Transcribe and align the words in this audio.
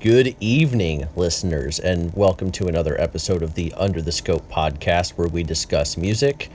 Good 0.00 0.36
evening, 0.38 1.08
listeners, 1.16 1.80
and 1.80 2.14
welcome 2.14 2.52
to 2.52 2.68
another 2.68 2.94
episode 3.00 3.42
of 3.42 3.54
the 3.54 3.74
Under 3.76 4.00
the 4.00 4.12
Scope 4.12 4.48
podcast 4.48 5.18
where 5.18 5.26
we 5.26 5.42
discuss 5.42 5.96
music. 5.96 6.50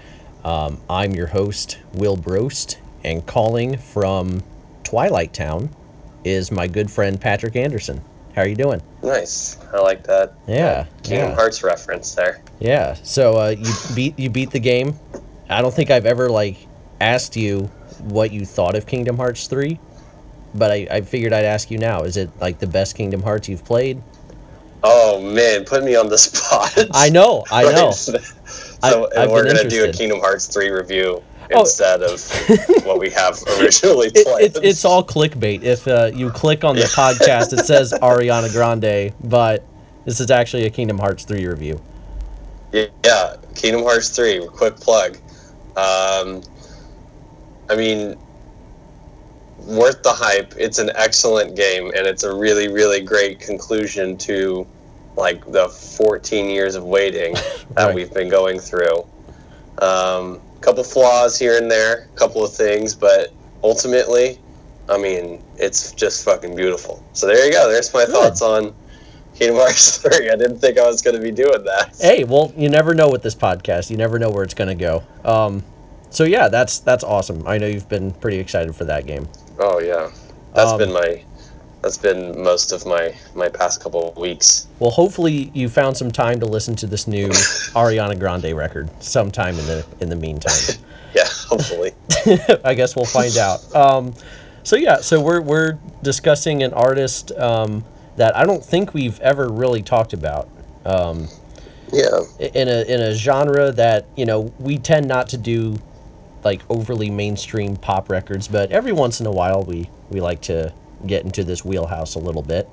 Um, 0.46 0.80
I'm 0.89 1.12
your 1.12 1.27
host, 1.27 1.77
Will 1.92 2.16
Brost, 2.16 2.77
and 3.03 3.25
calling 3.25 3.77
from 3.77 4.43
Twilight 4.85 5.33
Town 5.33 5.71
is 6.24 6.53
my 6.53 6.67
good 6.67 6.90
friend 6.90 7.19
Patrick 7.19 7.58
Anderson. 7.58 8.02
How 8.34 8.43
are 8.43 8.48
you 8.48 8.56
doing? 8.56 8.82
Nice. 9.04 9.57
I 9.73 9.80
like 9.80 10.05
that. 10.05 10.36
Yeah. 10.48 10.86
Kingdom 11.04 11.32
yeah. 11.32 11.36
Hearts 11.36 11.64
reference 11.64 12.16
there. 12.16 12.41
Yeah. 12.62 12.94
So 13.04 13.34
uh, 13.34 13.55
you 13.60 13.73
beat 13.94 14.18
you 14.18 14.30
beat 14.30 14.52
the 14.52 14.62
game. 14.62 14.98
I 15.50 15.62
don't 15.62 15.73
think 15.73 15.91
I've 15.91 16.05
ever 16.05 16.30
like 16.30 16.66
asked 17.02 17.36
you 17.36 17.64
what 18.00 18.32
you 18.32 18.46
thought 18.46 18.78
of 18.78 18.88
Kingdom 18.88 19.18
Hearts 19.18 19.48
three, 19.48 19.80
but 20.56 20.72
I, 20.72 20.88
I 20.90 21.02
figured 21.02 21.34
I'd 21.34 21.46
ask 21.46 21.70
you 21.72 21.78
now. 21.78 22.04
Is 22.04 22.18
it 22.18 22.30
like 22.40 22.60
the 22.60 22.68
best 22.68 22.96
Kingdom 22.96 23.22
Hearts 23.24 23.48
you've 23.50 23.66
played? 23.66 24.02
Oh 24.84 25.21
man, 25.21 25.66
put 25.66 25.84
me 25.84 25.96
on 25.96 26.10
the 26.10 26.18
spot. 26.20 26.74
I 26.92 27.10
know. 27.10 27.44
I 27.52 27.64
know. 27.71 27.92
so 27.92 28.20
I- 28.84 29.28
we're 29.28 29.46
gonna 29.46 29.70
do 29.70 29.86
a. 29.89 29.94
Kingdom 29.94 30.20
Hearts 30.20 30.47
three 30.47 30.70
review 30.70 31.24
Oh. 31.54 31.60
instead 31.60 32.02
of 32.02 32.21
what 32.85 32.99
we 32.99 33.09
have 33.11 33.38
originally 33.59 34.08
It, 34.08 34.25
planned. 34.25 34.41
it's 34.45 34.59
it's 34.63 34.85
all 34.85 35.03
clickbait. 35.03 35.61
If 35.61 35.88
uh, 35.88 36.09
you 36.13 36.30
click 36.31 36.63
on 36.63 36.75
the 36.75 36.83
podcast, 36.83 37.52
it 37.53 37.66
says 37.66 37.91
Ariana 38.02 38.52
Grande, 38.52 39.13
but 39.23 39.63
this 40.05 40.20
is 40.22 40.31
actually 40.31 40.66
a 40.66 40.70
Kingdom 40.70 40.97
Hearts 40.97 41.25
3 41.25 41.45
review. 41.45 41.80
Yeah, 42.72 43.35
Kingdom 43.55 43.83
Hearts 43.83 44.09
3, 44.16 44.47
quick 44.47 44.77
plug. 44.77 45.17
Um, 45.75 46.41
I 47.70 47.75
mean, 47.75 48.16
worth 49.66 50.03
the 50.03 50.12
hype. 50.12 50.53
It's 50.58 50.77
an 50.80 50.91
excellent 50.95 51.55
game, 51.55 51.88
and 51.95 52.05
it's 52.08 52.23
a 52.23 52.34
really, 52.34 52.67
really 52.67 53.02
great 53.02 53.40
conclusion 53.40 54.17
to 54.20 54.67
like 55.16 55.45
the 55.52 55.67
14 55.70 56.50
years 56.50 56.75
of 56.75 56.83
waiting 56.83 57.33
that 57.75 57.86
Right. 57.88 57.95
we've 57.95 58.14
been 58.14 58.30
going 58.30 58.59
through. 58.59 59.05
Um, 59.80 60.42
couple 60.61 60.83
flaws 60.83 61.38
here 61.38 61.58
and 61.58 61.70
there, 61.70 62.08
a 62.14 62.17
couple 62.17 62.44
of 62.44 62.53
things, 62.53 62.95
but 62.95 63.33
ultimately, 63.64 64.39
I 64.89 64.97
mean, 64.97 65.44
it's 65.58 65.92
just 65.92 66.23
fucking 66.23 66.55
beautiful. 66.55 67.03
So 67.14 67.27
there 67.27 67.45
you 67.45 67.52
go. 67.52 67.70
There's 67.70 67.94
my 67.94 68.05
Good. 68.05 68.14
thoughts 68.14 68.42
on 68.42 68.73
Kingdom 69.36 69.58
Hearts 69.58 69.98
3. 70.02 70.30
I 70.30 70.36
didn't 70.36 70.59
think 70.59 70.77
I 70.77 70.86
was 70.88 71.02
going 71.02 71.16
to 71.16 71.22
be 71.22 71.31
doing 71.31 71.64
that. 71.66 71.95
Hey, 72.00 72.23
well, 72.23 72.53
you 72.55 72.70
never 72.70 72.94
know 72.94 73.09
with 73.09 73.23
this 73.23 73.36
podcast. 73.36 73.89
You 73.89 73.98
never 73.98 74.17
know 74.20 74.30
where 74.30 74.44
it's 74.44 74.53
going 74.53 74.70
to 74.70 74.75
go. 74.75 75.03
Um, 75.25 75.64
so 76.09 76.23
yeah, 76.23 76.48
that's 76.48 76.80
that's 76.80 77.03
awesome. 77.03 77.45
I 77.48 77.58
know 77.58 77.66
you've 77.67 77.89
been 77.89 78.11
pretty 78.11 78.38
excited 78.38 78.75
for 78.75 78.86
that 78.86 79.05
game. 79.05 79.27
Oh 79.59 79.79
yeah, 79.79 80.09
that's 80.53 80.71
Um, 80.71 80.77
been 80.77 80.93
my 80.93 81.23
that's 81.81 81.97
been 81.97 82.41
most 82.41 82.71
of 82.71 82.85
my 82.85 83.13
my 83.35 83.49
past 83.49 83.81
couple 83.81 84.09
of 84.09 84.17
weeks. 84.17 84.67
Well, 84.79 84.91
hopefully 84.91 85.51
you 85.53 85.69
found 85.69 85.97
some 85.97 86.11
time 86.11 86.39
to 86.39 86.45
listen 86.45 86.75
to 86.77 86.87
this 86.87 87.07
new 87.07 87.29
Ariana 87.75 88.17
Grande 88.17 88.53
record 88.55 88.89
sometime 89.03 89.57
in 89.59 89.65
the 89.65 89.85
in 89.99 90.09
the 90.09 90.15
meantime. 90.15 90.53
Yeah, 91.15 91.27
hopefully. 91.47 91.91
I 92.65 92.73
guess 92.73 92.95
we'll 92.95 93.05
find 93.05 93.37
out. 93.37 93.59
Um, 93.75 94.15
so 94.63 94.75
yeah, 94.75 94.97
so 95.01 95.21
we're 95.21 95.41
we're 95.41 95.77
discussing 96.01 96.63
an 96.63 96.73
artist 96.73 97.31
um, 97.33 97.85
that 98.15 98.35
I 98.35 98.47
don't 98.47 98.65
think 98.65 98.95
we've 98.95 99.19
ever 99.19 99.47
really 99.47 99.83
talked 99.83 100.13
about 100.13 100.49
um, 100.87 101.27
yeah, 101.91 102.07
in 102.39 102.67
a 102.67 102.81
in 102.91 102.99
a 102.99 103.13
genre 103.13 103.71
that 103.73 104.07
you 104.15 104.25
know 104.25 104.51
we 104.57 104.79
tend 104.79 105.07
not 105.07 105.29
to 105.29 105.37
do 105.37 105.77
like 106.44 106.61
overly 106.69 107.09
mainstream 107.09 107.75
pop 107.75 108.09
records, 108.09 108.47
but 108.47 108.72
every 108.72 108.91
once 108.91 109.19
in 109.19 109.25
a 109.25 109.31
while 109.31 109.63
we 109.63 109.89
we 110.09 110.22
like 110.22 110.41
to 110.41 110.73
get 111.05 111.25
into 111.25 111.44
this 111.44 111.66
wheelhouse 111.66 112.16
a 112.16 112.19
little 112.19 112.41
bit. 112.41 112.69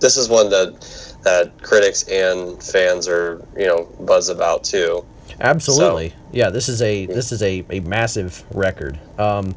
this 0.00 0.16
is 0.16 0.28
one 0.28 0.50
that 0.50 0.80
that 1.22 1.62
critics 1.62 2.04
and 2.08 2.62
fans 2.62 3.06
are 3.08 3.46
you 3.56 3.66
know 3.66 3.88
buzz 4.00 4.28
about 4.28 4.64
too. 4.64 5.04
Absolutely. 5.40 6.14
Yeah, 6.32 6.50
this 6.50 6.68
is 6.68 6.82
a 6.82 7.06
this 7.06 7.32
is 7.32 7.42
a, 7.42 7.64
a 7.70 7.80
massive 7.80 8.44
record. 8.54 8.98
Um, 9.18 9.56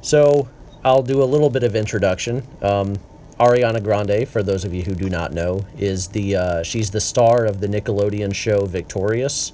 so 0.00 0.48
I'll 0.84 1.02
do 1.02 1.22
a 1.22 1.24
little 1.24 1.50
bit 1.50 1.62
of 1.62 1.76
introduction. 1.76 2.46
Um, 2.60 2.98
Ariana 3.38 3.82
Grande, 3.82 4.28
for 4.28 4.42
those 4.42 4.64
of 4.64 4.74
you 4.74 4.82
who 4.82 4.94
do 4.94 5.08
not 5.08 5.32
know, 5.32 5.64
is 5.78 6.08
the 6.08 6.36
uh, 6.36 6.62
she's 6.62 6.90
the 6.90 7.00
star 7.00 7.44
of 7.44 7.60
the 7.60 7.66
Nickelodeon 7.66 8.34
show 8.34 8.66
Victorious, 8.66 9.52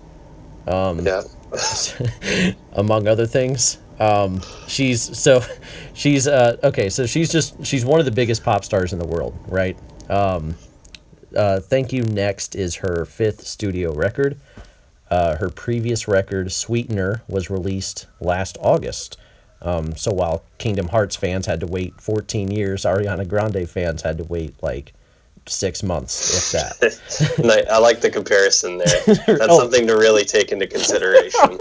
Yeah, 1.05 1.23
among 2.73 3.09
other 3.09 3.27
things. 3.27 3.79
Um, 3.99 4.41
she's 4.67 5.19
so 5.19 5.43
she's 5.95 6.27
uh, 6.27 6.57
okay. 6.63 6.89
So 6.89 7.07
she's 7.07 7.31
just 7.31 7.65
she's 7.65 7.85
one 7.85 8.01
of 8.01 8.07
the 8.07 8.13
biggest 8.13 8.45
pop 8.45 8.65
stars 8.65 8.93
in 8.93 8.99
the 8.99 9.07
world, 9.07 9.37
right? 9.49 9.77
Um, 10.09 10.57
uh, 11.37 11.61
Thank 11.61 11.93
You 11.93 12.03
Next 12.05 12.55
is 12.55 12.77
her 12.77 13.05
fifth 13.05 13.47
studio 13.47 13.93
record. 13.93 14.41
Uh, 15.11 15.37
her 15.37 15.49
previous 15.49 16.07
record, 16.07 16.53
Sweetener, 16.53 17.23
was 17.29 17.49
released 17.49 18.07
last 18.21 18.59
August. 18.61 19.17
Um, 19.61 19.97
so 19.97 20.13
while 20.13 20.45
Kingdom 20.59 20.89
Hearts 20.89 21.17
fans 21.17 21.47
had 21.47 21.61
to 21.61 21.67
wait 21.67 22.01
14 22.01 22.51
years, 22.51 22.85
Ariana 22.85 23.27
Grande 23.27 23.69
fans 23.69 24.03
had 24.03 24.19
to 24.19 24.25
wait 24.25 24.55
like 24.63 24.93
six 25.49 25.83
months, 25.83 26.55
if 26.55 26.79
that. 27.41 27.67
I, 27.73 27.79
like 27.79 28.01
the 28.01 28.11
comparison 28.11 28.79
there. 28.79 28.87
That's 29.39 29.47
Oh. 29.49 29.61
something 29.61 29.87
to 29.87 29.95
really 29.95 30.25
take 30.25 30.53
into 30.53 30.67
consideration. 30.67 31.59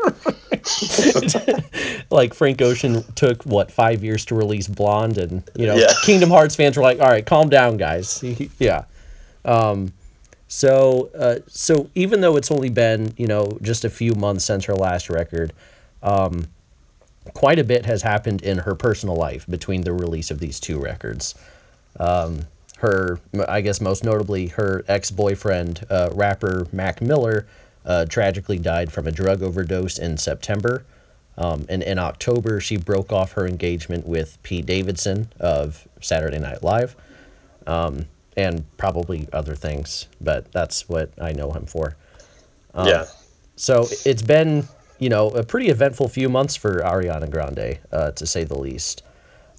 like 2.09 2.33
Frank 2.33 2.61
Ocean 2.61 3.03
took 3.15 3.43
what 3.43 3.71
five 3.71 4.03
years 4.03 4.25
to 4.25 4.35
release 4.35 4.67
Blonde, 4.67 5.17
and 5.17 5.43
you 5.55 5.65
know 5.67 5.75
Yeah. 5.75 5.93
Kingdom 6.03 6.29
Hearts 6.29 6.55
fans 6.55 6.77
were 6.77 6.83
like, 6.83 6.99
"All 6.99 7.07
right, 7.07 7.25
calm 7.25 7.49
down, 7.49 7.77
guys." 7.77 8.23
yeah. 8.59 8.85
Um, 9.45 9.93
so 10.47 11.09
uh, 11.17 11.35
so 11.47 11.89
even 11.95 12.21
though 12.21 12.35
it's 12.37 12.51
only 12.51 12.69
been 12.69 13.13
you 13.17 13.27
know 13.27 13.57
just 13.61 13.85
a 13.85 13.89
few 13.89 14.13
months 14.15 14.45
since 14.45 14.65
her 14.65 14.73
last 14.75 15.09
record, 15.09 15.53
um, 16.03 16.47
quite 17.33 17.59
a 17.59 17.63
bit 17.63 17.85
has 17.85 18.01
happened 18.01 18.41
in 18.41 18.59
her 18.59 18.75
personal 18.75 19.15
life 19.15 19.45
between 19.47 19.81
the 19.81 19.93
release 19.93 20.31
of 20.31 20.39
these 20.39 20.59
two 20.59 20.79
records. 20.79 21.35
Um, 21.99 22.41
her, 22.77 23.19
I 23.47 23.61
guess 23.61 23.81
most 23.81 24.03
notably, 24.03 24.47
her 24.47 24.83
ex 24.87 25.11
boyfriend, 25.11 25.85
uh, 25.89 26.09
rapper 26.13 26.67
Mac 26.71 27.01
Miller, 27.01 27.47
uh, 27.85 28.05
tragically 28.05 28.59
died 28.59 28.91
from 28.91 29.07
a 29.07 29.11
drug 29.11 29.41
overdose 29.41 29.97
in 29.97 30.17
September. 30.17 30.85
Um, 31.37 31.65
and 31.69 31.83
in 31.83 31.99
October, 31.99 32.59
she 32.59 32.77
broke 32.77 33.11
off 33.11 33.33
her 33.33 33.45
engagement 33.47 34.07
with 34.07 34.41
Pete 34.43 34.65
Davidson 34.65 35.29
of 35.39 35.87
Saturday 36.01 36.39
Night 36.39 36.63
Live, 36.63 36.95
um, 37.67 38.05
and 38.35 38.65
probably 38.77 39.27
other 39.31 39.55
things, 39.55 40.07
but 40.19 40.51
that's 40.51 40.89
what 40.89 41.11
I 41.21 41.33
know 41.33 41.51
him 41.51 41.65
for. 41.65 41.95
yeah, 42.87 43.05
So 43.55 43.87
it's 44.05 44.21
been, 44.21 44.67
you 44.99 45.09
know, 45.09 45.29
a 45.29 45.43
pretty 45.43 45.69
eventful 45.69 46.09
few 46.09 46.29
months 46.29 46.55
for 46.55 46.79
Ariana 46.79 47.29
Grande, 47.29 47.79
uh, 47.91 48.11
to 48.11 48.25
say 48.25 48.43
the 48.43 48.57
least. 48.57 49.03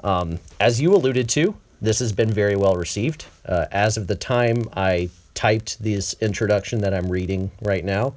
Um, 0.04 0.38
as 0.60 0.80
you 0.80 0.94
alluded 0.94 1.28
to, 1.30 1.56
this 1.80 1.98
has 2.00 2.12
been 2.12 2.30
very 2.30 2.56
well 2.56 2.74
received. 2.74 3.26
Uh, 3.44 3.66
as 3.70 3.96
of 3.96 4.06
the 4.06 4.16
time 4.16 4.68
I 4.74 5.10
typed 5.34 5.82
this 5.82 6.14
introduction 6.20 6.80
that 6.80 6.92
I'm 6.92 7.10
reading 7.10 7.50
right 7.62 7.84
now, 7.84 8.14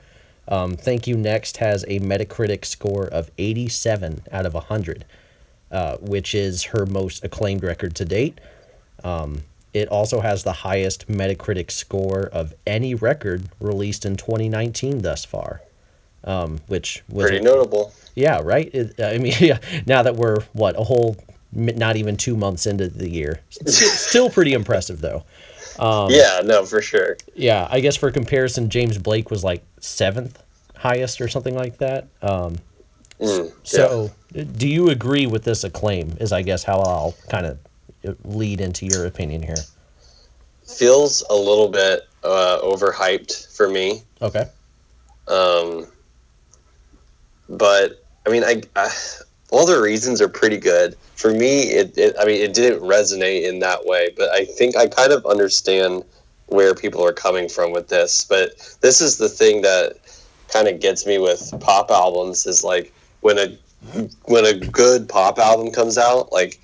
um, 0.47 0.75
Thank 0.75 1.07
You 1.07 1.15
Next 1.15 1.57
has 1.57 1.83
a 1.87 1.99
Metacritic 1.99 2.65
score 2.65 3.05
of 3.05 3.31
87 3.37 4.23
out 4.31 4.45
of 4.45 4.53
100, 4.53 5.05
uh, 5.71 5.97
which 5.97 6.33
is 6.35 6.63
her 6.65 6.85
most 6.85 7.23
acclaimed 7.23 7.63
record 7.63 7.95
to 7.95 8.05
date. 8.05 8.39
Um, 9.03 9.43
it 9.73 9.87
also 9.87 10.19
has 10.19 10.43
the 10.43 10.51
highest 10.51 11.07
Metacritic 11.07 11.71
score 11.71 12.23
of 12.23 12.53
any 12.67 12.93
record 12.93 13.49
released 13.59 14.05
in 14.05 14.17
2019 14.17 15.01
thus 15.01 15.23
far, 15.23 15.61
um, 16.23 16.59
which 16.67 17.03
was 17.07 17.27
pretty 17.29 17.43
notable. 17.43 17.93
yeah, 18.15 18.41
right. 18.43 18.69
It, 18.73 18.99
I 18.99 19.17
mean, 19.17 19.33
yeah. 19.39 19.59
Now 19.85 20.03
that 20.03 20.15
we're 20.15 20.41
what 20.53 20.77
a 20.77 20.83
whole, 20.83 21.15
not 21.53 21.95
even 21.97 22.17
two 22.17 22.35
months 22.35 22.65
into 22.65 22.87
the 22.87 23.09
year, 23.09 23.41
still 23.65 24.29
pretty 24.29 24.53
impressive 24.53 25.01
though. 25.01 25.23
Um, 25.79 26.09
yeah, 26.11 26.41
no, 26.43 26.65
for 26.65 26.81
sure. 26.81 27.17
Yeah, 27.35 27.67
I 27.71 27.79
guess 27.79 27.95
for 27.95 28.11
comparison, 28.11 28.69
James 28.69 28.97
Blake 28.97 29.31
was 29.31 29.43
like 29.43 29.63
seventh 29.79 30.41
highest 30.75 31.21
or 31.21 31.27
something 31.27 31.55
like 31.55 31.77
that. 31.77 32.07
Um, 32.21 32.57
Mm, 33.19 33.49
yeah. 33.49 33.53
so, 33.63 34.11
do 34.33 34.67
you 34.67 34.89
agree 34.89 35.27
with 35.27 35.43
this 35.43 35.63
acclaim? 35.63 36.17
Is 36.19 36.31
I 36.31 36.41
guess 36.41 36.63
how 36.63 36.79
I'll 36.79 37.13
kind 37.29 37.45
of 37.45 37.59
lead 38.25 38.59
into 38.59 38.87
your 38.87 39.05
opinion 39.05 39.43
here. 39.43 39.57
feels 40.65 41.23
a 41.29 41.35
little 41.35 41.67
bit 41.69 42.07
uh, 42.23 42.59
overhyped 42.63 43.55
for 43.55 43.69
me. 43.69 44.01
Okay. 44.23 44.45
Um, 45.27 45.85
but 47.47 48.03
I 48.25 48.31
mean, 48.31 48.43
I, 48.43 48.63
I 48.75 48.89
all 49.51 49.65
the 49.65 49.79
reasons 49.79 50.21
are 50.21 50.29
pretty 50.29 50.57
good. 50.57 50.95
For 51.15 51.31
me, 51.31 51.63
it, 51.63 51.97
it 51.97 52.15
I 52.19 52.25
mean, 52.25 52.41
it 52.41 52.53
didn't 52.53 52.81
resonate 52.81 53.47
in 53.47 53.59
that 53.59 53.85
way, 53.85 54.09
but 54.17 54.29
I 54.29 54.45
think 54.45 54.75
I 54.75 54.87
kind 54.87 55.11
of 55.11 55.25
understand 55.25 56.03
where 56.47 56.73
people 56.73 57.05
are 57.05 57.13
coming 57.13 57.47
from 57.47 57.71
with 57.71 57.87
this. 57.87 58.25
But 58.25 58.77
this 58.81 59.01
is 59.01 59.17
the 59.17 59.29
thing 59.29 59.61
that 59.61 59.97
kind 60.47 60.67
of 60.67 60.79
gets 60.79 61.05
me 61.05 61.17
with 61.17 61.53
pop 61.59 61.91
albums 61.91 62.45
is 62.45 62.63
like 62.63 62.93
when 63.21 63.37
a 63.37 63.57
when 64.25 64.45
a 64.45 64.53
good 64.53 65.07
pop 65.07 65.37
album 65.37 65.71
comes 65.71 65.97
out, 65.97 66.31
like 66.31 66.59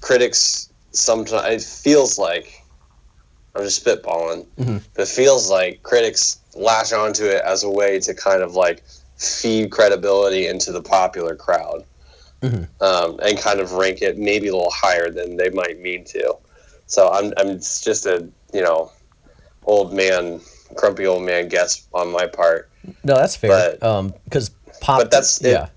critics 0.00 0.68
sometimes 0.92 1.62
it 1.62 1.66
feels 1.66 2.18
like 2.18 2.62
I'm 3.54 3.62
just 3.62 3.84
spitballing. 3.84 4.46
But 4.94 5.02
it 5.02 5.08
feels 5.08 5.50
like 5.50 5.82
critics 5.82 6.38
latch 6.54 6.92
onto 6.92 7.24
it 7.24 7.42
as 7.44 7.62
a 7.64 7.70
way 7.70 7.98
to 8.00 8.14
kind 8.14 8.42
of 8.42 8.54
like 8.54 8.82
feed 9.20 9.70
credibility 9.70 10.46
into 10.46 10.72
the 10.72 10.82
popular 10.82 11.36
crowd, 11.36 11.84
um, 12.42 13.20
and 13.22 13.38
kind 13.38 13.60
of 13.60 13.72
rank 13.72 14.00
it 14.02 14.16
maybe 14.18 14.48
a 14.48 14.52
little 14.52 14.70
higher 14.72 15.10
than 15.10 15.36
they 15.36 15.50
might 15.50 15.78
mean 15.80 16.04
to. 16.06 16.34
So 16.86 17.10
I'm 17.10 17.32
I'm 17.36 17.58
just 17.58 18.06
a 18.06 18.26
you 18.52 18.62
know 18.62 18.90
old 19.64 19.92
man, 19.92 20.40
grumpy 20.74 21.06
old 21.06 21.22
man 21.24 21.48
guess 21.48 21.86
on 21.92 22.10
my 22.10 22.26
part. 22.26 22.70
No, 23.04 23.14
that's 23.16 23.36
fair. 23.36 23.50
But- 23.78 23.82
um, 23.86 24.14
because 24.24 24.50
pop. 24.80 25.00
But 25.00 25.10
that's- 25.10 25.40
it- 25.42 25.52
yeah. 25.52 25.68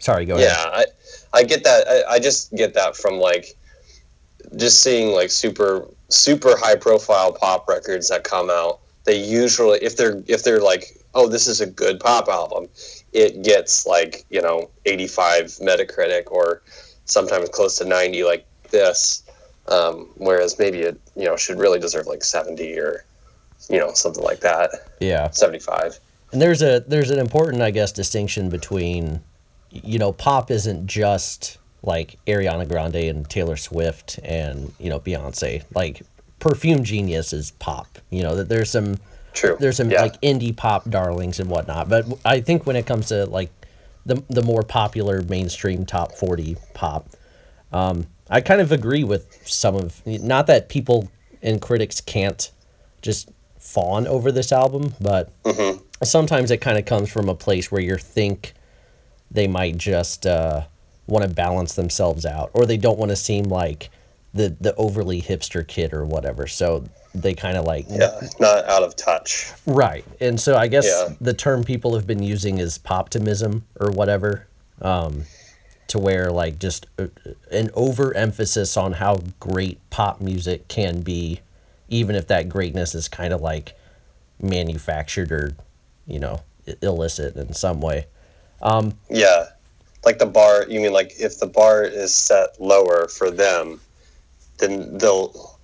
Sorry, 0.00 0.24
go 0.26 0.34
ahead. 0.36 0.48
Yeah, 0.48 0.70
I, 0.80 0.84
I 1.34 1.42
get 1.42 1.64
that. 1.64 1.86
I, 1.88 2.14
I 2.14 2.18
just 2.20 2.52
get 2.54 2.72
that 2.74 2.96
from 2.96 3.14
like 3.14 3.56
just 4.56 4.80
seeing 4.82 5.12
like 5.12 5.30
super 5.30 5.86
super 6.08 6.56
high 6.56 6.76
profile 6.76 7.32
pop 7.32 7.68
records 7.68 8.08
that 8.08 8.24
come 8.24 8.48
out. 8.50 8.80
They 9.04 9.18
usually 9.18 9.78
if 9.82 9.96
they're 9.96 10.22
if 10.26 10.42
they're 10.44 10.60
like 10.60 10.96
oh 11.14 11.28
this 11.28 11.46
is 11.46 11.60
a 11.60 11.66
good 11.66 12.00
pop 12.00 12.28
album, 12.28 12.68
it 13.12 13.42
gets 13.42 13.86
like 13.86 14.24
you 14.30 14.42
know 14.42 14.70
85 14.86 15.44
Metacritic 15.60 16.30
or 16.30 16.62
sometimes 17.04 17.48
close 17.48 17.78
to 17.78 17.84
90 17.84 18.24
like 18.24 18.46
this. 18.70 19.24
Um, 19.68 20.08
whereas 20.16 20.58
maybe 20.58 20.78
it 20.80 21.00
you 21.16 21.26
know 21.26 21.36
should 21.36 21.58
really 21.58 21.78
deserve 21.78 22.06
like 22.06 22.24
70 22.24 22.78
or 22.78 23.04
you 23.68 23.78
know 23.78 23.92
something 23.92 24.24
like 24.24 24.40
that 24.40 24.70
Yeah. 25.00 25.30
75. 25.30 25.98
And 26.32 26.42
there's 26.42 26.62
a 26.62 26.80
there's 26.86 27.10
an 27.10 27.18
important, 27.18 27.62
I 27.62 27.70
guess, 27.70 27.90
distinction 27.90 28.50
between, 28.50 29.20
you 29.70 29.98
know, 29.98 30.12
pop 30.12 30.50
isn't 30.50 30.86
just 30.86 31.56
like 31.82 32.18
Ariana 32.26 32.68
Grande 32.68 32.96
and 32.96 33.28
Taylor 33.28 33.56
Swift 33.56 34.18
and 34.22 34.72
you 34.78 34.90
know 34.90 35.00
Beyonce. 35.00 35.64
Like 35.74 36.02
Perfume 36.38 36.84
Genius 36.84 37.32
is 37.32 37.52
pop. 37.52 37.98
You 38.10 38.22
know 38.22 38.36
that 38.36 38.48
there's 38.48 38.70
some 38.70 38.98
True. 39.32 39.56
there's 39.60 39.76
some 39.76 39.90
Yeah. 39.90 40.02
like 40.02 40.20
indie 40.20 40.56
pop 40.56 40.88
darlings 40.90 41.38
and 41.40 41.48
whatnot. 41.50 41.88
But 41.88 42.06
I 42.24 42.40
think 42.40 42.66
when 42.66 42.76
it 42.76 42.86
comes 42.86 43.08
to 43.08 43.26
like 43.26 43.50
the 44.06 44.22
the 44.28 44.42
more 44.42 44.62
popular 44.62 45.22
mainstream 45.22 45.84
top 45.86 46.12
forty 46.12 46.56
pop, 46.74 47.08
um, 47.72 48.06
I 48.30 48.40
kind 48.40 48.60
of 48.60 48.72
agree 48.72 49.04
with 49.04 49.26
some 49.46 49.74
of 49.76 50.02
not 50.06 50.46
that 50.46 50.68
people 50.68 51.10
and 51.42 51.60
critics 51.60 52.00
can't 52.00 52.50
just 53.02 53.30
fawn 53.58 54.06
over 54.06 54.32
this 54.32 54.50
album, 54.50 54.94
but 55.00 55.30
sometimes 56.02 56.50
it 56.50 56.58
kind 56.58 56.78
of 56.78 56.84
comes 56.84 57.10
from 57.10 57.28
a 57.28 57.34
place 57.34 57.70
where 57.70 57.80
you 57.80 57.96
think 57.96 58.54
they 59.30 59.46
might 59.46 59.76
just 59.76 60.26
uh, 60.26 60.62
want 61.06 61.26
to 61.28 61.30
balance 61.32 61.74
themselves 61.74 62.24
out, 62.24 62.50
or 62.54 62.64
they 62.66 62.76
don't 62.78 62.98
want 62.98 63.10
to 63.10 63.16
seem 63.16 63.44
like 63.44 63.90
the 64.34 64.56
the 64.60 64.74
overly 64.76 65.20
hipster 65.22 65.66
kid 65.66 65.92
or 65.92 66.04
whatever. 66.04 66.46
So 66.46 66.84
they 67.14 67.34
kind 67.34 67.56
of 67.56 67.64
like 67.64 67.86
yeah, 67.88 68.20
not 68.38 68.64
out 68.66 68.82
of 68.82 68.94
touch. 68.96 69.50
Right. 69.66 70.04
And 70.20 70.40
so 70.40 70.56
I 70.56 70.68
guess 70.68 70.86
Yeah. 70.86 71.14
the 71.20 71.34
term 71.34 71.64
people 71.64 71.94
have 71.94 72.06
been 72.06 72.22
using 72.22 72.58
is 72.58 72.78
poptimism 72.78 73.62
or 73.80 73.90
whatever, 73.90 74.46
um, 74.82 75.24
to 75.88 75.98
where 75.98 76.30
like 76.30 76.58
just 76.58 76.86
uh, 76.98 77.06
an 77.50 77.70
overemphasis 77.74 78.76
on 78.76 78.94
how 78.94 79.20
great 79.40 79.78
pop 79.90 80.20
music 80.20 80.68
can 80.68 81.00
be, 81.00 81.40
even 81.88 82.14
if 82.14 82.26
that 82.28 82.48
greatness 82.48 82.94
is 82.94 83.08
kind 83.08 83.32
of 83.32 83.40
like 83.40 83.74
manufactured 84.40 85.32
or, 85.32 85.56
you 86.06 86.20
know, 86.20 86.42
illicit 86.82 87.36
in 87.36 87.52
some 87.54 87.80
way. 87.80 88.06
Yeah. 89.08 89.46
Like 90.04 90.18
the 90.18 90.26
bar, 90.26 90.64
you 90.68 90.80
mean 90.80 90.92
like 90.92 91.12
if 91.18 91.38
the 91.38 91.46
bar 91.46 91.82
is 91.82 92.14
set 92.14 92.60
lower 92.60 93.08
for 93.08 93.30
them, 93.30 93.80
then 94.58 94.98
they'll 94.98 95.57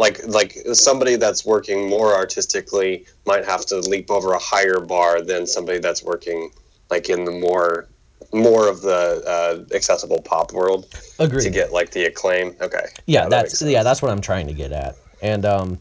like 0.00 0.26
like 0.26 0.52
somebody 0.72 1.16
that's 1.16 1.44
working 1.44 1.88
more 1.88 2.14
artistically 2.14 3.06
might 3.26 3.44
have 3.44 3.66
to 3.66 3.78
leap 3.80 4.10
over 4.10 4.32
a 4.32 4.38
higher 4.38 4.80
bar 4.80 5.20
than 5.20 5.46
somebody 5.46 5.78
that's 5.78 6.02
working 6.02 6.50
like 6.90 7.10
in 7.10 7.24
the 7.26 7.30
more 7.30 7.86
more 8.32 8.68
of 8.68 8.80
the 8.80 9.22
uh, 9.26 9.74
accessible 9.74 10.22
pop 10.22 10.52
world 10.52 10.86
Agreed. 11.18 11.42
to 11.42 11.50
get 11.50 11.72
like 11.72 11.90
the 11.90 12.04
acclaim. 12.04 12.54
Okay. 12.60 12.86
yeah, 13.06 13.28
that 13.28 13.30
that's 13.30 13.62
yeah, 13.62 13.82
that's 13.82 14.00
what 14.00 14.10
I'm 14.10 14.22
trying 14.22 14.46
to 14.46 14.54
get 14.54 14.72
at. 14.72 14.96
And 15.20 15.44
um, 15.44 15.78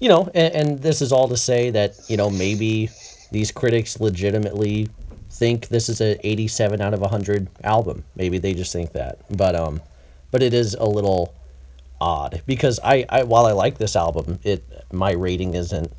you 0.00 0.10
know, 0.10 0.28
and, 0.34 0.54
and 0.54 0.78
this 0.82 1.00
is 1.00 1.10
all 1.10 1.28
to 1.28 1.36
say 1.36 1.70
that 1.70 1.94
you 2.08 2.18
know 2.18 2.28
maybe 2.28 2.90
these 3.30 3.50
critics 3.50 4.00
legitimately 4.00 4.90
think 5.30 5.68
this 5.68 5.88
is 5.88 6.02
a 6.02 6.24
87 6.26 6.82
out 6.82 6.92
of 6.92 7.00
100 7.00 7.48
album. 7.64 8.04
Maybe 8.16 8.36
they 8.36 8.52
just 8.52 8.72
think 8.72 8.92
that. 8.92 9.20
But 9.34 9.54
um, 9.54 9.80
but 10.30 10.42
it 10.42 10.52
is 10.52 10.74
a 10.74 10.84
little 10.84 11.32
odd 12.02 12.42
because 12.46 12.80
I, 12.84 13.06
I 13.08 13.22
while 13.24 13.46
I 13.46 13.52
like 13.52 13.78
this 13.78 13.96
album, 13.96 14.40
it 14.42 14.64
my 14.92 15.12
rating 15.12 15.54
isn't 15.54 15.92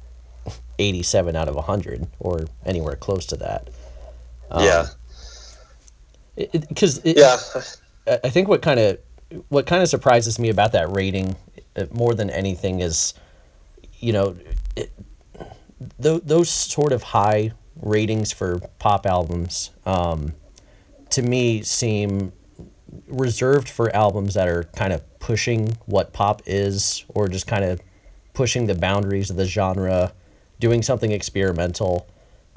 87 0.80 1.36
out 1.36 1.48
of 1.48 1.56
100 1.56 2.08
or 2.20 2.46
anywhere 2.66 2.96
close 2.98 3.26
to 3.28 3.38
that. 3.38 3.70
yeah. 4.56 4.88
Because 6.36 7.02
Yeah. 7.04 7.38
I 8.08 8.20
I 8.26 8.30
think 8.30 8.48
what 8.50 8.62
kind 8.62 8.80
of 8.80 9.00
what 9.50 9.66
kind 9.66 9.82
of 9.82 9.90
surprises 9.90 10.40
me 10.40 10.50
about 10.50 10.74
that 10.74 10.92
rating 10.92 11.36
uh, 11.76 11.86
more 11.92 12.14
than 12.16 12.30
anything 12.30 12.82
is, 12.82 13.14
you 14.00 14.14
know, 14.14 14.36
it, 14.76 14.92
th- 16.02 16.22
those 16.26 16.50
sort 16.50 16.92
of 16.94 17.04
high 17.04 17.54
ratings 17.82 18.32
for 18.32 18.60
pop 18.80 19.06
albums, 19.06 19.72
um, 19.86 20.34
to 21.12 21.22
me 21.24 21.64
seem 21.64 22.34
reserved 23.08 23.70
for 23.70 23.94
albums 23.96 24.34
that 24.34 24.48
are 24.48 24.64
kind 24.76 24.94
of 24.94 25.02
pushing 25.20 25.78
what 25.86 26.14
pop 26.14 26.42
is, 26.46 27.06
or 27.10 27.28
just 27.28 27.48
kind 27.48 27.64
of 27.64 27.82
pushing 28.34 28.66
the 28.68 28.76
boundaries 28.76 29.30
of 29.30 29.36
the 29.38 29.46
genre, 29.46 30.14
doing 30.60 30.82
something 30.82 31.12
experimental. 31.12 32.08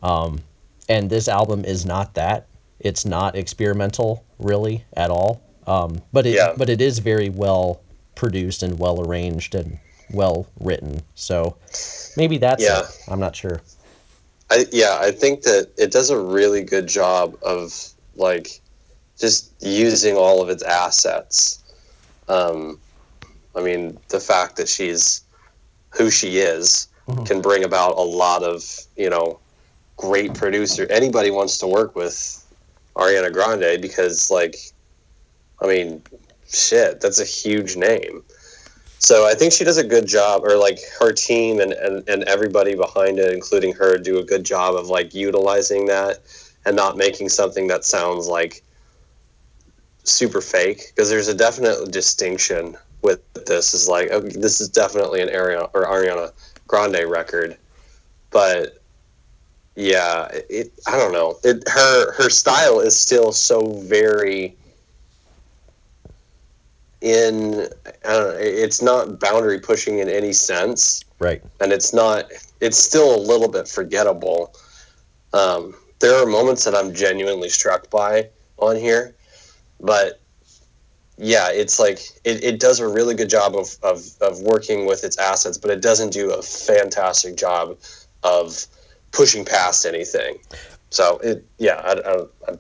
Um, 0.03 0.41
and 0.89 1.11
this 1.11 1.29
album 1.29 1.65
is 1.65 1.85
not 1.85 2.15
that. 2.15 2.47
It's 2.81 3.05
not 3.05 3.35
experimental 3.37 4.25
really 4.39 4.85
at 4.95 5.11
all. 5.11 5.43
Um, 5.67 6.03
but 6.13 6.27
it 6.27 6.35
Yeah. 6.35 6.55
but 6.57 6.69
it 6.69 6.81
is 6.81 7.01
very 7.01 7.29
well 7.29 7.81
produced 8.15 8.63
and 8.63 8.79
well 8.79 9.01
arranged 9.05 9.55
and 9.55 9.79
well 10.13 10.47
written. 10.61 11.03
So 11.15 11.57
maybe 12.17 12.39
that's 12.39 12.63
Yeah. 12.63 12.81
it. 12.81 12.87
I'm 13.09 13.19
not 13.19 13.35
sure. 13.35 13.61
I 14.51 14.67
yeah, 14.71 14.99
I 15.01 15.11
think 15.11 15.43
that 15.43 15.71
it 15.77 15.91
does 15.91 16.11
a 16.11 16.19
really 16.19 16.63
good 16.63 16.87
job 16.87 17.37
of 17.43 17.89
like 18.15 18.61
just 19.19 19.53
using 19.61 20.17
all 20.17 20.43
of 20.43 20.49
its 20.49 20.63
assets. 20.63 21.63
Um, 22.29 22.79
I 23.55 23.63
mean, 23.63 23.99
the 24.09 24.21
fact 24.21 24.57
that 24.57 24.69
she's 24.69 25.23
who 25.91 26.11
she 26.11 26.39
is 26.39 26.89
can 27.25 27.41
bring 27.41 27.65
about 27.65 27.97
a 27.97 28.03
lot 28.03 28.43
of 28.43 28.65
you 28.97 29.09
know 29.09 29.39
great 29.97 30.35
producer. 30.35 30.87
Anybody 30.91 31.31
wants 31.31 31.59
to 31.59 31.67
work 31.67 31.95
with 31.97 32.45
Ariana 32.97 33.33
Grande 33.33 33.81
because 33.81 34.31
like, 34.31 34.57
I 35.63 35.67
mean, 35.67 36.03
shit, 36.49 37.01
that's 37.01 37.21
a 37.21 37.25
huge 37.25 37.77
name. 37.77 38.23
So 38.99 39.27
I 39.27 39.35
think 39.35 39.53
she 39.53 39.63
does 39.63 39.79
a 39.79 39.85
good 39.85 40.07
job, 40.07 40.43
or 40.43 40.57
like 40.57 40.79
her 40.99 41.13
team 41.13 41.61
and, 41.61 41.73
and, 41.73 42.09
and 42.09 42.25
everybody 42.25 42.75
behind 42.75 43.19
it, 43.19 43.33
including 43.33 43.75
her, 43.75 43.99
do 43.99 44.19
a 44.19 44.25
good 44.25 44.45
job 44.45 44.75
of 44.75 44.89
like 44.89 45.15
utilizing 45.15 45.87
that 45.87 46.19
and 46.65 46.75
not 46.75 46.97
making 46.97 47.29
something 47.29 47.67
that 47.69 47.85
sounds 47.85 48.27
like 48.27 48.63
super 50.07 50.41
fake. 50.41 50.93
Because 50.95 51.11
there's 51.11 51.29
a 51.29 51.35
definite 51.35 51.91
distinction 51.93 52.77
with 53.03 53.21
this. 53.47 53.75
Is 53.75 53.89
like 53.89 54.11
okay, 54.11 54.29
this 54.29 54.61
is 54.61 54.69
definitely 54.69 55.21
an 55.23 55.29
Ariana 55.29 55.71
or 55.75 55.85
Ariana 55.85 56.33
Grande 56.67 57.05
record, 57.09 57.57
but 58.31 58.83
yeah, 59.77 60.29
it 60.51 60.73
I 60.87 60.97
don't 60.97 61.13
know. 61.13 61.39
It 61.45 61.63
her 61.69 62.13
her 62.15 62.31
style 62.31 62.81
is 62.81 62.99
still 62.99 63.33
so 63.33 63.75
very 63.83 64.57
in 67.03 67.69
I 68.05 68.13
don't 68.13 68.29
know, 68.29 68.37
it's 68.39 68.83
not 68.83 69.21
boundary 69.21 69.61
pushing 69.61 69.99
in 69.99 70.09
any 70.09 70.33
sense 70.33 71.05
Right. 71.19 71.43
and 71.61 71.73
it's 71.73 71.93
not 71.93 72.31
it's 72.61 72.79
still 72.79 73.15
a 73.15 73.21
little 73.21 73.49
bit 73.49 73.69
forgettable 73.69 74.55
um, 75.33 75.75
there 76.01 76.17
are 76.21 76.27
moments 76.27 76.65
that 76.65 76.75
i'm 76.75 76.95
genuinely 76.95 77.49
struck 77.49 77.89
by 77.91 78.29
on 78.59 78.77
here 78.77 79.15
but 79.81 80.21
yeah 81.19 81.49
it's 81.51 81.79
like 81.79 81.99
it, 82.25 82.43
it 82.45 82.61
does 82.61 82.81
a 82.81 82.87
really 82.89 83.15
good 83.15 83.31
job 83.31 83.55
of, 83.55 83.77
of, 83.83 84.05
of 84.21 84.41
working 84.41 84.87
with 84.87 85.05
its 85.05 85.17
assets 85.19 85.57
but 85.57 85.71
it 85.71 85.81
doesn't 85.81 86.13
do 86.13 86.33
a 86.33 86.43
fantastic 86.43 87.37
job 87.37 87.77
of 88.23 88.67
pushing 89.13 89.45
past 89.45 89.87
anything 89.87 90.39
so 90.91 91.19
it 91.19 91.45
yeah 91.59 91.81
i, 91.85 91.93
I, 91.93 92.53
I, 92.53 92.59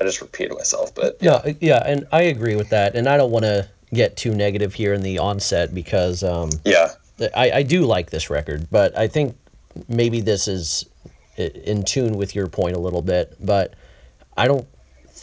I 0.00 0.04
just 0.04 0.20
repeated 0.20 0.54
myself 0.54 0.94
but 0.94 1.16
Yeah, 1.20 1.52
yeah, 1.60 1.82
and 1.86 2.06
I 2.12 2.22
agree 2.22 2.56
with 2.56 2.70
that. 2.70 2.94
And 2.94 3.08
I 3.08 3.16
don't 3.16 3.30
want 3.30 3.44
to 3.44 3.68
get 3.92 4.16
too 4.16 4.34
negative 4.34 4.74
here 4.74 4.92
in 4.92 5.02
the 5.02 5.18
onset 5.18 5.74
because 5.74 6.22
um, 6.22 6.50
yeah 6.64 6.88
I, 7.34 7.50
I 7.50 7.62
do 7.62 7.84
like 7.84 8.10
this 8.10 8.28
record, 8.28 8.68
but 8.70 8.96
I 8.98 9.06
think 9.06 9.36
maybe 9.88 10.20
this 10.20 10.48
is 10.48 10.84
in 11.36 11.84
tune 11.84 12.16
with 12.16 12.34
your 12.34 12.48
point 12.48 12.76
a 12.76 12.78
little 12.78 13.02
bit. 13.02 13.36
But 13.40 13.74
I 14.36 14.48
don't 14.48 14.66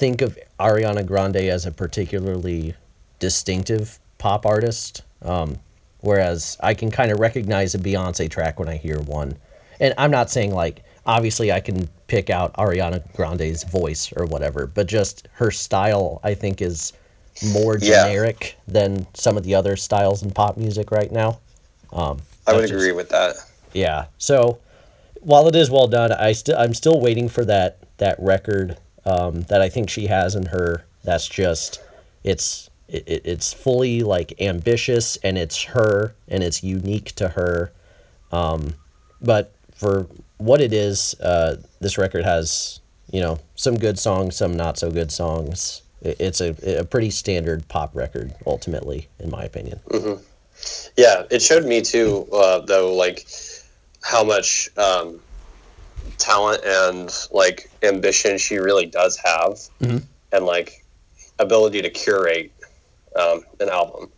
think 0.01 0.23
of 0.23 0.35
Ariana 0.59 1.05
Grande 1.05 1.35
as 1.37 1.67
a 1.67 1.71
particularly 1.71 2.73
distinctive 3.19 3.99
pop 4.17 4.47
artist. 4.47 5.03
Um, 5.21 5.59
whereas 5.99 6.57
I 6.59 6.73
can 6.73 6.89
kind 6.89 7.11
of 7.11 7.19
recognize 7.19 7.75
a 7.75 7.77
Beyonce 7.77 8.27
track 8.27 8.59
when 8.59 8.67
I 8.67 8.77
hear 8.77 8.99
one, 8.99 9.37
and 9.79 9.93
I'm 9.99 10.09
not 10.09 10.31
saying 10.31 10.55
like 10.55 10.83
obviously 11.05 11.51
I 11.51 11.59
can 11.59 11.87
pick 12.07 12.31
out 12.31 12.51
Ariana 12.55 13.03
Grande's 13.13 13.63
voice 13.63 14.11
or 14.15 14.25
whatever, 14.25 14.65
but 14.65 14.87
just 14.87 15.27
her 15.33 15.51
style 15.51 16.19
I 16.23 16.33
think 16.33 16.63
is 16.63 16.93
more 17.53 17.77
Yeah. 17.77 18.07
generic 18.07 18.57
than 18.67 19.05
some 19.13 19.37
of 19.37 19.43
the 19.43 19.53
other 19.53 19.75
styles 19.75 20.23
in 20.23 20.31
pop 20.31 20.57
music 20.57 20.89
right 20.89 21.11
now. 21.11 21.37
I 21.93 22.53
would 22.53 22.61
just- 22.61 22.73
agree 22.73 22.91
with 22.91 23.09
that. 23.09 23.35
Yeah. 23.71 24.05
So 24.17 24.57
while 25.19 25.47
it 25.47 25.55
is 25.55 25.69
well 25.69 25.87
done, 25.87 26.11
I 26.11 26.31
still 26.31 26.57
I'm 26.57 26.73
still 26.73 26.99
waiting 26.99 27.29
for 27.29 27.45
that 27.45 27.77
that 27.97 28.15
record 28.19 28.77
um, 29.05 29.41
that 29.43 29.61
I 29.61 29.69
think 29.69 29.89
she 29.89 30.07
has 30.07 30.35
in 30.35 30.47
her. 30.47 30.85
That's 31.03 31.27
just 31.27 31.81
it's 32.23 32.69
it, 32.87 33.03
it- 33.07 33.21
it's 33.25 33.53
fully 33.53 34.01
like 34.03 34.39
ambitious 34.41 35.17
and 35.23 35.37
it's 35.37 35.63
her 35.63 36.13
and 36.27 36.43
it's 36.43 36.63
unique 36.63 37.13
to 37.15 37.29
her. 37.29 37.71
Um, 38.31 38.75
but 39.21 39.51
for 39.73 40.07
what 40.37 40.61
it 40.61 40.73
is, 40.73 41.15
uh, 41.21 41.57
this 41.79 41.97
record 41.97 42.23
has 42.23 42.79
you 43.11 43.19
know 43.21 43.39
some 43.55 43.77
good 43.77 43.97
songs, 43.99 44.35
some 44.35 44.55
not 44.55 44.77
so 44.77 44.91
good 44.91 45.11
songs. 45.11 45.81
It, 46.01 46.17
it's 46.19 46.41
a 46.41 46.79
a 46.79 46.83
pretty 46.85 47.09
standard 47.09 47.67
pop 47.67 47.95
record 47.95 48.33
ultimately, 48.45 49.07
in 49.19 49.29
my 49.29 49.43
opinion. 49.43 49.79
Yeah, 50.95 51.23
it 51.31 51.41
showed 51.41 51.65
me 51.65 51.81
too, 51.81 52.27
uh, 52.31 52.59
though, 52.59 52.93
like 52.95 53.25
how 54.03 54.23
much 54.23 54.69
um, 54.77 55.19
talent 56.17 56.61
and 56.65 57.11
like 57.31 57.69
ambition 57.83 58.37
she 58.37 58.57
really 58.57 58.85
does 58.85 59.17
have, 59.17 59.59
Mhm. 59.81 60.03
and 60.31 60.45
like 60.45 60.83
ability 61.39 61.81
to 61.81 61.89
curate 61.89 62.51
um, 63.15 63.43
an 63.59 63.69
album. 63.69 64.09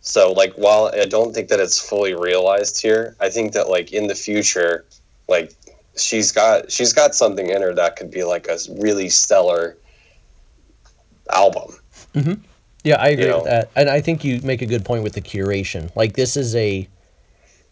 So, 0.00 0.30
like, 0.32 0.52
while 0.54 0.92
I 0.94 1.06
don't 1.06 1.34
think 1.34 1.48
that 1.48 1.58
it's 1.58 1.80
fully 1.80 2.14
realized 2.14 2.80
here, 2.80 3.16
I 3.18 3.28
think 3.28 3.52
that 3.54 3.68
like 3.68 3.92
in 3.92 4.06
the 4.06 4.14
future, 4.14 4.84
like 5.28 5.52
she's 5.96 6.30
got 6.30 6.70
she's 6.70 6.92
got 6.92 7.14
something 7.14 7.48
in 7.50 7.60
her 7.62 7.74
that 7.74 7.96
could 7.96 8.10
be 8.10 8.22
like 8.22 8.46
a 8.46 8.56
really 8.78 9.08
stellar 9.08 9.76
album. 11.32 11.74
Yeah, 12.84 12.96
I 13.00 13.08
agree 13.08 13.24
You 13.24 13.30
know? 13.30 13.36
with 13.38 13.46
that, 13.46 13.70
and 13.74 13.88
I 13.90 14.00
think 14.00 14.22
you 14.22 14.40
make 14.42 14.62
a 14.62 14.66
good 14.66 14.84
point 14.84 15.02
with 15.02 15.14
the 15.14 15.20
curation. 15.20 15.90
Like 15.96 16.14
this 16.14 16.36
is 16.36 16.54
a, 16.54 16.86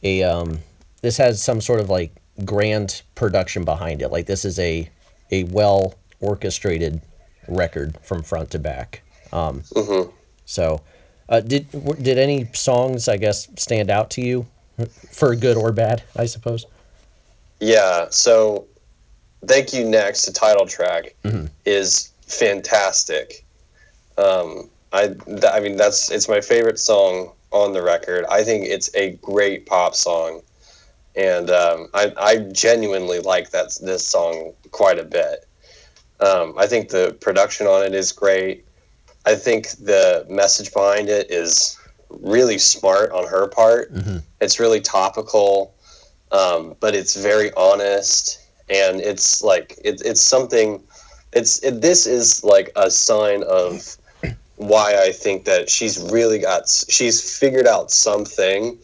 a 0.02 0.22
um, 0.24 0.58
this 1.02 1.16
has 1.18 1.40
some 1.40 1.60
sort 1.60 1.78
of 1.80 1.88
like 1.88 2.10
grand 2.44 3.02
production 3.14 3.64
behind 3.64 4.02
it. 4.02 4.08
Like 4.08 4.26
this 4.26 4.44
is 4.44 4.58
a, 4.58 4.88
a 5.30 5.44
well 5.44 5.94
orchestrated 6.20 7.00
record 7.48 7.96
from 8.02 8.22
front 8.22 8.50
to 8.52 8.58
back. 8.58 9.02
Um, 9.32 9.62
Mhm. 9.72 10.12
so, 10.46 10.80
uh, 11.28 11.40
did 11.40 11.66
did 12.02 12.18
any 12.18 12.48
songs 12.54 13.08
I 13.08 13.16
guess 13.16 13.48
stand 13.56 13.90
out 13.90 14.10
to 14.10 14.20
you, 14.20 14.46
for 15.10 15.34
good 15.36 15.56
or 15.56 15.72
bad? 15.72 16.02
I 16.16 16.26
suppose. 16.26 16.66
Yeah, 17.60 18.06
so 18.10 18.66
Thank 19.46 19.72
You 19.72 19.84
Next, 19.84 20.24
the 20.26 20.32
title 20.32 20.66
track, 20.66 21.14
is 21.66 22.10
fantastic. 22.26 23.44
Um, 24.18 24.70
I, 24.92 25.08
th- 25.08 25.44
I 25.44 25.60
mean, 25.60 25.76
that's 25.76 26.10
it's 26.10 26.28
my 26.28 26.40
favorite 26.40 26.78
song 26.78 27.32
on 27.50 27.72
the 27.72 27.82
record. 27.82 28.24
I 28.30 28.42
think 28.42 28.64
it's 28.66 28.90
a 28.94 29.12
great 29.22 29.66
pop 29.66 29.94
song, 29.94 30.40
and 31.16 31.50
um, 31.50 31.88
I, 31.94 32.12
I 32.18 32.36
genuinely 32.52 33.20
like 33.20 33.50
that 33.50 33.76
this 33.80 34.06
song 34.06 34.52
quite 34.70 34.98
a 34.98 35.04
bit. 35.04 35.46
Um, 36.20 36.54
I 36.58 36.66
think 36.66 36.88
the 36.88 37.16
production 37.20 37.66
on 37.66 37.84
it 37.84 37.94
is 37.94 38.12
great. 38.12 38.64
I 39.26 39.34
think 39.34 39.70
the 39.70 40.26
message 40.28 40.72
behind 40.72 41.08
it 41.08 41.30
is 41.30 41.78
really 42.10 42.58
smart 42.58 43.10
on 43.12 43.26
her 43.28 43.48
part. 43.48 43.90
It's 44.40 44.60
really 44.60 44.80
topical 44.80 45.74
um, 46.34 46.74
but 46.80 46.94
it's 46.94 47.16
very 47.16 47.52
honest 47.56 48.40
and 48.68 49.00
it's 49.00 49.42
like 49.42 49.78
it, 49.84 50.02
it's 50.04 50.22
something 50.22 50.82
it's 51.32 51.62
it, 51.62 51.80
this 51.80 52.06
is 52.06 52.42
like 52.42 52.70
a 52.76 52.90
sign 52.90 53.42
of 53.44 53.96
why 54.56 54.94
i 54.98 55.10
think 55.10 55.44
that 55.44 55.68
she's 55.68 56.00
really 56.10 56.38
got 56.38 56.68
she's 56.88 57.38
figured 57.38 57.66
out 57.66 57.90
something 57.90 58.78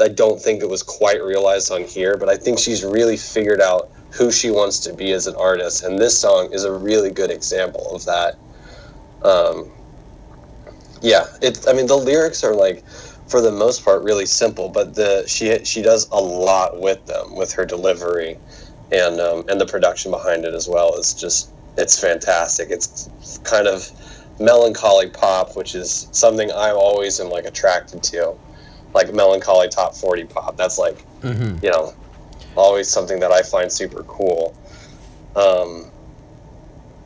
i 0.00 0.08
don't 0.08 0.40
think 0.40 0.62
it 0.62 0.68
was 0.68 0.82
quite 0.82 1.22
realized 1.22 1.70
on 1.70 1.84
here 1.84 2.16
but 2.16 2.28
i 2.28 2.36
think 2.36 2.58
she's 2.58 2.84
really 2.84 3.16
figured 3.16 3.60
out 3.60 3.90
who 4.12 4.30
she 4.32 4.50
wants 4.50 4.78
to 4.80 4.92
be 4.92 5.12
as 5.12 5.26
an 5.26 5.34
artist. 5.36 5.84
And 5.84 5.98
this 5.98 6.18
song 6.18 6.52
is 6.52 6.64
a 6.64 6.72
really 6.72 7.10
good 7.10 7.30
example 7.30 7.94
of 7.94 8.04
that. 8.06 8.36
Um, 9.22 9.70
yeah 11.02 11.24
it's 11.40 11.66
i 11.66 11.72
mean 11.72 11.86
the 11.86 11.96
lyrics 11.96 12.44
are 12.44 12.54
like 12.54 12.86
for 13.26 13.40
the 13.40 13.50
most 13.50 13.82
part 13.82 14.02
really 14.02 14.26
simple 14.26 14.68
but 14.68 14.94
the 14.94 15.24
she 15.26 15.64
she 15.64 15.80
does 15.80 16.06
a 16.10 16.20
lot 16.20 16.78
with 16.78 17.04
them 17.06 17.34
with 17.34 17.50
her 17.52 17.64
delivery 17.64 18.36
and 18.92 19.18
um, 19.18 19.44
and 19.48 19.58
the 19.58 19.64
production 19.64 20.10
behind 20.10 20.44
it 20.44 20.52
as 20.52 20.68
well. 20.68 20.94
Is 20.96 21.14
just 21.14 21.50
it's 21.78 21.98
fantastic. 21.98 22.68
It's 22.70 23.08
kind 23.44 23.66
of 23.66 23.88
melancholy 24.40 25.08
pop 25.10 25.54
which 25.54 25.74
is 25.74 26.08
something 26.12 26.50
i 26.52 26.70
always 26.70 27.20
am 27.20 27.28
like 27.28 27.44
attracted 27.44 28.02
to 28.02 28.34
like 28.94 29.12
melancholy 29.14 29.68
top 29.68 29.94
40 29.94 30.24
pop 30.24 30.56
that's 30.56 30.78
like 30.78 31.04
Mm-hmm. 31.20 31.62
you 31.62 31.70
know 31.70 31.92
always 32.56 32.88
something 32.88 33.20
that 33.20 33.30
i 33.30 33.42
find 33.42 33.70
super 33.70 34.02
cool 34.04 34.54
um, 35.36 35.90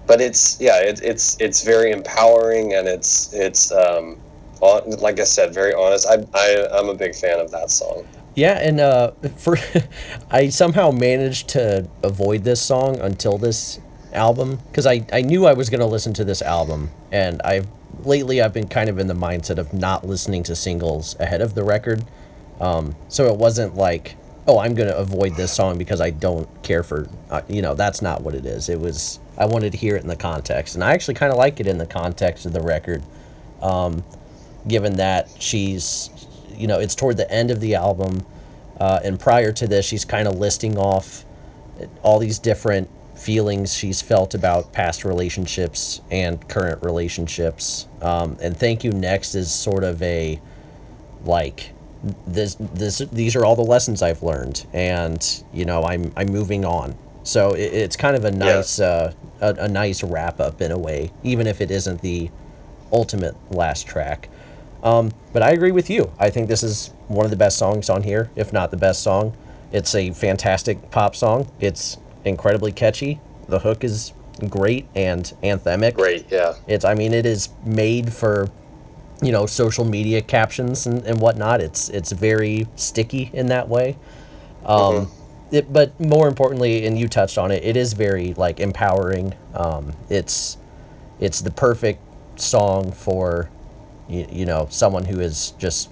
but 0.06 0.20
it's 0.20 0.60
yeah 0.60 0.78
it, 0.80 1.02
it's 1.02 1.36
it's 1.40 1.64
very 1.64 1.90
empowering 1.90 2.74
and 2.74 2.86
it's 2.86 3.32
it's 3.34 3.72
um, 3.72 4.16
on, 4.60 4.90
like 5.00 5.20
I 5.20 5.24
said, 5.24 5.52
very 5.52 5.74
honest. 5.74 6.06
I, 6.08 6.24
I 6.34 6.78
I'm 6.78 6.88
a 6.88 6.94
big 6.94 7.14
fan 7.14 7.38
of 7.38 7.50
that 7.50 7.70
song. 7.70 8.06
Yeah, 8.34 8.58
and 8.60 8.80
uh, 8.80 9.12
for 9.36 9.56
I 10.30 10.48
somehow 10.48 10.90
managed 10.90 11.48
to 11.50 11.88
avoid 12.02 12.44
this 12.44 12.60
song 12.62 12.98
until 13.00 13.38
this 13.38 13.80
album 14.12 14.60
because 14.68 14.86
I, 14.86 15.04
I 15.12 15.20
knew 15.20 15.46
I 15.46 15.52
was 15.52 15.70
gonna 15.70 15.86
listen 15.86 16.14
to 16.14 16.24
this 16.24 16.42
album, 16.42 16.90
and 17.12 17.40
I've 17.42 17.66
lately 18.06 18.42
I've 18.42 18.52
been 18.52 18.68
kind 18.68 18.90
of 18.90 18.99
in 18.99 19.06
the 19.06 19.14
mindset 19.14 19.58
of 19.58 19.73
not 19.73 20.06
listening 20.06 20.42
to 20.44 20.56
singles 20.56 21.16
ahead 21.20 21.40
of 21.40 21.54
the 21.54 21.64
record, 21.64 22.04
um, 22.61 22.96
so 23.08 23.26
it 23.26 23.37
wasn't 23.38 23.76
like 23.76 24.16
oh 24.46 24.58
I'm 24.58 24.75
gonna 24.75 24.94
avoid 24.94 25.37
this 25.37 25.52
song 25.52 25.78
because 25.78 26.00
I 26.00 26.11
don't 26.11 26.49
care 26.62 26.82
for 26.82 27.08
uh, 27.30 27.42
you 27.49 27.62
know 27.62 27.75
that's 27.75 28.02
not 28.02 28.23
what 28.23 28.34
it 28.34 28.46
is. 28.46 28.68
It 28.68 28.80
was 28.80 29.20
I 29.38 29.46
wanted 29.46 29.73
to 29.73 29.78
hear 29.78 29.96
it 29.96 30.02
in 30.02 30.08
the 30.08 30.16
context, 30.16 30.75
and 30.75 30.84
I 30.84 30.92
actually 30.92 31.14
kind 31.14 31.32
of 31.32 31.38
like 31.38 31.61
it 31.61 31.66
in 31.66 31.78
the 31.78 31.87
context 31.87 32.46
of 32.46 32.52
the 32.52 32.61
record 32.61 33.02
given 34.68 34.96
that 34.96 35.28
she's 35.38 36.11
you 36.56 36.66
know 36.66 36.78
it's 36.78 36.94
toward 36.94 37.16
the 37.16 37.30
end 37.30 37.50
of 37.50 37.61
the 37.61 37.75
album 37.75 38.25
uh, 38.80 39.00
and 39.04 39.20
prior 39.20 39.52
to 39.52 39.66
this 39.66 39.87
she's 39.87 40.04
kind 40.04 40.26
of 40.26 40.37
listing 40.37 40.78
off 40.78 41.25
all 42.02 42.18
these 42.18 42.38
different 42.38 42.88
feelings 43.16 43.75
she's 43.75 44.02
felt 44.02 44.35
about 44.35 44.73
past 44.73 45.04
relationships 45.04 46.00
and 46.11 46.49
current 46.49 46.83
relationships 46.83 47.87
um, 48.02 48.37
and 48.42 48.56
thank 48.56 48.83
you 48.83 48.92
next 48.92 49.35
is 49.35 49.52
sort 49.52 49.85
of 49.85 50.02
a 50.02 50.40
like 51.25 51.71
this 52.26 52.56
this 52.59 52.99
these 52.99 53.35
are 53.37 53.44
all 53.44 53.56
the 53.56 53.62
lessons 53.62 54.02
I've 54.02 54.23
learned 54.23 54.66
and 54.73 55.44
you 55.52 55.64
know 55.64 55.85
I'm 55.85 56.12
I'm 56.16 56.28
moving 56.28 56.64
on 56.64 56.97
so 57.23 57.52
it, 57.52 57.73
it's 57.73 57.97
kind 57.97 58.16
of 58.16 58.25
a 58.25 58.30
nice 58.30 58.80
uh, 58.80 59.12
a, 59.40 59.54
a 59.54 59.68
nice 59.68 60.02
wrap 60.02 60.40
up 60.40 60.61
in 60.61 60.71
a 60.71 60.78
way 60.78 61.12
even 61.23 61.47
if 61.47 61.61
it 61.61 61.71
isn't 61.71 62.00
the 62.02 62.30
ultimate 62.92 63.37
last 63.50 63.87
track 63.87 64.28
um, 64.85 65.12
but 65.33 65.42
I 65.42 65.52
agree 65.52 65.73
with 65.73 65.88
you. 65.88 66.12
I 66.18 66.28
think 66.28 66.47
this 66.49 66.62
is 66.62 66.88
one 67.09 67.25
of 67.25 67.30
the 67.30 67.38
best 67.38 67.56
songs 67.56 67.88
on 67.88 68.02
here, 68.02 68.30
if 68.37 68.52
not 68.52 68.71
the 68.71 68.76
best 68.76 69.02
song. 69.02 69.35
It's 69.73 69.94
a 69.94 70.11
fantastic 70.11 70.90
pop 70.90 71.16
song. 71.16 71.50
It's 71.59 71.97
incredibly 72.24 72.72
catchy. 72.72 73.20
The 73.48 73.60
hook 73.60 73.84
is 73.84 74.12
great 74.48 74.86
and 74.94 75.24
anthemic. 75.42 75.94
Great, 75.94 76.30
yeah. 76.30 76.54
It's 76.66 76.84
I 76.84 76.94
mean 76.94 77.12
it 77.12 77.26
is 77.26 77.50
made 77.64 78.12
for 78.12 78.50
you 79.22 79.32
know 79.32 79.46
social 79.46 79.84
media 79.84 80.22
captions 80.22 80.86
and, 80.86 81.04
and 81.04 81.20
whatnot. 81.20 81.60
It's 81.60 81.88
it's 81.88 82.12
very 82.12 82.66
sticky 82.76 83.30
in 83.32 83.48
that 83.48 83.68
way. 83.68 83.96
Um, 84.64 85.10
it, 85.50 85.72
but 85.72 85.98
more 86.00 86.26
importantly, 86.26 86.86
and 86.86 86.98
you 86.98 87.08
touched 87.08 87.38
on 87.38 87.50
it, 87.50 87.62
it 87.62 87.76
is 87.76 87.92
very 87.92 88.34
like 88.34 88.60
empowering. 88.60 89.34
Um, 89.54 89.92
it's 90.08 90.58
it's 91.20 91.40
the 91.40 91.50
perfect 91.50 92.00
song 92.40 92.90
for 92.92 93.50
you, 94.08 94.26
you 94.30 94.46
know 94.46 94.66
someone 94.70 95.04
who 95.04 95.20
is 95.20 95.52
just 95.52 95.90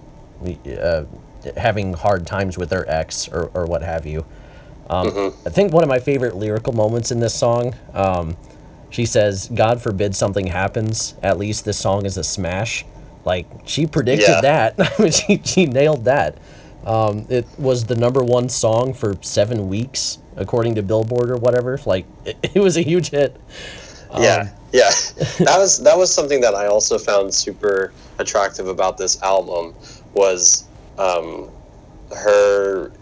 uh, 0.80 1.04
having 1.56 1.92
hard 1.92 2.26
times 2.26 2.58
with 2.58 2.70
their 2.70 2.88
ex 2.90 3.28
or, 3.28 3.50
or 3.54 3.66
what 3.66 3.82
have 3.82 4.06
you. 4.06 4.24
Um, 4.92 5.34
I 5.46 5.50
think 5.50 5.72
one 5.72 5.82
of 5.82 5.88
my 5.88 5.98
favorite 5.98 6.36
lyrical 6.36 6.72
moments 6.72 7.10
in 7.10 7.20
this 7.20 7.34
song, 7.34 7.74
um, 7.94 8.36
she 8.90 9.06
says, 9.06 9.48
"God 9.54 9.80
forbid 9.80 10.14
something 10.14 10.48
happens. 10.48 11.14
At 11.22 11.38
least 11.38 11.64
this 11.64 11.78
song 11.78 12.04
is 12.04 12.16
a 12.16 12.24
smash." 12.24 12.84
Like 13.24 13.46
she 13.64 13.86
predicted 13.86 14.28
Yeah. 14.28 14.40
that. 14.40 14.74
I 14.78 15.02
mean, 15.02 15.12
she 15.12 15.40
she 15.44 15.66
nailed 15.66 16.04
that. 16.04 16.36
Um, 16.84 17.26
it 17.28 17.46
was 17.58 17.84
the 17.84 17.94
number 17.94 18.22
one 18.24 18.48
song 18.48 18.92
for 18.92 19.16
seven 19.20 19.68
weeks, 19.68 20.18
according 20.36 20.74
to 20.74 20.82
Billboard 20.82 21.30
or 21.30 21.36
whatever. 21.36 21.78
Like 21.86 22.04
it, 22.24 22.36
it 22.54 22.60
was 22.60 22.76
a 22.76 22.82
huge 22.82 23.10
hit. 23.10 23.36
yeah. 24.18 24.50
yeah, 24.72 24.90
that 25.38 25.56
was 25.58 25.78
that 25.84 25.96
was 25.96 26.12
something 26.12 26.40
that 26.42 26.54
I 26.54 26.66
also 26.66 26.98
found 26.98 27.32
super 27.32 27.92
attractive 28.18 28.66
about 28.68 28.98
this 28.98 29.22
album 29.22 29.74
was 30.12 30.64
um, 30.98 31.48
her 32.14 32.92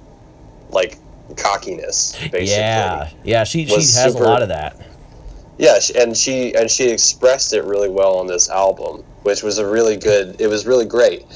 like 0.71 0.99
cockiness. 1.37 2.13
Basically. 2.19 2.47
Yeah, 2.51 3.11
yeah. 3.25 3.45
She 3.45 3.67
she 3.67 3.75
has 3.75 4.13
super- 4.13 4.25
a 4.25 4.29
lot 4.29 4.43
of 4.43 4.49
that. 4.49 4.77
Yeah, 5.59 5.79
and 5.99 6.17
she 6.17 6.55
and 6.55 6.71
she 6.71 6.89
expressed 6.89 7.53
it 7.53 7.65
really 7.65 7.91
well 7.91 8.17
on 8.17 8.27
this 8.27 8.49
album, 8.49 9.05
which 9.23 9.43
was 9.43 9.59
a 9.59 9.67
really 9.67 9.97
good. 9.97 10.41
It 10.41 10.47
was 10.49 10.67
really 10.67 10.87
great. 10.87 11.27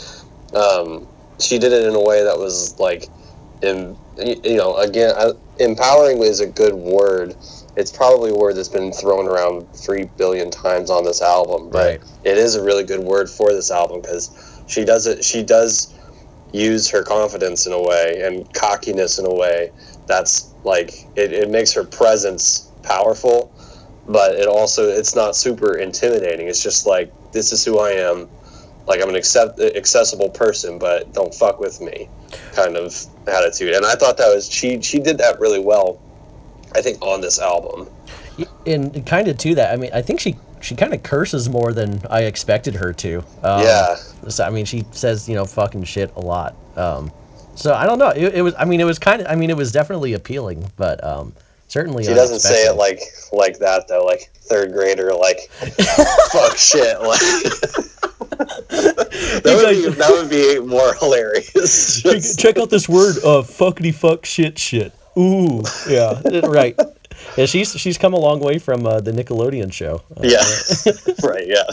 Um, 0.55 1.07
she 1.39 1.59
did 1.59 1.73
it 1.73 1.87
in 1.87 1.95
a 1.95 2.01
way 2.01 2.23
that 2.25 2.39
was 2.39 2.79
like, 2.81 3.09
in 3.63 3.97
you 4.17 4.57
know, 4.57 4.77
again, 4.77 5.13
I, 5.17 5.33
empowering 5.59 6.23
is 6.23 6.41
a 6.41 6.47
good 6.47 6.75
word. 6.75 7.37
It's 7.77 7.91
probably 7.91 8.31
a 8.31 8.35
word 8.35 8.55
that's 8.57 8.69
been 8.69 8.93
thrown 8.93 9.27
around 9.27 9.67
three 9.75 10.05
billion 10.17 10.51
times 10.51 10.91
on 10.91 11.05
this 11.05 11.21
album, 11.21 11.69
but 11.71 11.87
Right. 11.87 12.01
it 12.23 12.39
is 12.39 12.55
a 12.55 12.63
really 12.63 12.85
good 12.85 13.01
word 13.01 13.29
for 13.29 13.53
this 13.53 13.71
album 13.73 14.01
because 14.01 14.31
she 14.69 14.85
does 14.85 15.07
it. 15.07 15.25
She 15.25 15.43
does 15.43 15.93
use 16.55 16.89
her 16.89 17.03
confidence 17.03 17.67
in 17.67 17.73
a 17.73 17.83
way 17.83 18.23
and 18.23 18.53
cockiness 18.55 19.19
in 19.19 19.27
a 19.27 19.35
way 19.35 19.71
that's 20.07 20.55
like 20.63 21.07
it, 21.17 21.33
it 21.33 21.51
makes 21.51 21.73
her 21.73 21.83
presence 21.83 22.71
powerful 22.83 23.53
but 24.07 24.35
it 24.35 24.47
also 24.47 24.87
it's 24.87 25.15
not 25.15 25.35
super 25.35 25.79
intimidating. 25.79 26.47
It's 26.47 26.63
just 26.63 26.87
like 26.87 27.11
this 27.33 27.53
is 27.53 27.65
who 27.65 27.79
i 27.79 27.91
am. 27.91 28.29
Like 28.87 29.03
i'm 29.03 29.09
an 29.09 29.17
accept, 29.17 29.59
accessible 29.61 30.29
person 30.29 30.79
but 30.79 31.13
don't 31.13 31.35
fuck 31.35 31.59
with 31.59 31.81
me 31.81 32.09
kind 32.53 32.77
of 32.77 32.95
attitude. 33.27 33.75
And 33.75 33.85
i 33.85 33.95
thought 33.95 34.17
that 34.19 34.33
was 34.33 34.49
she 34.49 34.81
she 34.81 35.01
did 35.01 35.19
that 35.19 35.41
really 35.41 35.61
well 35.61 35.99
i 36.75 36.83
think 36.83 37.01
on 37.03 37.21
this 37.21 37.41
album. 37.41 37.89
And 38.67 39.07
kind 39.07 39.29
of 39.29 39.39
to 39.39 39.55
that, 39.55 39.73
I 39.73 39.77
mean, 39.77 39.91
I 39.95 40.03
think 40.03 40.19
she 40.21 40.37
she 40.65 40.75
kind 40.75 40.95
of 40.95 41.03
curses 41.03 41.49
more 41.49 41.73
than 41.73 42.01
I 42.11 42.23
expected 42.23 42.75
her 42.77 42.93
to. 42.95 43.19
Um, 43.43 43.63
yeah 43.63 43.97
So, 44.29 44.45
I 44.45 44.51
mean, 44.51 44.65
she 44.65 44.87
says 44.93 45.29
you 45.29 45.35
know 45.35 45.45
fucking 45.45 45.85
shit 45.85 46.13
a 46.17 46.21
lot. 46.21 46.57
Um, 46.77 47.13
so 47.55 47.73
I 47.75 47.87
don't 47.87 47.99
know. 47.99 48.09
It, 48.09 48.37
it 48.37 48.43
was. 48.43 48.55
I 48.59 48.65
mean, 48.65 48.81
it 48.81 48.85
was 48.85 48.99
kind 48.99 49.21
of. 49.21 49.29
I 49.29 49.37
mean, 49.37 49.51
it 49.51 49.57
was 49.57 49.71
definitely 49.71 50.15
appealing, 50.15 50.73
but 50.77 51.05
um, 51.05 51.35
certainly. 51.69 52.05
she 52.05 52.15
doesn't 52.15 52.41
say 52.41 52.67
it 52.67 52.77
like 52.77 53.01
like 53.33 53.59
that 53.59 53.87
though 53.89 54.05
like 54.05 54.31
third 54.35 54.73
grader 54.73 55.13
like 55.13 55.51
fuck 56.33 56.57
shit 56.57 57.01
like 57.01 57.19
that 58.69 59.45
would 59.45 59.71
be 59.71 59.89
that 59.99 60.11
would 60.11 60.31
be 60.31 60.61
more 60.61 60.95
hilarious 60.95 62.03
check, 62.03 62.23
check 62.37 62.59
out 62.59 62.71
this 62.71 62.89
word, 62.89 63.17
uh, 63.19 63.43
fuckity 63.43 63.95
fuck 63.95 64.25
shit 64.25 64.59
shit. 64.59 64.93
Ooh, 65.17 65.63
yeah, 65.89 66.21
right. 66.45 66.77
Yeah, 67.37 67.47
she's 67.47 67.73
she's 67.73 67.99
come 67.99 68.15
a 68.15 68.19
long 68.19 68.39
way 68.41 68.59
from 68.59 68.87
uh, 68.87 69.01
the 69.01 69.11
Nickelodeon 69.11 69.73
show. 69.73 70.03
Uh, 70.17 70.21
yeah 70.23 70.45
right 71.23 71.47
yeah 71.49 71.65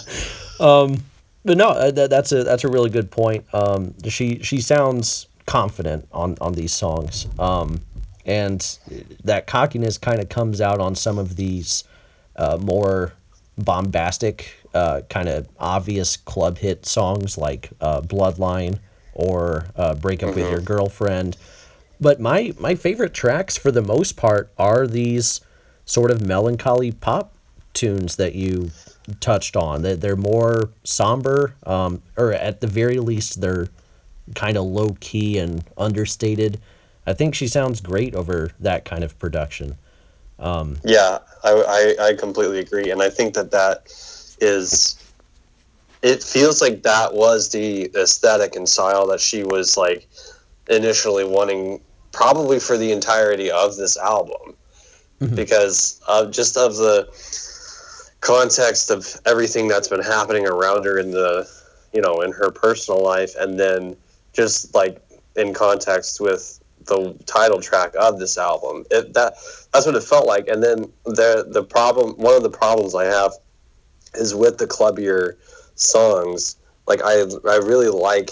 but 1.43 1.57
no, 1.57 1.69
uh, 1.69 1.91
that, 1.91 2.09
that's 2.09 2.31
a 2.31 2.43
that's 2.43 2.63
a 2.63 2.67
really 2.67 2.89
good 2.89 3.09
point. 3.09 3.45
Um, 3.53 3.95
she 4.07 4.39
she 4.43 4.61
sounds 4.61 5.27
confident 5.45 6.07
on 6.11 6.37
on 6.39 6.53
these 6.53 6.71
songs, 6.71 7.27
um, 7.39 7.81
and 8.25 8.77
that 9.23 9.47
cockiness 9.47 9.97
kind 9.97 10.21
of 10.21 10.29
comes 10.29 10.61
out 10.61 10.79
on 10.79 10.95
some 10.95 11.17
of 11.17 11.35
these 11.35 11.83
uh, 12.35 12.57
more 12.61 13.13
bombastic, 13.57 14.55
uh, 14.73 15.01
kind 15.09 15.27
of 15.29 15.47
obvious 15.59 16.15
club 16.15 16.59
hit 16.59 16.85
songs 16.85 17.37
like 17.37 17.71
uh, 17.81 18.01
"Bloodline" 18.01 18.77
or 19.13 19.65
uh, 19.75 19.95
"Break 19.95 20.21
Up 20.21 20.35
with 20.35 20.49
Your 20.49 20.61
Girlfriend." 20.61 21.37
But 22.01 22.19
my 22.19 22.53
my 22.59 22.75
favorite 22.75 23.13
tracks 23.13 23.57
for 23.57 23.71
the 23.71 23.83
most 23.83 24.17
part 24.17 24.51
are 24.57 24.87
these 24.87 25.39
sort 25.85 26.11
of 26.11 26.21
melancholy 26.21 26.91
pop 26.91 27.33
tunes 27.73 28.15
that 28.15 28.33
you 28.35 28.71
touched 29.19 29.55
on. 29.55 29.83
That 29.83 30.01
they're 30.01 30.15
more 30.15 30.71
somber, 30.83 31.53
um, 31.65 32.01
or 32.17 32.33
at 32.33 32.59
the 32.59 32.67
very 32.67 32.97
least, 32.97 33.39
they're 33.39 33.67
kind 34.35 34.57
of 34.57 34.65
low 34.65 34.97
key 34.99 35.37
and 35.37 35.63
understated. 35.77 36.59
I 37.05 37.13
think 37.13 37.35
she 37.35 37.47
sounds 37.47 37.81
great 37.81 38.15
over 38.15 38.51
that 38.59 38.85
kind 38.85 39.03
of 39.03 39.17
production. 39.19 39.77
Yeah, 40.83 41.19
I, 41.43 41.95
I, 41.99 42.05
I 42.07 42.13
completely 42.15 42.59
agree, 42.59 42.89
and 42.91 43.01
I 43.01 43.09
think 43.09 43.33
that 43.35 43.51
that 43.51 43.85
is. 44.39 44.97
It 46.01 46.23
feels 46.23 46.61
like 46.61 46.81
that 46.81 47.13
was 47.13 47.49
the 47.49 47.91
aesthetic 47.95 48.55
and 48.55 48.67
style 48.67 49.05
that 49.07 49.19
she 49.19 49.43
was 49.43 49.77
like 49.77 50.07
initially 50.67 51.23
wanting, 51.25 51.79
probably 52.11 52.59
for 52.59 52.77
the 52.77 52.91
entirety 52.91 53.49
of 53.51 53.77
this 53.77 53.97
album, 53.97 54.55
mm-hmm. 55.19 55.35
because 55.35 56.01
of 56.07 56.31
just 56.31 56.57
of 56.57 56.75
the 56.75 57.07
context 58.21 58.91
of 58.91 59.07
everything 59.25 59.67
that's 59.67 59.87
been 59.87 60.01
happening 60.01 60.47
around 60.47 60.85
her 60.85 60.99
in 60.99 61.11
the, 61.11 61.47
you 61.93 62.01
know, 62.01 62.21
in 62.21 62.31
her 62.31 62.51
personal 62.51 63.03
life, 63.03 63.35
and 63.39 63.59
then 63.59 63.95
just 64.33 64.73
like 64.75 65.01
in 65.35 65.53
context 65.53 66.19
with 66.21 66.59
the 66.85 67.13
title 67.25 67.61
track 67.61 67.93
of 67.99 68.19
this 68.19 68.37
album. 68.37 68.83
It, 68.91 69.13
that 69.13 69.33
that's 69.71 69.85
what 69.85 69.95
it 69.95 70.03
felt 70.03 70.27
like. 70.27 70.47
And 70.47 70.61
then 70.63 70.91
the 71.05 71.45
the 71.49 71.63
problem, 71.63 72.15
one 72.17 72.35
of 72.35 72.43
the 72.43 72.49
problems 72.49 72.95
I 72.95 73.05
have, 73.05 73.33
is 74.15 74.35
with 74.35 74.57
the 74.57 74.67
clubbier 74.67 75.37
songs. 75.75 76.57
Like 76.87 77.01
I 77.03 77.21
I 77.49 77.57
really 77.57 77.89
like. 77.89 78.31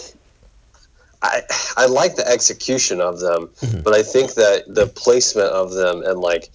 I, 1.22 1.42
I 1.76 1.86
like 1.86 2.16
the 2.16 2.28
execution 2.28 3.02
of 3.02 3.20
them, 3.20 3.50
but 3.84 3.94
I 3.94 4.04
think 4.04 4.36
that 4.36 4.64
the 4.68 4.88
placement 4.88 5.50
of 5.50 5.74
them 5.74 6.02
and 6.04 6.20
like 6.20 6.50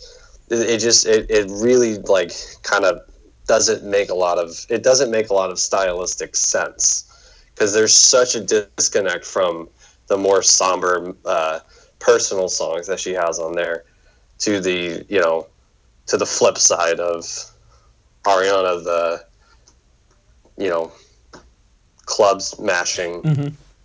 it, 0.49 0.61
it 0.71 0.79
just 0.79 1.07
it, 1.07 1.31
it 1.31 1.47
really 1.51 1.99
like 1.99 2.33
kind 2.63 2.85
of 2.85 3.03
doesn't 3.47 3.85
make 3.85 4.09
a 4.11 4.15
lot 4.15 4.39
of 4.39 4.51
it 4.71 4.83
doesn't 4.83 5.11
make 5.11 5.29
a 5.29 5.35
lot 5.35 5.51
of 5.51 5.59
stylistic 5.59 6.35
sense. 6.35 7.03
Because 7.55 7.73
there's 7.75 7.95
such 7.95 8.35
a 8.35 8.41
disconnect 8.41 9.25
from 9.25 9.69
the 10.09 10.17
more 10.17 10.43
somber 10.43 11.15
uh, 11.25 11.61
personal 11.99 12.49
songs 12.49 12.87
that 12.87 12.99
she 12.99 13.13
has 13.13 13.39
on 13.39 13.55
there 13.55 13.85
to 14.39 14.61
the 14.61 15.05
you 15.09 15.21
know 15.21 15.47
to 16.07 16.17
the 16.17 16.27
flip 16.27 16.59
side 16.59 17.01
of 17.01 17.25
Ariana 18.25 18.83
the 18.83 19.25
you 20.57 20.71
know 20.71 20.91
club 22.07 22.41
smashing 22.43 23.23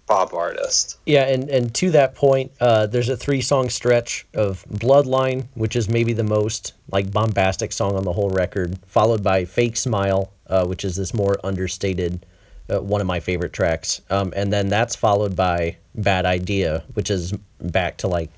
pop 0.10 0.34
artist 0.34 0.98
Yeah, 1.06 1.24
and, 1.24 1.50
and 1.50 1.74
to 1.76 1.92
that 1.92 2.16
point, 2.16 2.52
uh, 2.60 2.88
there's 2.88 3.10
a 3.10 3.16
three 3.16 3.42
song 3.42 3.70
stretch 3.70 4.26
of 4.34 4.66
Bloodline, 4.70 5.46
which 5.54 5.76
is 5.76 5.88
maybe 5.88 6.14
the 6.14 6.24
most 6.24 6.74
like 6.92 7.12
bombastic 7.12 7.72
song 7.72 7.96
on 7.96 8.04
the 8.04 8.14
whole 8.14 8.32
record, 8.32 8.78
followed 8.88 9.24
by 9.24 9.46
Fake 9.46 9.78
Smile, 9.78 10.32
uh, 10.48 10.66
which 10.66 10.84
is 10.84 10.96
this 10.96 11.14
more 11.14 11.40
understated, 11.44 12.26
uh, 12.70 12.82
one 12.82 13.02
of 13.02 13.08
my 13.08 13.20
favorite 13.20 13.54
tracks. 13.54 14.02
Um, 14.10 14.34
and 14.36 14.52
then 14.52 14.68
that's 14.68 14.96
followed 14.96 15.36
by 15.36 15.78
Bad 15.94 16.26
Idea, 16.26 16.84
which 16.96 17.12
is 17.12 17.32
back 17.62 17.98
to 17.98 18.08
like 18.08 18.32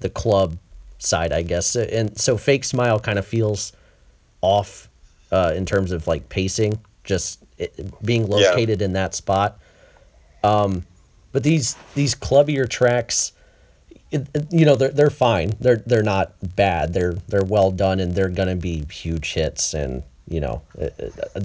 the 0.00 0.08
club 0.10 0.56
side, 0.98 1.30
I 1.32 1.42
guess. 1.42 1.76
And 1.76 2.18
so 2.18 2.38
Fake 2.38 2.64
Smile 2.64 2.98
kind 2.98 3.18
of 3.18 3.26
feels 3.26 3.72
off 4.40 4.88
uh, 5.30 5.52
in 5.54 5.66
terms 5.66 5.92
of 5.92 6.06
like 6.06 6.30
pacing, 6.30 6.78
just 7.04 7.44
it, 7.58 7.74
being 8.02 8.22
Yeah. 8.22 8.36
located 8.36 8.80
in 8.80 8.94
that 8.94 9.14
spot. 9.14 9.58
Um, 10.42 10.84
but 11.32 11.42
these 11.42 11.74
these 11.94 12.14
clubbier 12.14 12.68
tracks, 12.68 13.32
it, 14.10 14.26
it- 14.34 14.46
you 14.52 14.64
know, 14.64 14.76
they're 14.76 14.90
they're 14.90 15.10
fine. 15.10 15.56
They're 15.60 15.82
they're 15.86 16.02
not 16.02 16.32
bad. 16.56 16.92
They're 16.94 17.14
they're 17.28 17.44
well 17.44 17.70
done, 17.70 18.00
and 18.00 18.14
they're 18.14 18.28
gonna 18.28 18.56
be 18.56 18.84
huge 18.90 19.32
hits, 19.34 19.74
and 19.74 20.02
you 20.28 20.40
know, 20.40 20.62
uh, 20.80 20.88
uh, 21.34 21.40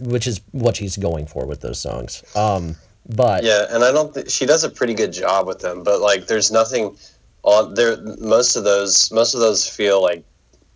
which 0.00 0.26
is 0.26 0.40
what 0.52 0.76
she's 0.76 0.96
going 0.96 1.26
for 1.26 1.44
with 1.46 1.60
those 1.60 1.78
songs. 1.80 2.22
Um, 2.36 2.76
but 3.08 3.42
Yeah, 3.44 3.66
and 3.70 3.82
I 3.82 3.90
don't. 3.92 4.14
Th- 4.14 4.30
she 4.30 4.46
does 4.46 4.62
a 4.64 4.70
pretty 4.70 4.94
good 4.94 5.12
job 5.12 5.46
with 5.46 5.58
them, 5.58 5.82
but 5.82 6.00
like, 6.00 6.26
there's 6.28 6.52
nothing 6.52 6.96
on 7.42 7.74
there. 7.74 7.96
Most 8.20 8.54
of 8.56 8.62
those, 8.64 9.10
most 9.10 9.34
of 9.34 9.40
those 9.40 9.68
feel 9.68 10.00
like 10.00 10.24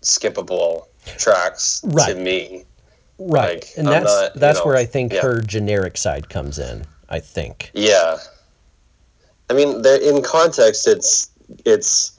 skippable 0.03 0.87
tracks 1.19 1.81
Right. 1.85 2.15
to 2.15 2.21
me. 2.21 2.65
right, 3.19 3.55
like, 3.55 3.69
and 3.79 3.89
I'm 3.89 4.03
that's 4.03 4.05
not, 4.15 4.35
you 4.35 4.41
that's 4.41 4.59
know, 4.59 4.65
where 4.67 4.77
I 4.77 4.85
think 4.85 5.13
yeah. 5.13 5.23
her 5.23 5.41
generic 5.41 5.97
side 5.97 6.29
comes 6.29 6.59
in. 6.59 6.85
I 7.09 7.21
think. 7.21 7.71
Yeah, 7.73 8.19
I 9.49 9.55
mean, 9.55 9.85
in 9.87 10.23
context, 10.23 10.89
it's 10.89 11.31
it's 11.65 12.19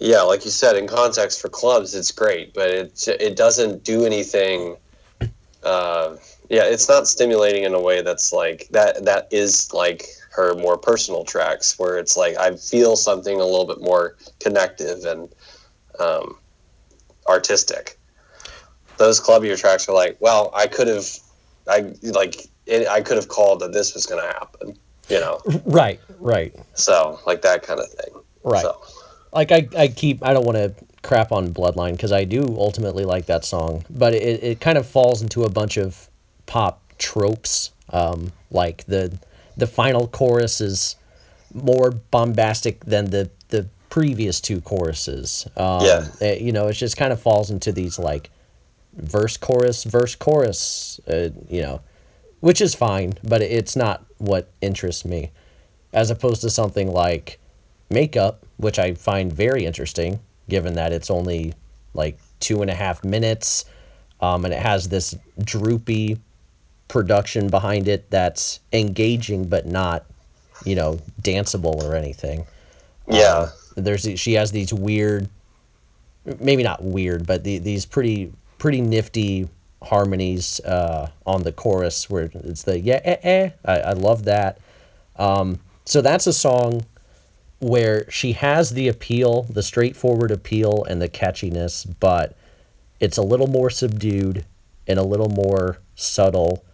yeah, 0.00 0.20
like 0.20 0.44
you 0.44 0.50
said, 0.50 0.76
in 0.76 0.86
context 0.86 1.40
for 1.40 1.48
clubs, 1.48 1.94
it's 1.94 2.12
great, 2.12 2.54
but 2.54 2.70
it 2.70 3.08
it 3.08 3.36
doesn't 3.36 3.84
do 3.84 4.04
anything. 4.04 4.76
Uh, 5.64 6.16
yeah, 6.48 6.64
it's 6.64 6.88
not 6.88 7.08
stimulating 7.08 7.64
in 7.64 7.74
a 7.74 7.80
way 7.80 8.02
that's 8.02 8.32
like 8.32 8.68
that. 8.70 9.04
That 9.04 9.28
is 9.32 9.72
like 9.72 10.06
her 10.30 10.54
more 10.54 10.78
personal 10.78 11.24
tracks, 11.24 11.78
where 11.78 11.98
it's 11.98 12.16
like 12.16 12.36
I 12.36 12.56
feel 12.56 12.94
something 12.94 13.40
a 13.40 13.44
little 13.44 13.66
bit 13.66 13.80
more 13.80 14.16
connective 14.38 15.04
and 15.04 15.28
um, 15.98 16.38
artistic. 17.28 17.98
Those 18.98 19.20
clubbier 19.20 19.58
tracks 19.58 19.88
are 19.88 19.94
like, 19.94 20.16
well, 20.20 20.50
I 20.54 20.66
could 20.66 20.88
have, 20.88 21.06
I 21.68 21.92
like, 22.02 22.48
it, 22.66 22.88
I 22.88 23.00
could 23.00 23.16
have 23.16 23.28
called 23.28 23.60
that 23.60 23.72
this 23.72 23.94
was 23.94 24.06
going 24.06 24.20
to 24.20 24.28
happen, 24.28 24.76
you 25.08 25.20
know. 25.20 25.40
Right, 25.64 26.00
right. 26.18 26.54
So 26.74 27.18
like 27.26 27.42
that 27.42 27.62
kind 27.62 27.80
of 27.80 27.88
thing. 27.90 28.14
Right. 28.44 28.62
So, 28.62 28.80
like 29.32 29.52
I, 29.52 29.68
I 29.76 29.88
keep 29.88 30.24
I 30.24 30.32
don't 30.32 30.44
want 30.44 30.56
to 30.58 30.74
crap 31.02 31.32
on 31.32 31.52
Bloodline 31.52 31.92
because 31.92 32.12
I 32.12 32.24
do 32.24 32.42
ultimately 32.58 33.04
like 33.04 33.26
that 33.26 33.44
song, 33.44 33.84
but 33.90 34.12
it, 34.14 34.42
it 34.42 34.60
kind 34.60 34.78
of 34.78 34.86
falls 34.86 35.22
into 35.22 35.44
a 35.44 35.50
bunch 35.50 35.76
of 35.76 36.08
pop 36.46 36.82
tropes. 36.98 37.70
Um, 37.92 38.32
like 38.50 38.84
the 38.86 39.18
the 39.56 39.66
final 39.66 40.06
chorus 40.08 40.60
is 40.60 40.96
more 41.54 41.90
bombastic 41.90 42.84
than 42.84 43.06
the 43.10 43.30
the 43.48 43.68
previous 43.90 44.40
two 44.40 44.60
choruses. 44.60 45.46
Um, 45.56 45.84
Yeah. 45.84 46.06
it- 46.20 46.40
you 46.42 46.52
know, 46.52 46.66
it 46.68 46.74
just 46.74 46.96
kind 46.96 47.12
of 47.12 47.20
falls 47.20 47.50
into 47.50 47.72
these 47.72 47.98
like 47.98 48.30
verse 48.94 49.36
chorus 49.36 49.84
verse 49.84 50.14
chorus. 50.14 51.00
Uh, 51.08 51.30
you 51.48 51.62
know, 51.62 51.80
which 52.40 52.60
is 52.60 52.74
fine, 52.74 53.18
but 53.22 53.42
it's 53.42 53.76
not 53.76 54.04
what 54.18 54.50
interests 54.60 55.04
me, 55.04 55.30
as 55.92 56.10
opposed 56.10 56.42
to 56.42 56.50
something 56.50 56.90
like 56.92 57.38
makeup, 57.90 58.44
which 58.56 58.78
I 58.78 58.94
find 58.94 59.32
very 59.32 59.64
interesting, 59.64 60.20
given 60.48 60.74
that 60.74 60.92
it's 60.92 61.10
only 61.10 61.54
like 61.94 62.18
two 62.40 62.62
and 62.62 62.70
a 62.70 62.74
half 62.74 63.04
minutes, 63.04 63.64
um, 64.20 64.44
and 64.44 64.54
it 64.54 64.60
has 64.60 64.88
this 64.88 65.16
droopy 65.42 66.18
production 66.88 67.48
behind 67.48 67.86
it 67.88 68.10
that's 68.10 68.60
engaging 68.72 69.48
but 69.48 69.66
not, 69.66 70.04
you 70.64 70.74
know, 70.74 71.00
danceable 71.22 71.82
or 71.82 71.94
anything. 71.94 72.46
Yeah. 73.08 73.50
There's 73.76 74.08
she 74.18 74.34
has 74.34 74.50
these 74.50 74.72
weird, 74.72 75.28
maybe 76.40 76.62
not 76.62 76.82
weird, 76.82 77.26
but 77.26 77.44
the, 77.44 77.58
these 77.58 77.86
pretty 77.86 78.32
pretty 78.58 78.80
nifty 78.80 79.48
harmonies 79.82 80.60
uh, 80.60 81.10
on 81.24 81.42
the 81.42 81.52
chorus 81.52 82.10
where 82.10 82.30
it's 82.34 82.64
the 82.64 82.80
yeah 82.80 83.00
eh, 83.04 83.16
eh. 83.22 83.50
I, 83.64 83.80
I 83.80 83.92
love 83.92 84.24
that. 84.24 84.58
Um, 85.16 85.60
so 85.84 86.00
that's 86.00 86.26
a 86.26 86.32
song 86.32 86.84
where 87.60 88.08
she 88.10 88.32
has 88.32 88.70
the 88.70 88.88
appeal, 88.88 89.42
the 89.44 89.62
straightforward 89.62 90.30
appeal, 90.30 90.84
and 90.84 91.02
the 91.02 91.08
catchiness, 91.08 91.86
but 91.98 92.36
it's 93.00 93.16
a 93.18 93.22
little 93.22 93.46
more 93.46 93.70
subdued 93.70 94.44
and 94.86 94.98
a 94.98 95.04
little 95.04 95.28
more 95.28 95.78
subtle 95.94 96.64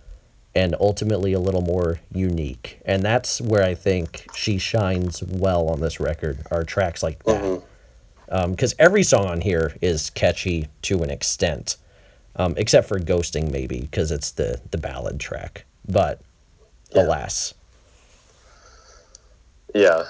and 0.54 0.74
ultimately 0.78 1.32
a 1.32 1.40
little 1.40 1.62
more 1.62 2.00
unique. 2.12 2.80
And 2.84 3.02
that's 3.02 3.40
where 3.40 3.64
I 3.64 3.74
think 3.74 4.26
she 4.34 4.58
shines 4.58 5.22
well 5.22 5.68
on 5.68 5.80
this 5.80 5.98
record, 5.98 6.38
are 6.50 6.64
tracks 6.64 7.02
like 7.02 7.22
that. 7.24 7.62
Because 8.48 8.74
every 8.78 9.02
song 9.02 9.26
on 9.26 9.40
here 9.40 9.76
is 9.80 10.10
catchy 10.10 10.68
to 10.82 11.02
an 11.02 11.10
extent, 11.10 11.76
um, 12.36 12.54
except 12.56 12.88
for 12.88 12.98
Ghosting, 12.98 13.50
maybe, 13.50 13.80
because 13.82 14.10
it's 14.10 14.30
the, 14.32 14.60
the 14.70 14.78
ballad 14.78 15.20
track. 15.20 15.64
But 15.88 16.20
Yeah. 16.92 17.02
alas. 17.02 17.54
Yeah, 19.74 20.04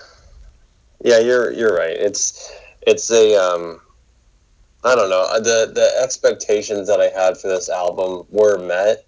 yeah, 1.02 1.18
you're 1.20 1.50
you're 1.52 1.74
right. 1.74 1.96
It's 1.96 2.52
it's 2.86 3.10
a 3.10 3.34
um, 3.34 3.80
I 4.84 4.94
don't 4.94 5.08
know 5.08 5.22
uh, 5.22 5.40
the 5.40 5.72
the 5.74 6.02
expectations 6.02 6.86
that 6.88 7.00
I 7.00 7.08
had 7.08 7.38
for 7.38 7.48
this 7.48 7.70
album 7.70 8.26
were 8.30 8.58
met, 8.58 9.04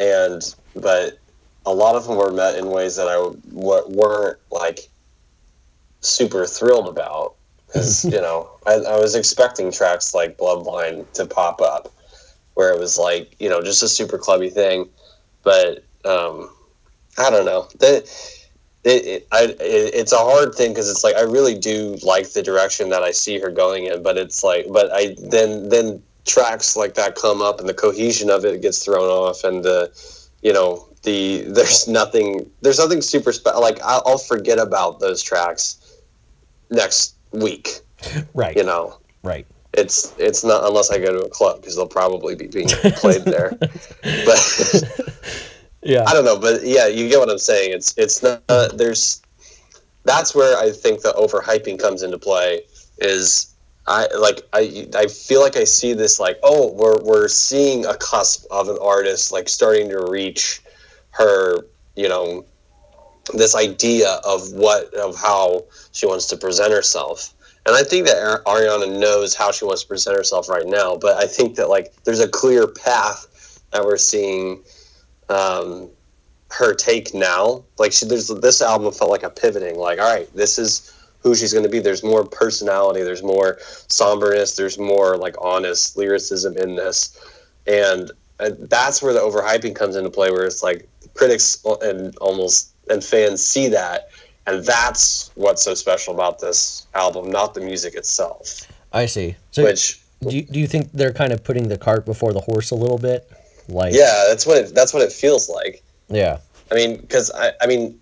and 0.00 0.42
but 0.74 1.18
a 1.66 1.72
lot 1.72 1.94
of 1.94 2.06
them 2.06 2.16
were 2.16 2.32
met 2.32 2.56
in 2.56 2.66
ways 2.68 2.96
that 2.96 3.06
I 3.06 3.14
w- 3.14 3.96
weren't 3.96 4.38
like 4.50 4.80
super 6.00 6.46
thrilled 6.46 6.88
about 6.88 7.34
because 7.68 8.04
you 8.12 8.20
know 8.20 8.50
I, 8.66 8.72
I 8.74 8.98
was 8.98 9.14
expecting 9.14 9.70
tracks 9.70 10.14
like 10.14 10.36
Bloodline 10.36 11.10
to 11.12 11.26
pop 11.26 11.60
up, 11.60 11.92
where 12.54 12.72
it 12.72 12.78
was 12.78 12.98
like 12.98 13.34
you 13.38 13.48
know 13.48 13.62
just 13.62 13.82
a 13.82 13.88
super 13.88 14.18
clubby 14.18 14.50
thing, 14.50 14.88
but 15.42 15.84
um, 16.04 16.50
I 17.18 17.30
don't 17.30 17.46
know 17.46 17.68
that 17.78 18.04
it, 18.84 19.06
it, 19.06 19.28
I, 19.30 19.44
it, 19.44 19.94
it's 19.94 20.12
a 20.12 20.18
hard 20.18 20.54
thing 20.54 20.70
because 20.70 20.90
it's 20.90 21.04
like 21.04 21.16
I 21.16 21.22
really 21.22 21.56
do 21.56 21.96
like 22.02 22.32
the 22.32 22.42
direction 22.42 22.90
that 22.90 23.02
I 23.02 23.12
see 23.12 23.38
her 23.38 23.50
going 23.50 23.86
in, 23.86 24.02
but 24.02 24.16
it's 24.16 24.42
like, 24.42 24.66
but 24.72 24.90
I 24.92 25.16
then 25.30 25.68
then 25.68 26.02
tracks 26.24 26.76
like 26.76 26.94
that 26.94 27.14
come 27.14 27.42
up 27.42 27.58
and 27.60 27.68
the 27.68 27.74
cohesion 27.74 28.30
of 28.30 28.44
it 28.44 28.62
gets 28.62 28.84
thrown 28.84 29.08
off, 29.08 29.44
and 29.44 29.64
the 29.64 29.90
you 30.42 30.52
know 30.52 30.88
the 31.02 31.42
there's 31.48 31.86
nothing 31.86 32.50
there's 32.62 32.78
nothing 32.78 33.00
super 33.00 33.32
special. 33.32 33.60
Like 33.60 33.80
I'll, 33.82 34.02
I'll 34.06 34.18
forget 34.18 34.58
about 34.58 35.00
those 35.00 35.22
tracks 35.22 36.00
next 36.70 37.14
week. 37.30 37.80
Right. 38.34 38.56
You 38.56 38.64
know, 38.64 38.98
Right. 39.22 39.46
It's 39.74 40.14
it's 40.18 40.44
not 40.44 40.64
unless 40.64 40.90
I 40.90 40.98
go 40.98 41.12
to 41.12 41.26
a 41.26 41.30
club 41.30 41.60
because 41.60 41.76
they'll 41.76 41.86
probably 41.86 42.34
be 42.34 42.46
being 42.46 42.68
played 42.96 43.22
there. 43.24 43.56
but 44.24 44.84
Yeah. 45.82 46.04
I 46.06 46.14
don't 46.14 46.24
know, 46.24 46.38
but 46.38 46.62
yeah, 46.62 46.86
you 46.86 47.08
get 47.08 47.18
what 47.18 47.28
I'm 47.28 47.38
saying. 47.38 47.72
It's 47.72 47.96
it's 47.98 48.22
not 48.22 48.46
there's 48.76 49.20
that's 50.04 50.34
where 50.34 50.56
I 50.56 50.70
think 50.70 51.02
the 51.02 51.12
overhyping 51.12 51.80
comes 51.80 52.02
into 52.02 52.18
play. 52.18 52.62
Is 52.98 53.54
I 53.88 54.06
like 54.18 54.42
I 54.52 54.86
I 54.94 55.06
feel 55.06 55.42
like 55.42 55.56
I 55.56 55.64
see 55.64 55.92
this 55.92 56.20
like 56.20 56.38
oh 56.44 56.72
we're 56.74 57.02
we're 57.02 57.28
seeing 57.28 57.84
a 57.84 57.96
cusp 57.96 58.46
of 58.50 58.68
an 58.68 58.78
artist 58.80 59.32
like 59.32 59.48
starting 59.48 59.88
to 59.88 60.06
reach 60.08 60.62
her 61.10 61.62
you 61.96 62.08
know 62.08 62.44
this 63.34 63.56
idea 63.56 64.20
of 64.24 64.52
what 64.52 64.92
of 64.94 65.16
how 65.16 65.64
she 65.90 66.06
wants 66.06 66.26
to 66.26 66.36
present 66.36 66.72
herself. 66.72 67.34
And 67.64 67.76
I 67.76 67.84
think 67.84 68.06
that 68.06 68.44
Ariana 68.44 68.98
knows 68.98 69.36
how 69.36 69.52
she 69.52 69.64
wants 69.64 69.82
to 69.82 69.88
present 69.88 70.16
herself 70.16 70.48
right 70.48 70.66
now, 70.66 70.96
but 70.96 71.16
I 71.16 71.26
think 71.26 71.54
that 71.56 71.68
like 71.68 71.94
there's 72.04 72.20
a 72.20 72.28
clear 72.28 72.66
path 72.66 73.60
that 73.72 73.84
we're 73.84 73.96
seeing 73.96 74.62
um, 75.28 75.88
her 76.50 76.74
take 76.74 77.14
now. 77.14 77.64
Like 77.78 77.92
she, 77.92 78.06
there's 78.06 78.28
this 78.28 78.62
album 78.62 78.92
felt 78.92 79.10
like 79.10 79.22
a 79.22 79.30
pivoting. 79.30 79.76
Like, 79.76 80.00
all 80.00 80.12
right, 80.12 80.32
this 80.34 80.58
is 80.58 80.92
who 81.20 81.34
she's 81.34 81.52
going 81.52 81.64
to 81.64 81.70
be. 81.70 81.78
There's 81.78 82.02
more 82.02 82.24
personality. 82.24 83.02
There's 83.02 83.22
more 83.22 83.58
somberness. 83.88 84.56
There's 84.56 84.78
more 84.78 85.16
like 85.16 85.36
honest 85.40 85.96
lyricism 85.96 86.56
in 86.56 86.74
this, 86.74 87.16
and 87.66 88.10
uh, 88.40 88.50
that's 88.58 89.02
where 89.02 89.12
the 89.12 89.20
overhyping 89.20 89.74
comes 89.74 89.96
into 89.96 90.10
play. 90.10 90.30
Where 90.30 90.44
it's 90.44 90.62
like 90.62 90.88
critics 91.14 91.64
and 91.82 92.16
almost 92.16 92.74
and 92.90 93.02
fans 93.02 93.44
see 93.44 93.68
that, 93.68 94.08
and 94.46 94.64
that's 94.64 95.30
what's 95.34 95.62
so 95.62 95.74
special 95.74 96.14
about 96.14 96.38
this 96.40 96.86
album, 96.94 97.30
not 97.30 97.54
the 97.54 97.60
music 97.60 97.94
itself. 97.94 98.62
I 98.92 99.06
see. 99.06 99.36
So 99.50 99.64
Which 99.64 100.02
do 100.28 100.36
you, 100.36 100.42
do 100.42 100.58
you 100.58 100.66
think 100.66 100.92
they're 100.92 101.12
kind 101.12 101.32
of 101.32 101.42
putting 101.42 101.68
the 101.68 101.78
cart 101.78 102.04
before 102.04 102.32
the 102.32 102.40
horse 102.40 102.70
a 102.70 102.74
little 102.74 102.98
bit? 102.98 103.30
Like 103.68 103.94
yeah, 103.94 104.24
that's 104.28 104.46
what 104.46 104.56
it, 104.58 104.74
that's 104.74 104.92
what 104.92 105.02
it 105.02 105.12
feels 105.12 105.48
like. 105.48 105.82
Yeah. 106.08 106.38
I 106.70 106.74
mean, 106.74 107.00
because 107.00 107.30
I, 107.34 107.52
I 107.60 107.66
mean, 107.66 107.98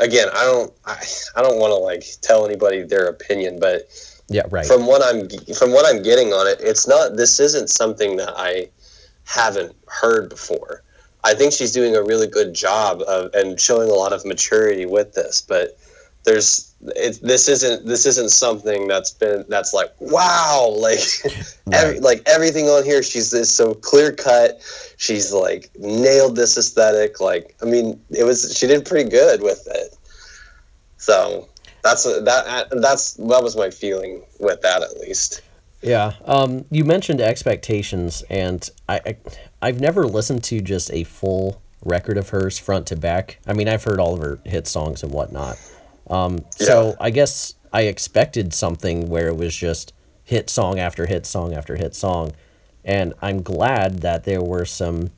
again, 0.00 0.28
I 0.32 0.44
don't, 0.44 0.72
I, 0.84 0.96
I 1.36 1.42
don't 1.42 1.58
want 1.58 1.72
to 1.72 1.76
like 1.76 2.04
tell 2.22 2.46
anybody 2.46 2.82
their 2.82 3.06
opinion, 3.06 3.58
but 3.58 3.88
Yeah, 4.28 4.42
right. 4.50 4.66
from 4.66 4.86
what 4.86 5.02
I'm, 5.04 5.28
from 5.54 5.72
what 5.72 5.92
I'm 5.92 6.02
getting 6.02 6.32
on 6.32 6.46
it, 6.46 6.58
it's 6.60 6.86
not. 6.86 7.16
This 7.16 7.40
isn't 7.40 7.68
something 7.68 8.16
that 8.16 8.32
I 8.36 8.68
haven't 9.24 9.74
heard 9.88 10.28
before. 10.28 10.82
I 11.26 11.34
think 11.34 11.52
she's 11.52 11.72
doing 11.72 11.96
a 11.96 12.02
really 12.02 12.28
good 12.28 12.54
job 12.54 13.02
of 13.02 13.34
and 13.34 13.60
showing 13.60 13.90
a 13.90 13.94
lot 13.94 14.12
of 14.12 14.24
maturity 14.24 14.86
with 14.86 15.12
this, 15.12 15.40
but 15.40 15.76
there's 16.22 16.74
it, 16.94 17.18
this 17.20 17.48
isn't 17.48 17.84
this 17.84 18.06
isn't 18.06 18.30
something 18.30 18.86
that's 18.86 19.10
been 19.12 19.44
that's 19.48 19.72
like 19.74 19.92
wow 20.00 20.68
like 20.80 20.98
every, 21.72 22.00
like 22.00 22.22
everything 22.26 22.66
on 22.66 22.84
here 22.84 23.02
she's 23.02 23.30
this 23.30 23.54
so 23.54 23.74
clear 23.74 24.12
cut 24.12 24.60
she's 24.98 25.32
like 25.32 25.70
nailed 25.78 26.36
this 26.36 26.58
aesthetic 26.58 27.20
like 27.20 27.56
i 27.62 27.64
mean 27.64 27.98
it 28.10 28.24
was 28.24 28.56
she 28.56 28.66
did 28.66 28.84
pretty 28.84 29.08
good 29.08 29.40
with 29.40 29.66
it 29.70 29.96
so 30.96 31.48
that's 31.82 32.02
that 32.04 32.66
that's 32.82 33.14
that 33.14 33.42
was 33.42 33.56
my 33.56 33.70
feeling 33.70 34.22
with 34.40 34.60
that 34.62 34.82
at 34.82 34.98
least 35.00 35.42
Yeah. 35.82 36.14
Um, 36.24 36.64
you 36.70 36.84
mentioned 36.84 37.20
expectations, 37.20 38.24
and 38.28 38.68
I, 38.88 39.00
I 39.06 39.16
I've 39.60 39.80
never 39.80 40.06
listened 40.06 40.44
to 40.44 40.60
just 40.60 40.92
a 40.92 41.04
full 41.04 41.60
record 41.84 42.18
of 42.18 42.30
hers 42.30 42.58
front 42.58 42.86
to 42.88 42.96
back. 42.96 43.38
I 43.46 43.52
mean, 43.52 43.68
I've 43.68 43.84
heard 43.84 44.00
all 44.00 44.14
of 44.14 44.20
her 44.20 44.38
hit 44.44 44.66
songs 44.66 45.02
and 45.02 45.12
whatnot. 45.12 45.58
Um, 46.08 46.44
so 46.50 46.96
I 47.00 47.10
guess 47.10 47.54
I 47.72 47.82
expected 47.82 48.54
something 48.54 49.08
where 49.08 49.28
it 49.28 49.36
was 49.36 49.54
just 49.54 49.92
hit 50.24 50.50
song 50.50 50.78
after 50.78 51.06
hit 51.06 51.26
song 51.26 51.54
after 51.54 51.76
hit 51.76 51.94
song, 51.94 52.32
and 52.84 53.14
I'm 53.20 53.42
glad 53.42 54.00
that 54.00 54.24
there 54.24 54.42
were 54.42 54.64
some, 54.64 55.10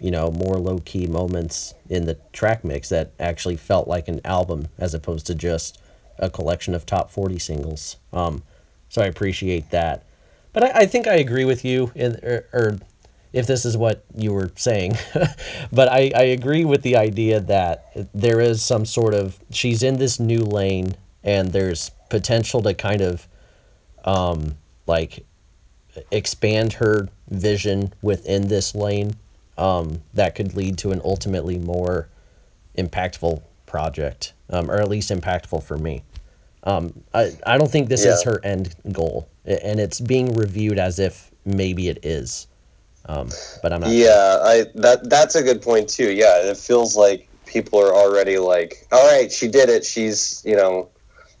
you 0.00 0.10
know, 0.10 0.30
more 0.30 0.56
low 0.56 0.78
key 0.84 1.06
moments 1.06 1.74
in 1.88 2.06
the 2.06 2.16
track 2.32 2.64
mix 2.64 2.88
that 2.90 3.12
actually 3.18 3.56
felt 3.56 3.88
like 3.88 4.08
an 4.08 4.20
album 4.24 4.68
as 4.78 4.94
opposed 4.94 5.26
to 5.26 5.34
just 5.34 5.80
a 6.18 6.30
collection 6.30 6.74
of 6.74 6.86
top 6.86 7.10
forty 7.10 7.38
singles. 7.38 7.96
Um, 8.12 8.42
so 8.88 9.02
I 9.02 9.06
appreciate 9.06 9.70
that. 9.70 10.04
But 10.52 10.62
I, 10.62 10.80
I 10.82 10.86
think 10.86 11.06
I 11.06 11.14
agree 11.16 11.44
with 11.44 11.64
you 11.64 11.92
in 11.94 12.18
or, 12.22 12.46
or 12.52 12.78
if 13.36 13.46
this 13.46 13.64
is 13.66 13.76
what 13.76 14.04
you 14.16 14.32
were 14.32 14.50
saying. 14.56 14.96
but 15.72 15.88
I, 15.90 16.10
I 16.16 16.22
agree 16.24 16.64
with 16.64 16.82
the 16.82 16.96
idea 16.96 17.40
that 17.40 17.86
there 18.14 18.40
is 18.40 18.62
some 18.62 18.86
sort 18.86 19.14
of 19.14 19.38
she's 19.50 19.82
in 19.82 19.98
this 19.98 20.20
new 20.20 20.40
lane 20.40 20.96
and 21.24 21.52
there's 21.52 21.90
potential 22.10 22.62
to 22.62 22.74
kind 22.74 23.02
of 23.02 23.28
um 24.04 24.56
like 24.86 25.26
expand 26.10 26.74
her 26.74 27.08
vision 27.30 27.92
within 28.02 28.48
this 28.48 28.74
lane 28.74 29.16
um 29.58 30.02
that 30.14 30.34
could 30.34 30.54
lead 30.54 30.78
to 30.78 30.90
an 30.92 31.00
ultimately 31.04 31.58
more 31.58 32.08
impactful 32.78 33.42
project 33.66 34.34
um, 34.50 34.70
or 34.70 34.76
at 34.76 34.88
least 34.88 35.10
impactful 35.10 35.62
for 35.62 35.78
me 35.78 36.02
Um, 36.64 37.04
I 37.14 37.32
I 37.46 37.58
don't 37.58 37.70
think 37.70 37.88
this 37.88 38.04
is 38.06 38.22
her 38.24 38.40
end 38.44 38.74
goal, 38.92 39.28
and 39.44 39.80
it's 39.80 40.00
being 40.00 40.34
reviewed 40.36 40.78
as 40.78 40.98
if 40.98 41.30
maybe 41.44 41.88
it 41.88 42.00
is. 42.04 42.48
Um, 43.08 43.28
but 43.62 43.72
I'm 43.72 43.80
not. 43.80 43.90
Yeah, 43.90 44.38
I 44.42 44.66
that 44.76 45.08
that's 45.08 45.34
a 45.34 45.42
good 45.42 45.62
point 45.62 45.88
too. 45.88 46.12
Yeah, 46.12 46.50
it 46.50 46.56
feels 46.56 46.96
like 46.96 47.28
people 47.46 47.80
are 47.80 47.94
already 47.94 48.38
like, 48.38 48.86
all 48.92 49.06
right, 49.06 49.30
she 49.30 49.48
did 49.48 49.68
it. 49.68 49.84
She's 49.84 50.42
you 50.44 50.56
know, 50.56 50.88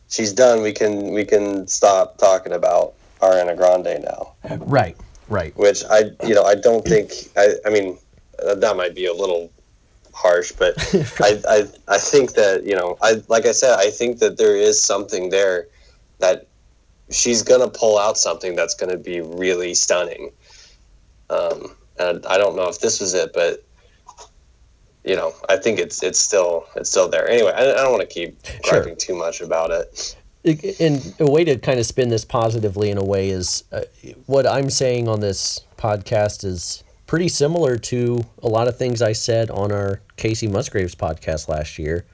she's 0.08 0.32
done. 0.32 0.62
We 0.62 0.72
can 0.72 1.12
we 1.12 1.24
can 1.24 1.66
stop 1.66 2.18
talking 2.18 2.52
about 2.52 2.94
Ariana 3.20 3.56
Grande 3.56 4.02
now. 4.04 4.32
Right. 4.58 4.96
Right. 5.28 5.56
Which 5.56 5.84
I 5.90 6.10
you 6.24 6.34
know 6.34 6.44
I 6.44 6.54
don't 6.54 6.84
think 6.84 7.12
I 7.36 7.54
I 7.66 7.70
mean 7.70 7.98
that 8.38 8.76
might 8.76 8.94
be 8.94 9.06
a 9.06 9.14
little 9.14 9.50
harsh, 10.14 10.52
but 10.52 10.74
I, 11.20 11.40
I 11.48 11.64
I 11.88 11.98
think 11.98 12.34
that 12.34 12.64
you 12.64 12.76
know 12.76 12.96
I 13.02 13.22
like 13.28 13.46
I 13.46 13.52
said 13.52 13.74
I 13.76 13.90
think 13.90 14.18
that 14.20 14.38
there 14.38 14.56
is 14.56 14.82
something 14.82 15.30
there 15.30 15.66
that 16.20 16.46
she's 17.10 17.42
gonna 17.42 17.70
pull 17.70 17.98
out 17.98 18.18
something 18.18 18.54
that's 18.54 18.74
gonna 18.74 18.96
be 18.96 19.20
really 19.20 19.74
stunning. 19.74 20.30
Um, 21.30 21.74
and 21.98 22.24
I 22.26 22.38
don't 22.38 22.56
know 22.56 22.68
if 22.68 22.78
this 22.80 23.00
was 23.00 23.14
it, 23.14 23.32
but 23.32 23.64
you 25.04 25.14
know 25.16 25.32
I 25.48 25.56
think 25.56 25.78
it's 25.78 26.02
it's 26.02 26.18
still 26.18 26.66
it's 26.76 26.90
still 26.90 27.08
there. 27.08 27.28
Anyway, 27.28 27.52
I, 27.54 27.60
I 27.62 27.82
don't 27.82 27.92
want 27.92 28.02
to 28.08 28.12
keep 28.14 28.38
Sure. 28.64 28.80
griping 28.82 28.96
too 28.96 29.14
much 29.16 29.40
about 29.40 29.70
it. 29.70 30.16
and 30.80 31.14
a 31.18 31.28
way 31.28 31.44
to 31.44 31.58
kind 31.58 31.78
of 31.80 31.86
spin 31.86 32.08
this 32.08 32.24
positively 32.24 32.90
in 32.90 32.98
a 32.98 33.04
way 33.04 33.28
is 33.30 33.64
uh, 33.72 33.80
what 34.26 34.46
I'm 34.46 34.70
saying 34.70 35.08
on 35.08 35.20
this 35.20 35.60
podcast 35.76 36.44
is 36.44 36.84
pretty 37.06 37.28
similar 37.28 37.76
to 37.78 38.24
a 38.42 38.48
lot 38.48 38.68
of 38.68 38.76
things 38.76 39.02
I 39.02 39.12
said 39.12 39.50
on 39.50 39.72
our 39.72 40.00
Kacey 40.16 40.50
Musgraves 40.50 40.94
podcast 40.94 41.48
last 41.48 41.78
year. 41.78 42.04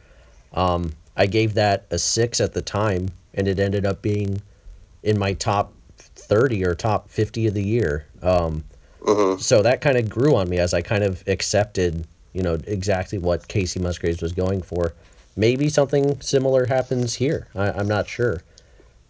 Um, 0.55 0.93
I 1.17 1.27
gave 1.27 1.55
that 1.55 1.85
a 1.91 1.99
six 1.99 2.41
at 2.41 2.53
the 2.55 2.63
time, 2.63 3.11
and 3.35 3.47
it 3.49 3.59
ended 3.59 3.85
up 3.85 4.01
being 4.03 4.41
in 5.03 5.19
my 5.19 5.33
top 5.35 5.73
30 5.99 6.65
or 6.65 6.75
top 6.75 7.09
50 7.11 7.47
of 7.49 7.55
the 7.55 7.63
year. 7.65 8.07
Um, 8.23 8.65
So 9.39 9.63
that 9.63 9.81
kind 9.81 9.97
of 9.97 10.09
grew 10.09 10.37
on 10.37 10.49
me 10.49 10.59
as 10.59 10.73
I 10.73 10.81
kind 10.83 11.05
of 11.05 11.25
accepted, 11.27 12.07
you 12.33 12.43
know, 12.43 12.59
exactly 12.67 13.19
what 13.19 13.49
Kacey 13.49 13.81
Musgraves 13.81 14.23
was 14.23 14.33
going 14.33 14.63
for. 14.63 14.95
Maybe 15.37 15.69
something 15.69 16.21
similar 16.21 16.67
happens 16.67 17.15
here. 17.15 17.49
I, 17.55 17.71
I'm 17.73 17.89
not 17.89 18.09
sure. 18.09 18.43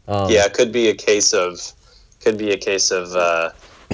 Um, 0.09 0.31
yeah, 0.31 0.47
it 0.47 0.55
could 0.55 0.73
be 0.73 0.89
a 0.89 0.95
case 0.95 1.33
of 1.33 1.61
could 2.21 2.39
be 2.39 2.51
a 2.53 2.57
case 2.57 2.91
of 2.91 3.13
uh, 3.13 3.51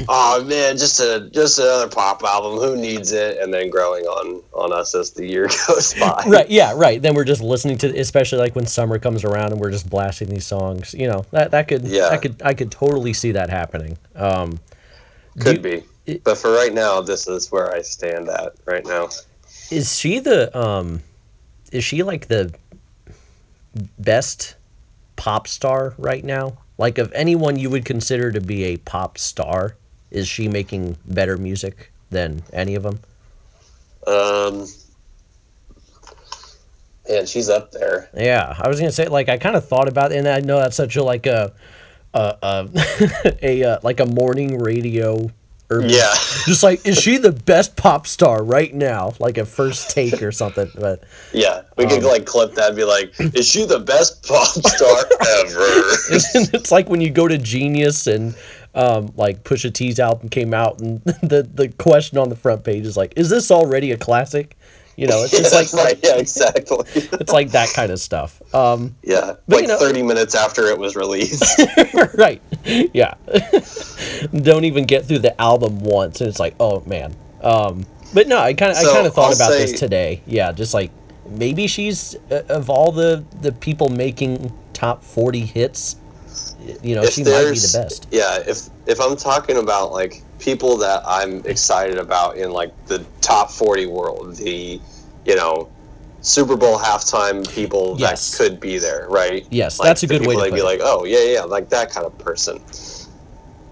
oh 0.08 0.44
man, 0.44 0.76
just 0.76 1.00
a 1.00 1.28
just 1.32 1.58
another 1.58 1.88
pop 1.88 2.22
album. 2.22 2.58
Who 2.58 2.76
needs 2.76 3.12
it? 3.12 3.38
And 3.38 3.52
then 3.52 3.70
growing 3.70 4.04
on 4.04 4.42
on 4.52 4.72
us 4.72 4.94
as 4.94 5.10
the 5.12 5.26
year 5.26 5.48
goes 5.68 5.94
by. 5.94 6.24
Right. 6.26 6.48
Yeah. 6.50 6.74
Right. 6.74 7.00
Then 7.00 7.14
we're 7.14 7.24
just 7.24 7.42
listening 7.42 7.78
to, 7.78 7.98
especially 7.98 8.38
like 8.38 8.54
when 8.54 8.66
summer 8.66 8.98
comes 8.98 9.24
around 9.24 9.52
and 9.52 9.60
we're 9.60 9.70
just 9.70 9.88
blasting 9.88 10.28
these 10.28 10.46
songs. 10.46 10.94
You 10.94 11.08
know 11.08 11.24
that 11.30 11.50
that 11.50 11.68
could. 11.68 11.84
Yeah. 11.84 12.08
I 12.08 12.16
could. 12.18 12.40
I 12.44 12.54
could 12.54 12.70
totally 12.70 13.12
see 13.12 13.32
that 13.32 13.50
happening. 13.50 13.98
Um, 14.14 14.60
Could 15.40 15.62
Do- 15.62 15.82
be. 16.06 16.18
But 16.24 16.38
for 16.38 16.50
right 16.52 16.72
now, 16.72 17.02
this 17.02 17.28
is 17.28 17.52
where 17.52 17.70
I 17.72 17.82
stand 17.82 18.28
at 18.30 18.54
right 18.64 18.84
now. 18.86 19.08
is 19.70 19.98
she 19.98 20.20
the 20.20 20.56
um, 20.58 21.02
is 21.70 21.84
she 21.84 22.02
like 22.02 22.28
the 22.28 22.54
best 23.98 24.56
pop 25.16 25.46
star 25.46 25.94
right 25.98 26.24
now? 26.24 26.58
Like 26.78 26.96
of 26.96 27.12
anyone 27.12 27.58
you 27.58 27.68
would 27.70 27.84
consider 27.84 28.32
to 28.32 28.40
be 28.40 28.64
a 28.64 28.78
pop 28.78 29.18
star, 29.18 29.76
is 30.10 30.26
she 30.26 30.48
making 30.48 30.96
better 31.04 31.36
music 31.36 31.92
than 32.08 32.42
any 32.54 32.74
of 32.74 32.84
them? 32.84 33.00
Um, 34.06 34.66
man, 37.06 37.26
she's 37.26 37.50
up 37.50 37.72
there. 37.72 38.08
Yeah, 38.14 38.54
I 38.58 38.68
was 38.68 38.80
gonna 38.80 38.92
say 38.92 39.08
like 39.08 39.28
I 39.28 39.36
kind 39.36 39.56
of 39.56 39.68
thought 39.68 39.88
about 39.88 40.12
it, 40.12 40.18
and 40.18 40.28
I 40.28 40.40
know 40.40 40.58
that's 40.58 40.76
such 40.76 40.96
a 40.96 41.04
like 41.04 41.26
a 41.26 41.52
a 42.14 42.36
a, 42.42 43.36
a 43.42 43.64
uh, 43.64 43.78
like 43.82 44.00
a 44.00 44.06
morning 44.06 44.58
radio 44.58 45.30
urban 45.70 45.90
Yeah. 45.90 46.14
just 46.46 46.62
like 46.62 46.86
is 46.86 46.98
she 46.98 47.18
the 47.18 47.32
best 47.32 47.76
pop 47.76 48.06
star 48.06 48.42
right 48.42 48.72
now 48.72 49.12
like 49.20 49.36
a 49.36 49.44
first 49.44 49.90
take 49.90 50.22
or 50.22 50.32
something 50.32 50.70
but 50.74 51.04
Yeah, 51.32 51.62
we 51.76 51.86
could 51.86 51.98
Um, 52.02 52.10
like 52.10 52.24
clip 52.24 52.54
that 52.54 52.68
and 52.68 52.76
be 52.76 52.84
like, 52.84 53.12
"Is 53.18 53.46
she 53.46 53.66
the 53.66 53.78
best 53.78 54.26
pop 54.26 54.46
star 54.48 54.98
ever?" 55.40 55.66
it's 56.56 56.72
like 56.72 56.88
when 56.88 57.00
you 57.02 57.10
go 57.10 57.28
to 57.28 57.36
genius 57.36 58.06
and 58.06 58.34
um, 58.74 59.12
like 59.16 59.44
Pusha 59.44 59.72
T's 59.72 59.98
album 60.00 60.28
came 60.30 60.54
out 60.54 60.80
and 60.80 61.02
the 61.22 61.42
the 61.52 61.68
question 61.68 62.16
on 62.16 62.28
the 62.30 62.36
front 62.36 62.64
page 62.64 62.86
is 62.86 62.96
like 62.96 63.12
is 63.16 63.28
this 63.28 63.50
already 63.50 63.92
a 63.92 63.98
classic 63.98 64.56
you 64.98 65.06
know 65.06 65.22
it's 65.22 65.30
just 65.30 65.54
like 65.54 65.72
right. 65.84 65.98
Yeah, 66.02 66.16
exactly. 66.16 66.84
it's 66.94 67.32
like 67.32 67.50
that 67.52 67.68
kind 67.72 67.92
of 67.92 68.00
stuff 68.00 68.42
um 68.54 68.96
Yeah, 69.02 69.34
But, 69.46 69.56
like 69.56 69.62
you 69.62 69.68
know- 69.68 69.78
thirty 69.78 70.02
minutes 70.02 70.34
after 70.34 70.64
it 70.66 70.78
was 70.78 70.96
released. 70.96 71.44
right 72.18 72.42
yeah 72.66 73.14
don't 74.34 74.64
even 74.64 74.84
get 74.86 75.04
through 75.06 75.20
the 75.20 75.38
album 75.40 75.80
once 75.80 76.20
and 76.20 76.28
it's 76.28 76.40
like 76.40 76.54
oh 76.60 76.80
man 76.86 77.14
um 77.42 77.84
but 78.12 78.26
no 78.26 78.38
i 78.38 78.52
kind 78.54 78.72
of 78.72 78.76
So, 78.78 78.90
i 78.90 78.94
kind 78.94 79.06
of 79.06 79.14
thought 79.14 79.30
I'll 79.30 79.36
about 79.36 79.52
say- 79.52 79.66
this 79.66 79.78
today 79.78 80.22
yeah 80.26 80.50
just 80.52 80.74
like 80.74 80.90
maybe 81.28 81.66
she's 81.66 82.16
uh, 82.30 82.42
of 82.48 82.68
all 82.68 82.90
the 82.92 83.24
the 83.40 83.52
people 83.52 83.88
making 83.90 84.52
top 84.72 85.02
40 85.04 85.40
hits 85.40 85.96
you 86.58 86.94
know 86.94 87.04
if 87.04 87.14
she 87.14 87.24
might 87.24 87.50
be 87.50 87.60
the 87.60 87.68
best 87.68 88.08
Yeah, 88.10 88.38
if 88.46 88.68
if 88.86 89.00
I'm 89.00 89.16
talking 89.16 89.58
about 89.58 89.92
like 89.92 90.22
people 90.38 90.76
that 90.78 91.02
I'm 91.06 91.44
excited 91.46 91.98
about 91.98 92.36
in 92.36 92.50
like 92.50 92.72
the 92.86 93.06
top 93.20 93.50
40 93.50 93.86
world, 93.86 94.36
the 94.36 94.80
you 95.24 95.36
know 95.36 95.70
Super 96.20 96.56
Bowl 96.56 96.78
halftime 96.78 97.48
people 97.48 97.96
Yes. 97.96 98.32
that 98.32 98.38
could 98.38 98.60
be 98.60 98.78
there, 98.78 99.06
right? 99.08 99.46
Yes, 99.50 99.78
Like, 99.78 99.88
that's 99.88 100.02
a 100.02 100.06
good 100.06 100.22
way 100.22 100.36
to 100.36 100.42
put 100.42 100.52
be 100.52 100.60
it. 100.60 100.64
like, 100.64 100.80
oh 100.82 101.04
yeah, 101.04 101.20
yeah, 101.34 101.42
like 101.42 101.68
that 101.70 101.90
kind 101.90 102.06
of 102.06 102.16
person. 102.18 102.58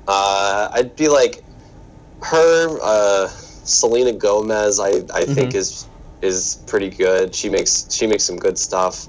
Uh, 0.07 0.69
I'd 0.73 0.95
be 0.97 1.09
like 1.09 1.45
her, 2.23 2.79
uh, 2.83 3.29
Selena 3.29 4.13
Gomez. 4.13 4.81
I 4.81 5.03
I 5.15 5.25
think 5.27 5.55
Mm-hmm. 5.55 5.59
is 5.59 5.89
is 6.23 6.63
pretty 6.67 6.91
good. 6.91 7.35
She 7.35 7.49
makes 7.49 7.87
she 7.93 8.07
makes 8.07 8.25
some 8.25 8.37
good 8.37 8.59
stuff. 8.59 9.09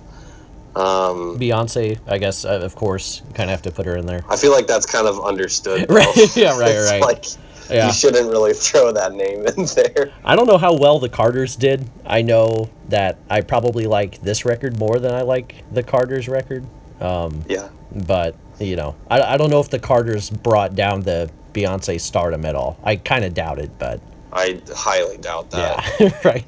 Um, 0.78 1.40
beyonce 1.40 2.00
i 2.08 2.18
guess 2.18 2.46
uh, 2.46 2.60
of 2.62 2.76
course 2.76 3.22
kind 3.34 3.50
of 3.50 3.52
have 3.52 3.62
to 3.64 3.72
put 3.72 3.86
her 3.86 3.96
in 3.98 4.06
there 4.06 4.24
I 4.30 4.38
feel 4.38 4.52
like 4.52 4.68
that's 4.68 4.86
kind 4.86 5.08
of 5.08 5.20
understood. 5.26 5.90
Right, 5.90 6.16
yeah, 6.36 6.58
right, 6.58 6.76
It's 6.76 6.92
right. 6.92 7.02
Like 7.02 7.26
Yeah. 7.70 7.88
you 7.88 7.94
shouldn't 7.94 8.30
really 8.30 8.54
throw 8.54 8.92
that 8.94 9.14
name 9.14 9.46
in 9.48 9.66
there. 9.76 10.12
i 10.24 10.36
don't 10.36 10.48
know 10.48 10.58
how 10.58 10.74
well 10.76 11.00
the 11.00 11.10
carters 11.10 11.56
did 11.56 11.90
i 12.06 12.22
know 12.22 12.70
that 12.90 13.18
i 13.30 13.42
probably 13.42 13.86
like 13.86 14.22
this 14.22 14.46
record 14.46 14.78
more 14.80 15.00
than 15.00 15.14
i 15.14 15.22
like 15.22 15.64
the 15.74 15.84
carters 15.84 16.28
record 16.30 16.64
um 17.02 17.44
Yeah, 17.48 17.70
but 17.92 18.36
you 18.60 18.76
know, 18.76 18.96
I, 19.08 19.22
I 19.22 19.38
don't 19.38 19.52
know 19.52 19.60
if 19.60 19.70
the 19.70 19.78
Carters 19.78 20.32
brought 20.32 20.74
down 20.74 21.02
the 21.02 21.30
Beyonce 21.54 22.02
stardom 22.02 22.44
at 22.44 22.56
all. 22.56 22.76
I 22.84 22.96
kind 22.96 23.24
of 23.24 23.36
doubt 23.36 23.60
it, 23.60 23.70
but 23.78 24.02
I 24.34 24.60
highly 24.76 25.18
doubt 25.18 25.52
that. 25.52 25.96
yeah, 26.00 26.10
right. 26.26 26.44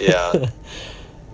Yeah, 0.00 0.46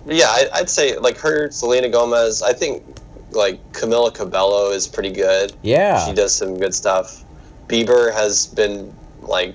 yeah. 0.07 0.27
I, 0.29 0.45
I'd 0.53 0.69
say 0.69 0.97
like 0.97 1.17
her, 1.17 1.51
Selena 1.51 1.89
Gomez. 1.89 2.41
I 2.41 2.53
think 2.53 2.83
like 3.31 3.59
Camila 3.73 4.13
Cabello 4.13 4.69
is 4.71 4.87
pretty 4.87 5.11
good. 5.11 5.53
Yeah, 5.61 6.05
She 6.07 6.13
does 6.13 6.33
some 6.35 6.57
good 6.57 6.73
stuff. 6.73 7.23
Bieber 7.67 8.13
has 8.13 8.47
been 8.47 8.93
like, 9.21 9.53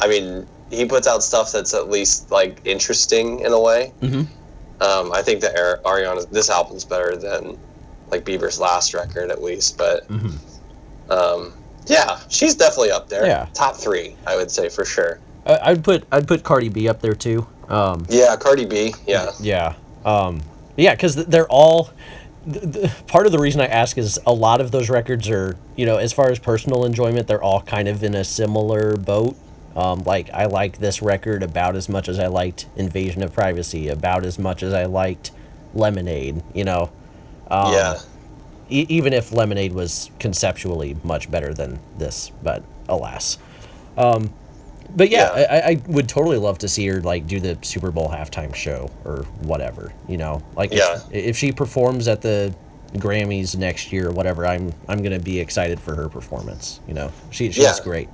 I 0.00 0.06
mean, 0.08 0.46
he 0.70 0.84
puts 0.84 1.06
out 1.06 1.22
stuff 1.22 1.50
that's 1.52 1.72
at 1.74 1.88
least 1.88 2.30
like 2.30 2.60
interesting 2.64 3.40
in 3.40 3.52
a 3.52 3.60
way. 3.60 3.92
Mhm. 4.02 4.26
Um, 4.80 5.10
I 5.12 5.22
think 5.22 5.40
that 5.40 5.56
Ari- 5.58 5.78
Ariana, 6.04 6.28
this 6.30 6.50
album's 6.50 6.84
better 6.84 7.16
than 7.16 7.58
like 8.10 8.24
Bieber's 8.24 8.60
last 8.60 8.94
record 8.94 9.30
at 9.30 9.42
least, 9.42 9.76
but 9.78 10.06
Mhm. 10.08 10.34
um, 11.10 11.52
yeah, 11.86 12.18
she's 12.28 12.54
definitely 12.54 12.90
up 12.90 13.08
there. 13.08 13.26
Yeah. 13.26 13.46
top 13.54 13.76
three, 13.76 14.14
I 14.26 14.36
would 14.36 14.50
say 14.50 14.68
for 14.68 14.84
sure. 14.84 15.18
I, 15.46 15.58
I'd 15.70 15.82
put 15.82 16.04
I'd 16.12 16.28
put 16.28 16.42
Cardi 16.44 16.68
B 16.68 16.88
up 16.88 17.00
there 17.00 17.14
too. 17.14 17.46
Um, 17.68 18.06
Yeah, 18.08 18.36
Cardi 18.36 18.64
B. 18.64 18.94
Yeah, 19.06 19.30
yeah, 19.40 19.74
um, 20.04 20.42
yeah, 20.76 20.94
because 20.94 21.16
they're 21.16 21.48
all. 21.48 21.90
part 23.06 23.26
of 23.26 23.32
the 23.32 23.38
reason 23.38 23.60
I 23.60 23.66
ask 23.66 23.98
is 23.98 24.18
a 24.26 24.32
lot 24.32 24.60
of 24.62 24.70
those 24.70 24.88
records 24.88 25.28
are, 25.28 25.56
you 25.76 25.84
know, 25.84 25.98
as 25.98 26.12
far 26.14 26.30
as 26.30 26.38
personal 26.38 26.84
enjoyment, 26.86 27.26
they're 27.26 27.42
all 27.42 27.60
kind 27.60 27.88
of 27.88 28.02
in 28.02 28.14
a 28.14 28.24
similar 28.24 28.96
boat. 28.96 29.36
Um, 29.76 30.02
like 30.04 30.30
I 30.30 30.46
like 30.46 30.78
this 30.78 31.02
record 31.02 31.42
about 31.42 31.76
as 31.76 31.88
much 31.88 32.08
as 32.08 32.18
I 32.18 32.26
liked 32.26 32.66
Invasion 32.76 33.22
of 33.22 33.32
Privacy, 33.34 33.88
about 33.88 34.24
as 34.24 34.38
much 34.38 34.62
as 34.62 34.72
I 34.72 34.86
liked 34.86 35.30
Lemonade. 35.74 36.42
You 36.54 36.64
know, 36.64 36.90
um, 37.50 37.72
yeah. 37.74 37.98
e- 38.70 38.86
even 38.88 39.12
if 39.12 39.30
Lemonade 39.30 39.72
was 39.74 40.10
conceptually 40.18 40.96
much 41.04 41.30
better 41.30 41.52
than 41.52 41.80
this, 41.98 42.32
but 42.42 42.64
alas. 42.88 43.36
Um, 43.96 44.32
but 44.96 45.10
yeah, 45.10 45.38
Yeah. 45.38 45.46
I, 45.50 45.70
I- 45.72 45.82
would 45.86 46.08
totally 46.08 46.38
love 46.38 46.58
to 46.58 46.68
see 46.68 46.86
her 46.88 47.00
like 47.00 47.26
do 47.26 47.40
the 47.40 47.58
Super 47.62 47.90
Bowl 47.90 48.08
halftime 48.08 48.54
show 48.54 48.90
or 49.04 49.24
whatever. 49.42 49.92
You 50.08 50.16
know, 50.18 50.42
like 50.56 50.72
if, 50.72 50.78
Yeah. 50.78 51.00
if 51.10 51.36
she 51.36 51.52
performs 51.52 52.08
at 52.08 52.20
the 52.22 52.54
Grammys 52.94 53.56
next 53.56 53.92
year 53.92 54.08
or 54.08 54.12
whatever, 54.12 54.46
I'm 54.46 54.72
I'm 54.88 55.02
gonna 55.02 55.18
be 55.20 55.38
excited 55.40 55.78
for 55.78 55.94
her 55.94 56.08
performance. 56.08 56.80
You 56.88 56.94
know, 56.94 57.12
she 57.30 57.46
she's 57.52 57.64
Yeah. 57.64 57.74
great. 57.84 58.08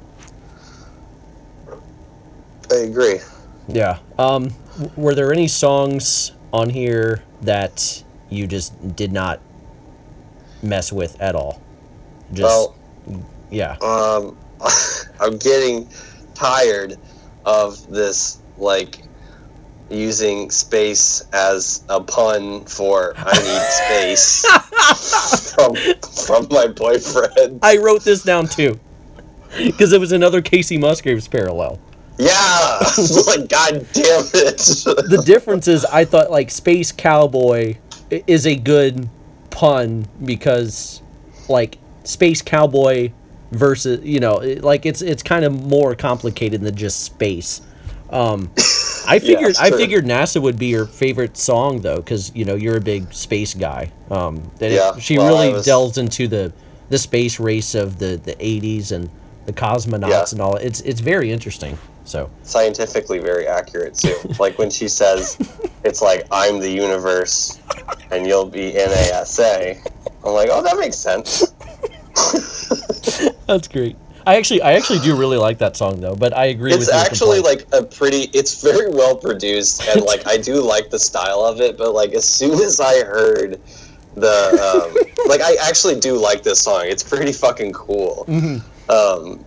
I 2.72 2.76
agree. 2.76 3.20
Yeah. 3.68 3.98
Um, 4.18 4.50
were 4.96 5.14
there 5.14 5.32
any 5.32 5.48
songs 5.48 6.32
on 6.52 6.70
here 6.70 7.22
that 7.42 8.02
you 8.30 8.46
just 8.46 8.96
did 8.96 9.12
not 9.12 9.40
mess 10.62 10.92
with 10.92 11.20
at 11.20 11.34
all. 11.34 11.60
Just 12.32 12.42
Well, 13.06 13.22
yeah. 13.50 13.76
um, 13.82 14.36
I'm 15.20 15.36
getting 15.38 15.88
tired 16.34 16.98
of 17.44 17.86
this 17.90 18.40
like 18.56 19.02
using 19.90 20.50
space 20.50 21.22
as 21.32 21.84
a 21.88 22.00
pun 22.00 22.64
for 22.64 23.14
I 23.16 23.32
need 23.32 24.12
space 24.12 24.44
from 25.54 25.74
from 26.26 26.48
my 26.50 26.68
boyfriend. 26.68 27.60
I 27.62 27.76
wrote 27.78 28.04
this 28.04 28.22
down 28.22 28.46
too. 28.46 28.78
Because 29.56 29.92
it 29.92 30.00
was 30.00 30.10
another 30.10 30.42
Kacey 30.42 30.80
Musgraves 30.80 31.28
parallel. 31.28 31.78
Yeah, 32.18 32.78
like 33.26 33.48
god 33.48 33.86
damn 33.92 34.24
it. 34.34 34.58
The 35.08 35.22
difference 35.24 35.68
is 35.68 35.84
I 35.84 36.04
thought 36.04 36.30
like 36.30 36.50
Space 36.50 36.92
Cowboy 36.92 37.76
is 38.10 38.46
a 38.46 38.56
good 38.56 39.08
pun 39.50 40.08
because 40.24 41.02
like 41.48 41.78
Space 42.04 42.42
Cowboy 42.42 43.12
versus 43.56 44.04
you 44.04 44.20
know 44.20 44.36
like 44.60 44.86
it's 44.86 45.02
it's 45.02 45.22
kind 45.22 45.44
of 45.44 45.52
more 45.52 45.94
complicated 45.94 46.60
than 46.62 46.74
just 46.76 47.00
space. 47.00 47.60
Um, 48.10 48.50
I 49.06 49.18
figured 49.18 49.56
I 49.58 49.70
figured 49.70 50.04
NASA 50.04 50.40
would 50.40 50.58
be 50.58 50.66
your 50.66 50.86
favorite 50.86 51.36
song 51.36 51.80
though 51.80 51.96
because 51.96 52.34
you 52.34 52.44
know 52.44 52.54
you're 52.54 52.76
a 52.76 52.80
big 52.80 53.12
space 53.12 53.54
guy. 53.54 53.90
Um, 54.10 54.50
that 54.58 54.70
it- 54.70 54.74
Yeah, 54.76 54.98
she 54.98 55.18
well, 55.18 55.28
really 55.28 55.52
was- 55.54 55.64
delves 55.64 55.98
into 55.98 56.28
the 56.28 56.52
the 56.90 56.98
space 56.98 57.38
race 57.40 57.74
of 57.74 57.98
the 57.98 58.16
the 58.16 58.34
80s 58.36 58.92
and 58.92 59.08
the 59.46 59.52
cosmonauts 59.52 60.08
Yeah. 60.10 60.24
and 60.32 60.40
all. 60.40 60.56
It's 60.56 60.80
it's 60.82 61.00
very 61.00 61.30
interesting. 61.32 61.76
So 62.06 62.28
Scientifically 62.42 63.18
very 63.18 63.46
accurate 63.46 63.94
too. 63.94 64.14
Like 64.38 64.58
when 64.58 64.70
she 64.70 64.88
says 64.88 65.36
it's 65.84 66.00
like 66.02 66.26
I'm 66.30 66.58
the 66.60 66.70
universe 66.70 67.58
and 68.10 68.26
you'll 68.26 68.46
be 68.46 68.72
NASA. 68.72 69.76
I'm 70.24 70.32
like, 70.32 70.48
oh 70.50 70.62
that 70.62 70.78
makes 70.78 70.96
sense. 70.96 71.43
That's 73.46 73.68
great. 73.68 73.96
I 74.26 74.36
actually 74.36 74.62
I 74.62 74.72
actually 74.72 75.00
do 75.00 75.16
really 75.16 75.36
like 75.36 75.58
that 75.58 75.76
song 75.76 76.00
though, 76.00 76.14
but 76.14 76.34
I 76.34 76.46
agree 76.46 76.72
with 76.72 76.82
it's 76.82 76.92
actually 76.92 77.42
complaint. 77.42 77.70
like 77.72 77.82
a 77.82 77.86
pretty 77.86 78.30
it's 78.32 78.62
very 78.62 78.90
well 78.90 79.16
produced 79.16 79.86
and 79.88 80.02
like 80.02 80.26
i 80.26 80.38
do 80.38 80.54
like 80.62 80.88
the 80.90 80.98
style 80.98 81.40
of 81.44 81.60
it 81.60 81.76
but 81.76 81.92
like 81.92 82.12
as 82.14 82.26
soon 82.26 82.54
as 82.62 82.80
i 82.80 83.04
heard 83.04 83.60
the 84.14 84.38
um, 84.64 84.94
like 85.28 85.42
i 85.42 85.54
actually 85.68 86.00
do 86.00 86.14
like 86.14 86.42
this 86.42 86.60
song 86.60 86.84
it's 86.86 87.02
pretty 87.02 87.32
fucking 87.32 87.72
cool 87.72 88.24
Mm-hmm. 88.28 88.90
um 88.90 89.44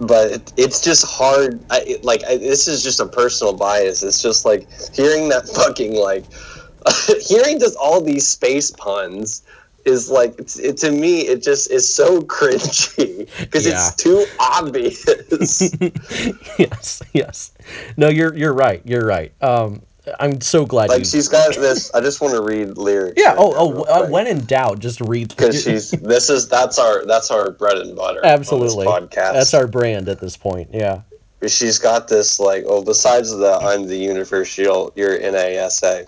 but 0.00 0.30
it, 0.32 0.52
it's 0.56 0.80
just 0.80 1.04
hard 1.06 1.60
I, 1.70 1.80
it, 1.80 2.04
like 2.04 2.22
I, 2.24 2.36
this 2.36 2.68
is 2.68 2.82
just 2.84 3.00
a 3.00 3.06
personal 3.06 3.52
bias 3.54 4.02
it's 4.04 4.22
just 4.22 4.44
like 4.44 4.68
hearing 4.92 5.28
that 5.30 5.48
fucking 5.48 5.94
like 5.96 6.24
hearing 7.26 7.58
just 7.58 7.76
all 7.76 8.00
these 8.00 8.28
space 8.28 8.70
puns 8.70 9.42
is 9.84 10.10
like 10.10 10.34
it, 10.58 10.76
to 10.78 10.90
me 10.90 11.22
it 11.22 11.42
just 11.42 11.70
is 11.70 11.86
so 11.92 12.20
cringy 12.34 13.28
because 13.40 13.66
Yeah. 13.66 13.72
it's 13.74 13.94
too 13.96 14.24
obvious 14.40 15.04
yes, 16.58 17.02
yes. 17.12 17.52
No, 17.96 18.08
you're 18.08 18.34
you're 18.34 18.52
right. 18.54 18.82
You're 18.84 19.06
right. 19.06 19.32
Um, 19.42 19.82
I'm 20.20 20.40
so 20.42 20.66
glad 20.66 20.90
Like 20.90 20.98
you. 21.00 21.04
she's 21.06 21.28
got 21.28 21.54
this. 21.54 21.92
I 21.94 22.00
just 22.00 22.20
want 22.20 22.34
to 22.34 22.42
read 22.42 22.76
lyrics. 22.76 23.14
yeah. 23.16 23.34
Oh, 23.38 23.54
oh. 23.56 23.82
Uh, 23.84 24.06
when 24.08 24.26
in 24.26 24.44
doubt, 24.44 24.78
just 24.78 25.00
read. 25.00 25.28
because 25.34 25.62
she's 25.62 25.90
this 25.92 26.28
is 26.30 26.48
that's 26.48 26.78
our 26.78 27.04
that's 27.06 27.30
our 27.30 27.50
bread 27.50 27.78
and 27.78 27.96
butter. 27.96 28.20
absolutely. 28.24 28.86
podcast. 28.86 29.32
That's 29.32 29.54
our 29.54 29.66
brand 29.66 30.08
at 30.08 30.20
this 30.20 30.36
point. 30.36 30.70
Yeah. 30.72 31.02
She's 31.46 31.78
got 31.78 32.08
this 32.08 32.40
like 32.40 32.64
oh 32.66 32.82
besides 32.82 33.30
the 33.30 33.52
I'm 33.62 33.86
the 33.86 33.96
universe 33.98 34.56
you'll 34.56 34.92
you're 34.96 35.18
NASA. 35.18 36.06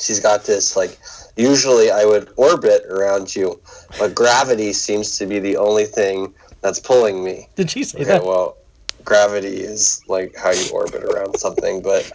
She's 0.00 0.20
got 0.20 0.44
this 0.44 0.76
like 0.76 0.98
usually 1.36 1.90
I 1.90 2.04
would 2.04 2.30
orbit 2.36 2.84
around 2.86 3.34
you, 3.34 3.60
but 3.98 4.14
gravity 4.14 4.72
seems 4.72 5.16
to 5.18 5.26
be 5.26 5.38
the 5.38 5.56
only 5.56 5.84
thing 5.84 6.34
that's 6.62 6.80
pulling 6.80 7.22
me. 7.22 7.48
Did 7.54 7.70
she 7.70 7.84
say 7.84 8.00
Okay, 8.00 8.10
that? 8.10 8.24
well, 8.24 8.56
gravity 9.04 9.60
is 9.60 10.02
like 10.08 10.34
how 10.36 10.50
you 10.50 10.68
orbit 10.72 11.04
around 11.04 11.38
something, 11.38 11.80
but 11.82 12.10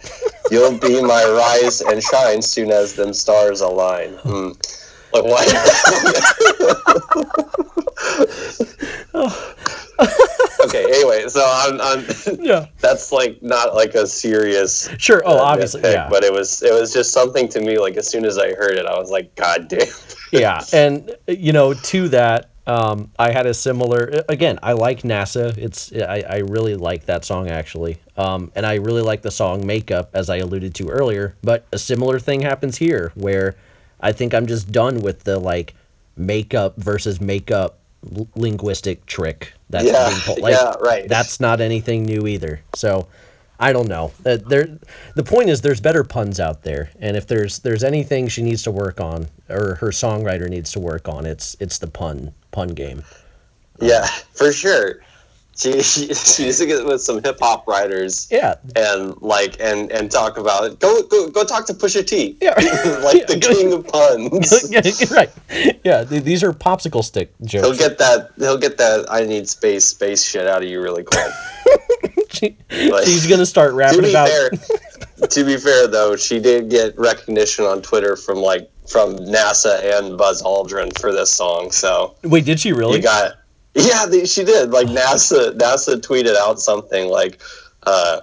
you'll 0.50 0.76
be 0.76 1.00
my 1.00 1.24
rise 1.24 1.80
and 1.80 2.02
shine 2.02 2.42
soon 2.42 2.70
as 2.70 2.94
them 2.94 3.14
stars 3.14 3.60
align. 3.60 4.14
Hmm. 4.22 4.50
Like 5.12 5.24
what? 5.24 5.48
okay. 10.64 10.84
Anyway, 10.84 11.28
so 11.28 11.42
I'm, 11.44 11.80
I'm 11.80 12.04
Yeah. 12.40 12.66
that's 12.80 13.12
like 13.12 13.42
not 13.42 13.74
like 13.74 13.94
a 13.94 14.06
serious. 14.06 14.88
Sure. 14.98 15.22
Oh, 15.24 15.38
uh, 15.38 15.42
obviously. 15.42 15.82
nitpick, 15.82 15.92
Yeah. 15.92 16.08
But 16.08 16.24
it 16.24 16.32
was 16.32 16.62
it 16.62 16.72
was 16.72 16.92
just 16.92 17.12
something 17.12 17.48
to 17.48 17.60
me. 17.60 17.78
Like 17.78 17.96
as 17.96 18.08
soon 18.08 18.24
as 18.24 18.38
I 18.38 18.52
heard 18.54 18.76
it, 18.76 18.86
I 18.86 18.98
was 18.98 19.10
like, 19.10 19.34
God 19.34 19.68
damn. 19.68 19.86
yeah 20.32 20.64
and 20.72 21.14
you 21.28 21.52
know 21.52 21.74
to 21.74 22.08
that 22.08 22.48
um, 22.66 23.10
i 23.18 23.30
had 23.30 23.44
a 23.44 23.52
similar 23.52 24.22
again 24.30 24.58
i 24.62 24.72
like 24.72 25.02
nasa 25.02 25.54
it's 25.58 25.92
i, 25.92 26.24
I 26.26 26.36
really 26.38 26.74
like 26.74 27.04
that 27.04 27.26
song 27.26 27.50
actually 27.50 27.98
um, 28.16 28.50
and 28.56 28.64
i 28.64 28.76
really 28.76 29.02
like 29.02 29.20
the 29.20 29.30
song 29.30 29.66
makeup 29.66 30.08
as 30.14 30.30
i 30.30 30.36
alluded 30.38 30.74
to 30.76 30.88
earlier 30.88 31.36
but 31.42 31.66
a 31.70 31.78
similar 31.78 32.18
thing 32.18 32.40
happens 32.40 32.78
here 32.78 33.12
where 33.14 33.56
i 34.02 34.12
think 34.12 34.34
i'm 34.34 34.46
just 34.46 34.70
done 34.72 35.00
with 35.00 35.24
the 35.24 35.38
like 35.38 35.74
makeup 36.16 36.76
versus 36.76 37.20
makeup 37.20 37.78
l- 38.16 38.28
linguistic 38.34 39.06
trick 39.06 39.52
that's 39.70 39.86
Yeah, 39.86 40.08
being 40.10 40.20
pulled. 40.20 40.40
Like, 40.40 40.52
yeah, 40.54 40.74
right. 40.80 41.08
that's 41.08 41.40
not 41.40 41.60
anything 41.60 42.04
new 42.04 42.26
either 42.26 42.60
so 42.74 43.08
I 43.60 43.72
don't 43.72 43.86
know. 43.86 44.10
Uh, 44.26 44.38
there, 44.44 44.66
the 45.14 45.22
point 45.22 45.48
is, 45.48 45.60
there's 45.60 45.80
better 45.80 46.02
puns 46.02 46.40
out 46.40 46.62
there, 46.64 46.90
and 46.98 47.16
if 47.16 47.28
there's 47.28 47.60
there's 47.60 47.84
anything 47.84 48.26
she 48.26 48.42
needs 48.42 48.64
to 48.64 48.72
work 48.72 49.00
on, 49.00 49.28
or 49.48 49.76
her 49.76 49.90
songwriter 49.90 50.48
needs 50.48 50.72
to 50.72 50.80
work 50.80 51.08
on, 51.08 51.26
it's 51.26 51.56
it's 51.60 51.78
the 51.78 51.86
pun 51.86 52.34
pun 52.50 52.70
game. 52.70 53.04
Yeah, 53.80 54.04
for 54.34 54.52
sure. 54.52 54.96
She 55.62 55.82
she, 55.82 56.14
she 56.14 56.44
needs 56.44 56.58
to 56.60 56.66
get 56.66 56.84
with 56.86 57.02
some 57.02 57.22
hip 57.22 57.38
hop 57.38 57.68
writers. 57.68 58.26
Yeah, 58.30 58.54
and 58.74 59.14
like 59.20 59.60
and 59.60 59.92
and 59.92 60.10
talk 60.10 60.38
about 60.38 60.64
it. 60.64 60.80
Go 60.80 61.02
go 61.02 61.28
go 61.28 61.44
talk 61.44 61.66
to 61.66 61.74
Pusha 61.74 62.06
T. 62.06 62.38
Yeah. 62.40 62.50
like 63.04 63.26
the 63.26 63.38
king 63.38 63.72
of 63.74 63.86
puns. 63.86 64.70
yeah, 64.70 64.80
right. 65.14 65.30
Yeah, 65.84 66.04
th- 66.04 66.22
these 66.24 66.42
are 66.42 66.54
popsicle 66.54 67.04
stick 67.04 67.34
jokes. 67.42 67.66
He'll 67.78 67.88
get 67.88 67.98
that. 67.98 68.30
He'll 68.38 68.56
get 68.56 68.78
that. 68.78 69.04
I 69.10 69.24
need 69.24 69.46
space 69.46 69.84
space 69.84 70.24
shit 70.24 70.46
out 70.46 70.62
of 70.62 70.68
you 70.68 70.80
really 70.80 71.04
quick. 71.04 71.30
She- 72.30 72.56
she's 73.04 73.26
gonna 73.26 73.44
start 73.46 73.72
to 73.72 73.76
rapping 73.76 74.02
be 74.02 74.10
about. 74.10 74.30
fair, 74.30 74.50
to 75.28 75.44
be 75.44 75.58
fair 75.58 75.86
though, 75.86 76.16
she 76.16 76.40
did 76.40 76.70
get 76.70 76.98
recognition 76.98 77.66
on 77.66 77.82
Twitter 77.82 78.16
from 78.16 78.38
like 78.38 78.70
from 78.88 79.16
NASA 79.18 79.98
and 79.98 80.16
Buzz 80.16 80.42
Aldrin 80.42 80.98
for 80.98 81.12
this 81.12 81.30
song. 81.30 81.70
So 81.70 82.16
Wait, 82.22 82.46
did 82.46 82.58
she 82.58 82.72
really? 82.72 82.96
you 82.96 83.02
got 83.02 83.34
yeah 83.74 84.04
they, 84.06 84.24
she 84.26 84.44
did 84.44 84.70
like 84.70 84.86
nasa 84.88 85.56
nasa 85.56 85.96
tweeted 86.00 86.36
out 86.36 86.60
something 86.60 87.08
like 87.08 87.40
uh 87.84 88.20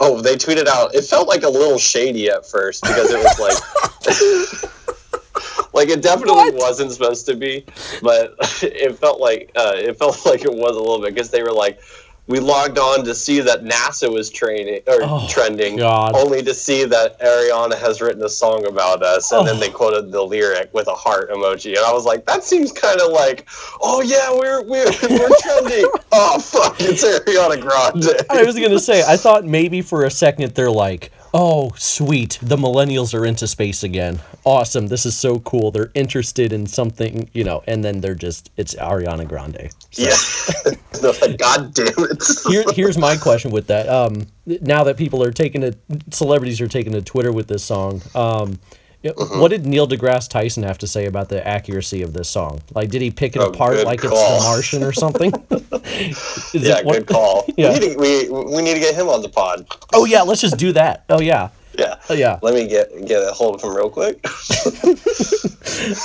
oh 0.00 0.20
they 0.20 0.36
tweeted 0.36 0.66
out 0.66 0.94
it 0.94 1.02
felt 1.04 1.26
like 1.28 1.42
a 1.42 1.48
little 1.48 1.78
shady 1.78 2.30
at 2.30 2.46
first 2.46 2.82
because 2.82 3.10
it 3.10 3.18
was 3.18 3.38
like 3.40 4.72
like 5.74 5.88
it 5.88 6.02
definitely 6.02 6.50
What? 6.52 6.54
wasn't 6.54 6.92
supposed 6.92 7.26
to 7.26 7.34
be 7.36 7.64
but 8.02 8.34
it 8.62 8.96
felt 8.98 9.20
like 9.20 9.50
uh 9.56 9.72
it 9.74 9.96
felt 9.98 10.24
like 10.26 10.44
it 10.44 10.52
was 10.52 10.76
a 10.76 10.80
little 10.80 11.00
bit 11.00 11.14
because 11.14 11.30
they 11.30 11.42
were 11.42 11.52
like 11.52 11.80
we 12.28 12.38
logged 12.38 12.78
on 12.78 13.04
to 13.04 13.14
see 13.14 13.40
that 13.40 13.64
NASA 13.64 14.10
was 14.12 14.30
training 14.30 14.80
or 14.86 15.00
Oh, 15.02 15.26
trending, 15.28 15.76
God. 15.76 16.14
only 16.14 16.40
to 16.42 16.54
see 16.54 16.84
that 16.84 17.18
Ariana 17.20 17.76
has 17.78 18.00
written 18.00 18.22
a 18.24 18.28
song 18.28 18.64
about 18.66 19.02
us, 19.02 19.32
and 19.32 19.46
then 19.46 19.56
Oh. 19.56 19.58
they 19.58 19.68
quoted 19.70 20.12
the 20.12 20.22
lyric 20.22 20.70
with 20.72 20.86
a 20.86 20.94
heart 20.94 21.30
emoji, 21.30 21.70
and 21.76 21.84
I 21.84 21.92
was 21.92 22.04
like, 22.04 22.24
that 22.26 22.44
seems 22.44 22.70
kind 22.72 23.00
of 23.00 23.10
like, 23.12 23.46
oh 23.80 24.02
yeah, 24.02 24.30
we're 24.30 24.62
we're 24.62 24.86
we're 25.10 25.28
trending. 25.40 25.84
oh 26.12 26.38
fuck, 26.38 26.76
it's 26.80 27.04
Ariana 27.04 27.60
Grande. 27.60 28.24
I 28.30 28.44
was 28.44 28.58
gonna 28.58 28.78
say, 28.78 29.02
I 29.06 29.16
thought 29.16 29.44
maybe 29.44 29.82
for 29.82 30.04
a 30.04 30.10
second 30.10 30.54
they're 30.54 30.70
like, 30.70 31.10
"Oh, 31.34 31.72
sweet, 31.76 32.38
the 32.42 32.56
millennials 32.56 33.18
are 33.18 33.24
into 33.24 33.48
space 33.48 33.82
again. 33.82 34.20
Awesome, 34.44 34.88
this 34.88 35.06
is 35.06 35.16
so 35.16 35.40
cool. 35.40 35.70
They're 35.70 35.90
interested 35.94 36.52
in 36.52 36.66
something, 36.66 37.30
you 37.32 37.44
know." 37.44 37.62
And 37.66 37.84
then 37.84 38.00
they're 38.00 38.14
just—it's 38.14 38.74
Ariana 38.74 39.26
Grande. 39.26 39.70
So. 39.90 40.02
yeah, 40.02 41.10
like, 41.20 41.38
god 41.38 41.74
damn 41.74 41.88
it. 41.98 42.22
Here, 42.48 42.64
here's 42.74 42.98
my 42.98 43.16
question 43.16 43.50
with 43.50 43.66
that. 43.68 43.88
Um, 43.88 44.26
now 44.46 44.84
that 44.84 44.96
people 44.96 45.22
are 45.22 45.32
taking 45.32 45.60
to 45.62 45.76
celebrities 46.10 46.60
are 46.60 46.68
taking 46.68 46.92
to 46.92 47.02
Twitter 47.02 47.32
with 47.32 47.48
this 47.48 47.64
song, 47.64 48.02
um, 48.14 48.58
Mm-hmm. 49.02 49.40
what 49.40 49.50
did 49.50 49.66
Neil 49.66 49.88
deGrasse 49.88 50.28
Tyson 50.28 50.62
have 50.62 50.78
to 50.78 50.86
say 50.86 51.06
about 51.06 51.28
the 51.28 51.44
accuracy 51.46 52.02
of 52.02 52.12
this 52.12 52.28
song? 52.30 52.60
Like, 52.74 52.88
did 52.90 53.02
he 53.02 53.10
pick 53.10 53.34
it 53.34 53.42
Oh, 53.42 53.48
apart 53.50 53.84
like 53.84 54.00
it's. 54.04 54.08
The 54.12 54.40
Martian 54.44 54.82
or 54.84 54.92
something? 54.92 55.32
Is 55.52 56.54
yeah, 56.54 56.78
it 56.78 56.84
what- 56.86 56.98
good 56.98 57.06
call. 57.08 57.44
Yeah. 57.56 57.72
We, 57.74 57.78
need 57.80 57.92
to, 57.94 57.98
we 57.98 58.28
we 58.56 58.62
need 58.62 58.74
to 58.74 58.80
get 58.80 58.94
him 58.94 59.08
on 59.08 59.20
the 59.22 59.28
pod. 59.28 59.66
Oh 59.92 60.04
yeah, 60.04 60.22
let's 60.22 60.40
just 60.40 60.56
do 60.56 60.72
that. 60.72 61.04
Oh 61.08 61.20
yeah, 61.20 61.48
Yeah. 61.78 61.96
oh 62.08 62.14
yeah, 62.14 62.38
Let 62.42 62.54
me 62.54 62.66
get 62.68 62.90
get 63.06 63.20
a 63.22 63.32
hold 63.32 63.56
of 63.56 63.62
him 63.62 63.74
real 63.76 63.90
quick. 63.90 64.20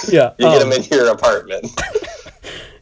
yeah. 0.09 0.33
You 0.37 0.45
get 0.47 0.61
um, 0.61 0.71
him 0.71 0.73
in 0.73 0.83
your 0.91 1.09
apartment. 1.11 1.69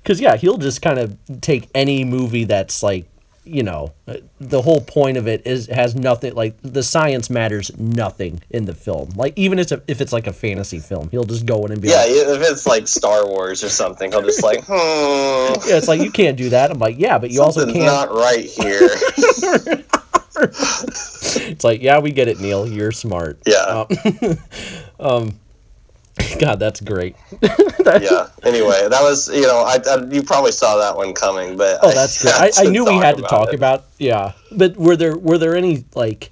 Because 0.02 0.22
yeah, 0.22 0.36
he'll 0.38 0.58
just 0.58 0.82
kind 0.82 1.00
of 1.00 1.18
take 1.42 1.68
any 1.76 2.04
movie 2.06 2.44
that's 2.46 2.82
like 2.84 3.06
you 3.46 3.64
know, 3.64 3.94
uh, 4.08 4.16
the 4.40 4.62
whole 4.62 4.82
point 4.82 5.18
of 5.18 5.28
it 5.28 5.46
is 5.46 5.68
has 5.68 5.96
nothing 5.96 6.34
like 6.36 6.58
the 6.62 6.84
science 6.84 7.30
matters 7.30 7.72
nothing 7.78 8.42
in 8.50 8.66
the 8.66 8.74
film. 8.74 9.10
Like 9.16 9.34
even 9.38 9.60
if 9.60 9.64
it's, 9.64 9.72
a, 9.72 9.82
if 9.88 10.02
it's 10.02 10.12
like 10.14 10.28
a 10.28 10.34
fantasy 10.34 10.80
film, 10.80 11.10
he'll 11.10 11.24
just 11.26 11.46
go 11.46 11.66
in 11.66 11.72
and 11.72 11.82
be 11.82 11.90
Yeah, 11.90 11.98
like, 11.98 12.10
if 12.10 12.42
it's 12.52 12.66
like 12.66 12.88
Star 12.88 13.28
Wars 13.28 13.64
or 13.64 13.70
something, 13.70 14.14
I'll 14.14 14.22
just 14.22 14.44
like, 14.44 14.64
hmm, 14.66 14.74
yeah, 15.70 15.78
it's 15.78 15.88
like 15.88 16.02
you 16.02 16.12
can't 16.12 16.38
do 16.38 16.50
that. 16.50 16.72
I'm 16.72 16.80
like, 16.80 16.98
yeah, 16.98 17.18
but 17.18 17.32
you 17.32 17.42
also 17.42 17.66
can't. 17.66 17.86
not 17.86 18.10
right 18.12 18.46
here. 18.46 18.90
It's 20.38 21.64
like, 21.64 21.82
yeah, 21.82 22.00
we 22.00 22.12
get 22.12 22.28
it, 22.28 22.40
Neil. 22.40 22.68
You're 22.68 22.92
smart. 22.92 23.40
yeah, 23.46 23.86
God, 26.40 26.60
that's 26.60 26.80
great. 26.80 27.16
yeah. 27.42 28.28
Anyway, 28.44 28.88
that 28.88 29.02
was 29.02 29.28
you 29.30 29.42
know, 29.44 29.60
I, 29.60 29.78
I 29.90 30.04
you 30.06 30.24
probably 30.24 30.52
saw 30.52 30.78
that 30.78 30.96
one 30.96 31.14
coming, 31.14 31.58
but 31.58 31.80
Oh, 31.84 31.92
that's 31.92 32.22
great. 32.22 32.34
had 32.34 32.52
I, 32.58 32.68
I 32.68 32.70
knew 32.70 32.86
we 32.86 32.96
had 32.96 33.18
to 33.18 33.24
talk 33.24 33.50
it. 33.50 33.56
about 33.56 33.86
yeah. 33.98 34.34
But 34.52 34.78
were 34.78 34.96
there 34.96 35.18
were 35.18 35.38
there 35.38 35.56
any 35.56 35.86
like 35.94 36.32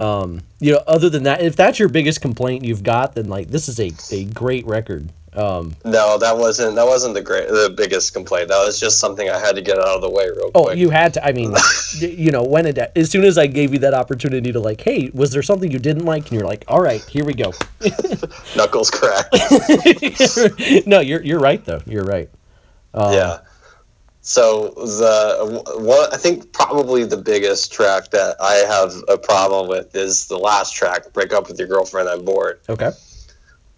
um 0.00 0.42
you 0.60 0.72
know 0.72 0.82
other 0.86 1.08
than 1.08 1.22
that 1.22 1.40
if 1.40 1.56
that's 1.56 1.78
your 1.78 1.88
biggest 1.88 2.20
complaint 2.20 2.64
you've 2.64 2.82
got 2.82 3.14
then 3.14 3.28
like 3.28 3.48
this 3.48 3.68
is 3.68 3.78
a, 3.80 3.92
a 4.14 4.24
great 4.24 4.66
record. 4.66 5.10
Um 5.36 5.74
No, 5.84 6.16
that 6.18 6.36
wasn't 6.36 6.76
that 6.76 6.86
wasn't 6.86 7.14
the 7.14 7.22
great 7.22 7.48
the 7.48 7.72
biggest 7.76 8.12
complaint. 8.14 8.48
That 8.48 8.64
was 8.64 8.78
just 8.78 8.98
something 8.98 9.28
I 9.28 9.38
had 9.38 9.56
to 9.56 9.62
get 9.62 9.78
out 9.78 9.96
of 9.96 10.00
the 10.02 10.10
way 10.10 10.26
real 10.28 10.50
oh 10.54 10.64
quick. 10.64 10.78
you 10.78 10.90
had 10.90 11.14
to 11.14 11.26
I 11.26 11.32
mean 11.32 11.54
you 11.98 12.30
know 12.30 12.42
when 12.44 12.66
it 12.66 12.78
as 12.96 13.10
soon 13.10 13.24
as 13.24 13.36
I 13.36 13.46
gave 13.46 13.72
you 13.72 13.80
that 13.80 13.94
opportunity 13.94 14.52
to 14.52 14.60
like 14.60 14.80
hey 14.80 15.10
was 15.12 15.32
there 15.32 15.42
something 15.42 15.70
you 15.70 15.78
didn't 15.78 16.04
like 16.04 16.22
and 16.24 16.32
you're 16.32 16.46
like 16.46 16.64
all 16.68 16.80
right 16.80 17.02
here 17.04 17.24
we 17.24 17.34
go. 17.34 17.52
Knuckles 18.56 18.90
crack. 18.90 19.26
no 20.86 21.00
you're 21.00 21.22
you're 21.22 21.40
right 21.40 21.64
though 21.64 21.80
you're 21.86 22.04
right. 22.04 22.28
Um, 22.94 23.12
yeah. 23.12 23.38
So 24.26 24.68
the 24.76 25.62
one 25.80 26.08
I 26.12 26.16
think 26.16 26.50
probably 26.52 27.04
the 27.04 27.16
biggest 27.18 27.72
track 27.72 28.10
that 28.10 28.36
I 28.40 28.54
have 28.54 28.92
a 29.08 29.18
problem 29.18 29.68
with 29.68 29.94
is 29.94 30.26
the 30.28 30.38
last 30.38 30.74
track, 30.74 31.12
"Break 31.12 31.34
Up 31.34 31.48
with 31.48 31.58
Your 31.58 31.68
Girlfriend, 31.68 32.08
I'm 32.08 32.24
Bored," 32.24 32.60
Okay. 32.70 32.90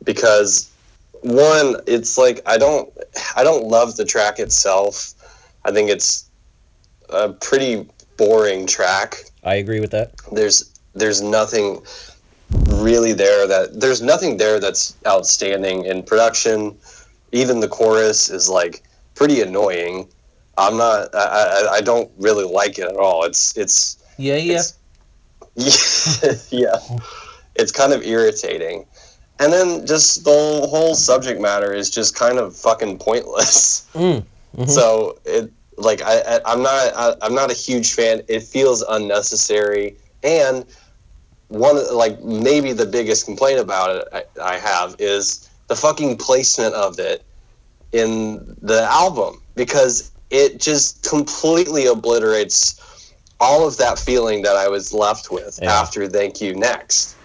because 0.04 0.70
one, 1.26 1.76
it's 1.86 2.16
like 2.16 2.40
I 2.46 2.56
don't 2.56 2.92
I 3.36 3.42
don't 3.42 3.64
love 3.64 3.96
the 3.96 4.04
track 4.04 4.38
itself. 4.38 5.14
I 5.64 5.72
think 5.72 5.90
it's 5.90 6.30
a 7.10 7.30
pretty 7.30 7.86
boring 8.16 8.66
track. 8.66 9.16
I 9.44 9.56
agree 9.56 9.80
with 9.80 9.90
that. 9.90 10.12
There's 10.32 10.72
there's 10.94 11.22
nothing 11.22 11.82
really 12.66 13.12
there 13.12 13.46
that 13.48 13.80
there's 13.80 14.02
nothing 14.02 14.36
there 14.36 14.60
that's 14.60 14.96
outstanding 15.06 15.84
in 15.86 16.02
production. 16.02 16.76
Even 17.32 17.60
the 17.60 17.68
chorus 17.68 18.30
is 18.30 18.48
like 18.48 18.82
pretty 19.14 19.40
annoying. 19.42 20.08
I'm 20.58 20.76
not. 20.76 21.14
I, 21.14 21.18
I, 21.18 21.68
I 21.74 21.80
don't 21.80 22.10
really 22.18 22.44
like 22.44 22.78
it 22.78 22.84
at 22.86 22.96
all. 22.96 23.24
It's 23.24 23.56
it's 23.58 24.02
Yeah 24.16 24.36
yeah. 24.36 24.52
It's- 24.54 24.72
yeah, 26.52 26.76
it's 27.54 27.72
kind 27.72 27.92
of 27.94 28.02
irritating. 28.02 28.84
And 29.38 29.52
then 29.52 29.86
just 29.86 30.24
the 30.24 30.30
whole 30.30 30.94
subject 30.94 31.40
matter 31.40 31.72
is 31.74 31.90
just 31.90 32.16
kind 32.16 32.38
of 32.38 32.56
fucking 32.56 32.98
pointless. 32.98 33.88
Mm, 33.94 34.24
mhm. 34.56 34.68
So 34.68 35.18
it 35.24 35.50
like 35.78 36.02
I, 36.02 36.20
I 36.20 36.40
I'm 36.44 36.62
not 36.62 36.92
I, 36.96 37.14
I'm 37.22 37.34
not 37.34 37.50
a 37.50 37.54
huge 37.54 37.94
fan. 37.94 38.22
It 38.28 38.42
feels 38.42 38.82
unnecessary 38.82 39.96
and 40.22 40.64
one 41.48 41.76
like 41.94 42.22
maybe 42.22 42.72
the 42.72 42.86
biggest 42.86 43.24
complaint 43.24 43.60
about 43.60 43.96
it 43.96 44.08
I, 44.12 44.24
I 44.42 44.58
have 44.58 44.96
is 44.98 45.48
the 45.68 45.76
fucking 45.76 46.16
placement 46.16 46.74
of 46.74 46.98
it 46.98 47.24
in 47.92 48.56
the 48.62 48.82
album 48.90 49.42
because 49.54 50.12
it 50.30 50.60
just 50.60 51.08
completely 51.08 51.86
obliterates 51.86 53.14
all 53.40 53.66
of 53.66 53.76
that 53.76 53.98
feeling 53.98 54.42
that 54.42 54.56
I 54.56 54.68
was 54.68 54.92
left 54.92 55.30
with 55.30 55.58
Yeah. 55.62 55.72
after 55.72 56.08
Thank 56.08 56.40
You 56.40 56.54
Next, 56.54 57.15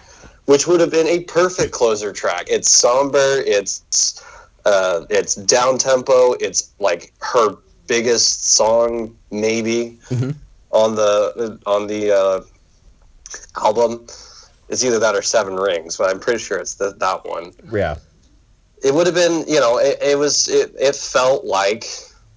which 0.46 0.66
would 0.66 0.80
have 0.80 0.90
been 0.90 1.06
a 1.08 1.20
perfect 1.24 1.72
closer 1.72 2.12
track. 2.12 2.46
It's 2.48 2.70
somber, 2.70 3.42
it's 3.46 4.22
uh, 4.64 5.04
it's 5.10 5.34
down 5.34 5.78
tempo, 5.78 6.32
it's 6.34 6.70
like 6.78 7.12
her 7.20 7.56
biggest 7.86 8.54
song 8.54 9.16
maybe 9.30 9.98
Mhm. 10.10 10.34
on 10.70 10.94
the 10.94 11.58
on 11.66 11.86
the 11.86 12.12
uh, 12.12 12.40
album. 13.56 14.06
It's 14.68 14.84
either 14.84 14.98
that 15.00 15.14
or 15.14 15.22
Seven 15.22 15.54
Rings, 15.56 15.96
but 15.96 16.08
I'm 16.10 16.18
pretty 16.20 16.38
sure 16.38 16.58
it's 16.58 16.74
the, 16.74 16.92
that 16.98 17.24
one 17.26 17.52
Yeah. 17.72 17.96
it 18.82 18.92
would 18.94 19.06
have 19.06 19.14
been 19.14 19.44
you 19.46 19.60
know 19.60 19.78
it, 19.78 19.98
it 20.00 20.18
was 20.18 20.48
it, 20.48 20.72
it 20.78 20.94
felt 20.96 21.44
like 21.44 21.84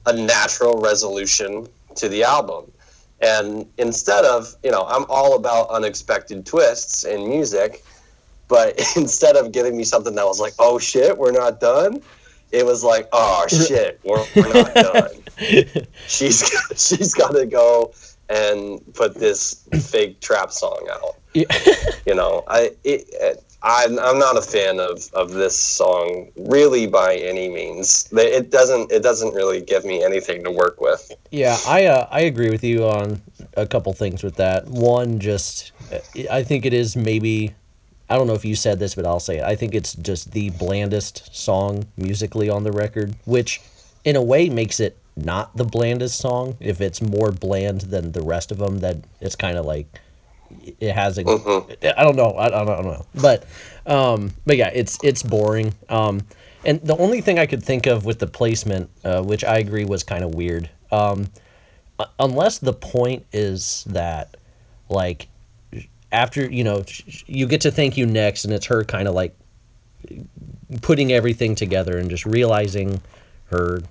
a 0.06 0.14
natural 0.14 0.80
resolution 0.80 1.68
to 1.96 2.10
the 2.10 2.24
album 2.24 2.72
and 3.22 3.66
instead 3.78 4.26
of 4.26 4.54
you 4.64 4.70
know 4.70 4.84
i'm 4.90 5.06
all 5.10 5.36
about 5.38 5.70
unexpected 5.70 6.46
twists 6.46 7.06
in 7.06 7.28
music 7.30 7.84
but 8.48 8.80
instead 8.96 9.36
of 9.36 9.52
giving 9.52 9.76
me 9.78 9.84
something 9.84 10.16
that 10.16 10.26
was 10.26 10.40
like 10.40 10.54
oh 10.60 10.80
shit 10.80 11.18
we're 11.18 11.32
not 11.32 11.60
done 11.60 12.02
it 12.52 12.66
was 12.66 12.84
like 12.84 13.08
oh 13.14 13.46
shit 13.48 14.00
we're, 14.04 14.24
we're 14.36 14.54
not 14.54 14.74
done 14.76 15.10
she's 16.08 16.50
she's 16.76 17.14
got 17.14 17.32
to 17.32 17.46
go 17.46 17.92
and 18.30 18.82
put 18.94 19.14
this 19.16 19.68
fake 19.90 20.20
trap 20.20 20.52
song 20.52 20.88
out 20.92 21.16
Yeah. 21.34 21.46
you 22.06 22.16
know 22.16 22.44
i 22.48 22.72
it, 22.84 23.06
it, 23.12 23.44
I'm, 23.68 23.98
I'm 23.98 24.20
not 24.20 24.38
a 24.38 24.44
fan 24.44 24.80
of, 24.80 25.10
of 25.14 25.32
this 25.32 25.60
song 25.60 26.32
really 26.36 26.86
by 26.86 27.16
any 27.16 27.50
means 27.50 28.08
it 28.12 28.52
doesn't 28.52 28.92
it 28.92 29.02
doesn't 29.02 29.34
really 29.34 29.60
give 29.62 29.86
me 29.86 30.04
anything 30.04 30.44
to 30.44 30.52
work 30.52 30.80
with 30.80 31.12
Yeah, 31.32 31.58
I 31.68 31.86
uh, 31.86 32.08
I 32.12 32.22
agree 32.22 32.52
with 32.52 32.64
you 32.64 32.86
on 32.86 33.22
a 33.58 33.66
couple 33.66 33.92
things 33.94 34.24
with 34.24 34.36
that. 34.36 34.68
One, 34.68 35.20
just 35.20 35.72
I 36.30 36.44
think 36.44 36.66
it 36.66 36.74
is 36.74 36.96
maybe 36.96 37.56
I 38.10 38.18
don't 38.18 38.28
know 38.28 38.34
if 38.34 38.46
you 38.46 38.56
said 38.56 38.80
this, 38.80 38.96
but 38.96 39.06
I'll 39.06 39.20
say 39.20 39.38
it. 39.38 39.44
I 39.44 39.56
think 39.56 39.74
it's 39.74 39.94
just 39.94 40.32
the 40.32 40.52
blandest 40.52 41.36
song 41.36 41.86
musically 41.98 42.50
on 42.50 42.64
the 42.64 42.72
record, 42.72 43.16
which 43.26 43.62
in 44.04 44.16
a 44.16 44.22
way 44.22 44.50
makes 44.50 44.80
it 44.80 44.98
not 45.16 45.56
the 45.58 45.64
blandest 45.64 46.20
song. 46.20 46.58
If 46.60 46.82
it's 46.82 47.02
more 47.02 47.32
bland 47.32 47.82
than 47.82 48.12
the 48.12 48.22
rest 48.22 48.52
of 48.52 48.60
them, 48.60 48.80
then 48.80 49.06
it's 49.22 49.36
kind 49.36 49.58
of 49.58 49.66
like 49.66 49.88
it 50.80 50.94
has 50.94 51.18
a. 51.18 51.22
I 51.98 52.04
don't 52.04 52.16
know. 52.16 52.32
I, 52.32 52.48
I 52.48 52.66
don't 52.66 52.86
know. 52.86 53.06
But 53.16 53.46
um, 53.86 54.32
but 54.46 54.58
yeah, 54.58 54.70
it's 54.74 55.00
it's 55.04 55.24
boring. 55.24 55.74
Um, 55.90 56.22
and 56.66 56.82
the 56.82 56.98
only 56.98 57.22
thing 57.22 57.40
I 57.40 57.46
could 57.46 57.64
think 57.64 57.86
of 57.86 58.06
with 58.06 58.20
the 58.20 58.28
placement, 58.28 58.90
uh, 59.04 59.22
which 59.22 59.44
I 59.44 59.58
agree 59.58 59.86
was 59.86 60.04
kind 60.04 60.24
of 60.24 60.34
weird, 60.34 60.70
um, 60.92 61.28
unless 62.20 62.58
the 62.58 62.74
point 62.74 63.26
is 63.32 63.84
that, 63.88 64.36
like, 64.90 65.28
after 66.16 66.50
you 66.50 66.64
know, 66.64 66.84
you 67.28 67.46
get 67.46 67.62
to 67.62 67.72
thank 67.72 67.98
you 67.98 68.06
next, 68.06 68.46
and 68.46 68.54
it's 68.54 68.68
her 68.68 68.84
kind 68.84 69.08
of 69.08 69.14
like 69.14 69.36
putting 70.82 71.12
everything 71.12 71.56
together 71.56 71.98
and 71.98 72.10
just 72.10 72.26
realizing 72.26 73.02
her 73.48 73.82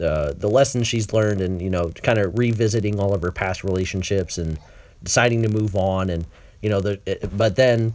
uh, 0.00 0.32
the 0.32 0.48
lessons 0.48 0.86
she's 0.86 1.12
learned 1.12 1.40
and 1.40 1.60
you 1.60 1.70
know 1.70 1.90
kind 1.90 2.18
of 2.18 2.38
revisiting 2.38 2.98
all 2.98 3.14
of 3.14 3.22
her 3.22 3.32
past 3.32 3.62
relationships 3.64 4.38
and 4.38 4.58
deciding 5.02 5.42
to 5.42 5.48
move 5.48 5.76
on 5.76 6.08
and 6.08 6.24
you 6.60 6.70
know 6.70 6.80
the 6.80 7.00
it, 7.04 7.36
but 7.36 7.56
then 7.56 7.94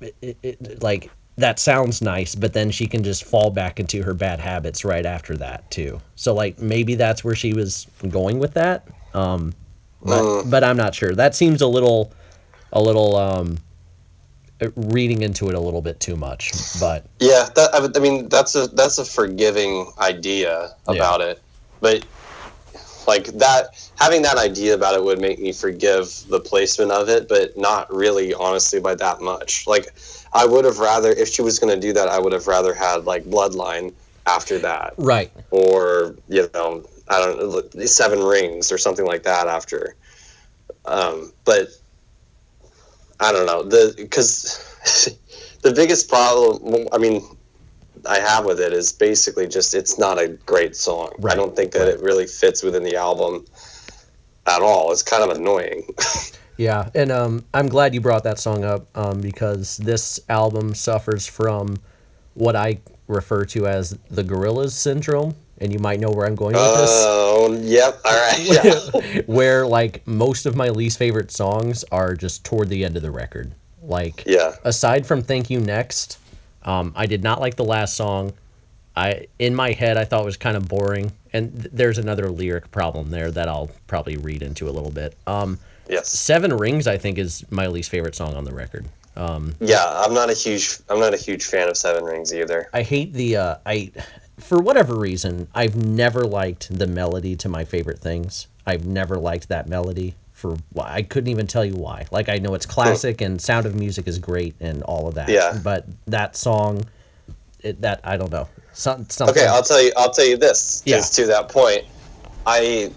it, 0.00 0.36
it, 0.42 0.82
like 0.82 1.10
that 1.36 1.58
sounds 1.58 2.00
nice 2.00 2.34
but 2.34 2.52
then 2.52 2.70
she 2.70 2.86
can 2.86 3.02
just 3.02 3.24
fall 3.24 3.50
back 3.50 3.80
into 3.80 4.02
her 4.02 4.14
bad 4.14 4.40
habits 4.40 4.84
right 4.84 5.06
after 5.06 5.36
that 5.36 5.68
too. 5.70 6.00
So 6.14 6.32
like 6.32 6.58
maybe 6.58 6.94
that's 6.94 7.24
where 7.24 7.34
she 7.34 7.52
was 7.52 7.86
going 8.08 8.38
with 8.38 8.54
that 8.54 8.86
um 9.14 9.52
but, 10.02 10.44
but 10.44 10.64
i'm 10.64 10.76
not 10.76 10.94
sure. 10.94 11.14
That 11.14 11.34
seems 11.34 11.60
a 11.60 11.66
little 11.66 12.12
a 12.74 12.80
little 12.80 13.16
um 13.16 13.56
reading 14.76 15.22
into 15.22 15.48
it 15.48 15.54
a 15.54 15.60
little 15.60 15.82
bit 15.82 15.98
too 16.00 16.16
much 16.16 16.52
but 16.78 17.06
yeah 17.18 17.48
that, 17.54 17.70
I, 17.74 17.98
I 17.98 18.00
mean 18.00 18.28
that's 18.28 18.54
a 18.54 18.66
that's 18.68 18.98
a 18.98 19.04
forgiving 19.04 19.90
idea 19.98 20.74
about 20.86 21.20
it. 21.20 21.40
But 21.80 22.06
like 23.06 23.26
that 23.38 23.90
having 23.98 24.22
that 24.22 24.38
idea 24.38 24.74
about 24.74 24.94
it 24.94 25.02
would 25.02 25.20
make 25.20 25.38
me 25.38 25.52
forgive 25.52 26.08
the 26.28 26.40
placement 26.40 26.90
of 26.90 27.08
it 27.08 27.28
but 27.28 27.56
not 27.56 27.92
really 27.92 28.32
honestly 28.34 28.80
by 28.80 28.94
that 28.94 29.20
much. 29.20 29.66
Like 29.66 29.94
i 30.32 30.44
would 30.44 30.64
have 30.64 30.78
rather 30.78 31.10
if 31.10 31.28
she 31.28 31.42
was 31.42 31.58
going 31.58 31.72
to 31.72 31.80
do 31.80 31.92
that 31.92 32.08
i 32.08 32.18
would 32.18 32.32
have 32.32 32.48
rather 32.48 32.74
had 32.74 33.04
like 33.04 33.24
bloodline 33.24 33.92
after 34.26 34.58
that. 34.60 34.94
Right. 34.96 35.30
Or 35.50 36.16
you 36.28 36.48
know 36.54 36.84
i 37.08 37.18
don't 37.18 37.38
know 37.38 37.84
seven 37.84 38.20
rings 38.20 38.72
or 38.72 38.78
something 38.78 39.06
like 39.06 39.24
that 39.24 39.46
after. 39.46 39.96
Um, 40.86 41.32
but 41.44 41.68
i 43.20 43.32
don't 43.32 43.46
know. 43.46 43.62
The 43.62 43.94
because 43.96 45.08
the 45.62 45.72
biggest 45.72 46.08
problem 46.08 46.86
i 46.92 46.98
mean 46.98 47.22
i 48.06 48.18
have 48.18 48.44
with 48.44 48.60
it 48.60 48.72
is 48.72 48.92
basically 48.92 49.46
just 49.46 49.74
it's 49.74 49.98
not 49.98 50.18
a 50.18 50.28
great 50.46 50.76
song. 50.76 51.10
I 51.28 51.34
don't 51.34 51.56
think 51.56 51.72
that 51.72 51.88
it 51.88 52.00
really 52.00 52.26
fits 52.26 52.62
within 52.62 52.82
the 52.82 52.96
album 52.96 53.46
at 54.46 54.60
all. 54.60 54.92
It's 54.92 55.02
kind 55.02 55.28
of 55.28 55.36
annoying. 55.36 55.88
Yeah, 56.56 56.88
and 56.94 57.10
um, 57.10 57.44
I'm 57.52 57.68
glad 57.68 57.94
you 57.94 58.00
brought 58.00 58.22
that 58.24 58.38
song 58.38 58.64
up 58.64 58.86
um, 58.96 59.20
because 59.20 59.76
this 59.76 60.20
album 60.28 60.74
suffers 60.74 61.26
from 61.26 61.80
what 62.34 62.54
I 62.54 62.78
refer 63.08 63.44
to 63.46 63.66
as 63.66 63.98
the 64.10 64.22
Gorillaz 64.22 64.70
syndrome, 64.70 65.34
and 65.58 65.72
you 65.72 65.78
might 65.78 66.00
know 66.00 66.10
where 66.10 66.26
I'm 66.26 66.34
going 66.34 66.54
with 66.54 66.62
this. 66.62 66.90
Oh, 67.06 67.56
yep. 67.60 68.00
All 68.04 68.12
right. 68.12 68.40
Yeah. 69.14 69.22
where 69.26 69.66
like 69.66 70.06
most 70.06 70.46
of 70.46 70.56
my 70.56 70.68
least 70.68 70.98
favorite 70.98 71.30
songs 71.30 71.84
are 71.92 72.14
just 72.14 72.44
toward 72.44 72.68
the 72.68 72.84
end 72.84 72.96
of 72.96 73.02
the 73.02 73.10
record. 73.10 73.52
Like 73.82 74.24
Yeah. 74.26 74.54
aside 74.64 75.06
from 75.06 75.22
Thank 75.22 75.50
You 75.50 75.60
Next, 75.60 76.18
um, 76.64 76.92
I 76.96 77.06
did 77.06 77.22
not 77.22 77.40
like 77.40 77.56
the 77.56 77.64
last 77.64 77.94
song. 77.94 78.32
I 78.96 79.26
in 79.38 79.54
my 79.54 79.72
head 79.72 79.96
I 79.96 80.04
thought 80.04 80.22
it 80.22 80.24
was 80.26 80.36
kind 80.36 80.56
of 80.56 80.68
boring, 80.68 81.12
and 81.32 81.52
th- 81.54 81.68
there's 81.72 81.98
another 81.98 82.28
lyric 82.30 82.70
problem 82.70 83.10
there 83.10 83.30
that 83.30 83.48
I'll 83.48 83.70
probably 83.86 84.16
read 84.16 84.40
into 84.42 84.68
a 84.68 84.72
little 84.72 84.90
bit. 84.92 85.16
Um, 85.26 85.58
yes. 85.88 86.08
Seven 86.10 86.56
Rings 86.56 86.86
I 86.86 86.96
think 86.96 87.18
is 87.18 87.44
my 87.50 87.66
least 87.66 87.90
favorite 87.90 88.14
song 88.14 88.34
on 88.34 88.44
the 88.44 88.52
record. 88.54 88.86
Yeah. 89.16 89.82
I'm 89.84 90.14
not 90.14 90.30
a 90.30 90.34
huge. 90.34 90.78
I'm 90.88 91.00
not 91.00 91.12
a 91.14 91.16
huge 91.16 91.44
fan 91.44 91.68
of 91.68 91.76
Seven 91.76 92.04
Rings 92.04 92.32
either. 92.34 92.68
I 92.72 92.82
hate 92.82 93.12
the 93.12 93.36
uh, 93.36 93.56
I 93.66 93.90
for 94.44 94.60
whatever 94.60 94.94
reason 94.94 95.48
I've 95.54 95.74
never 95.74 96.24
liked 96.24 96.78
the 96.78 96.86
melody 96.86 97.34
to 97.36 97.48
my 97.48 97.64
favorite 97.64 97.98
things. 97.98 98.46
I've 98.66 98.86
never 98.86 99.16
liked 99.16 99.48
that 99.48 99.68
melody 99.68 100.14
for 100.32 100.56
why 100.72 100.92
I 100.92 101.02
couldn't 101.02 101.30
even 101.30 101.46
tell 101.46 101.64
you 101.64 101.74
why. 101.74 102.06
Like 102.10 102.28
I 102.28 102.38
know 102.38 102.54
it's 102.54 102.66
hmm. 102.66 102.72
classic 102.72 103.22
and 103.22 103.40
Sound 103.40 103.64
of 103.64 103.74
Music 103.74 104.06
is 104.06 104.18
great 104.18 104.54
and 104.60 104.82
all 104.82 105.08
of 105.08 105.14
that. 105.14 105.30
Yeah. 105.30 105.58
But 105.62 105.86
that 106.06 106.36
song, 106.36 106.84
it, 107.60 107.80
that 107.80 108.00
I 108.04 108.18
don't 108.18 108.30
know. 108.30 108.46
Some, 108.74 109.08
something. 109.08 109.36
Okay, 109.36 109.46
I'll 109.46 109.62
tell 109.62 109.82
you. 109.82 109.92
I'll 109.96 110.10
tell 110.10 110.26
you 110.26 110.36
this. 110.36 110.82
Yeah. 110.84 111.00
To 111.00 111.26
that 111.26 111.48
point, 111.48 111.84
I 112.44 112.90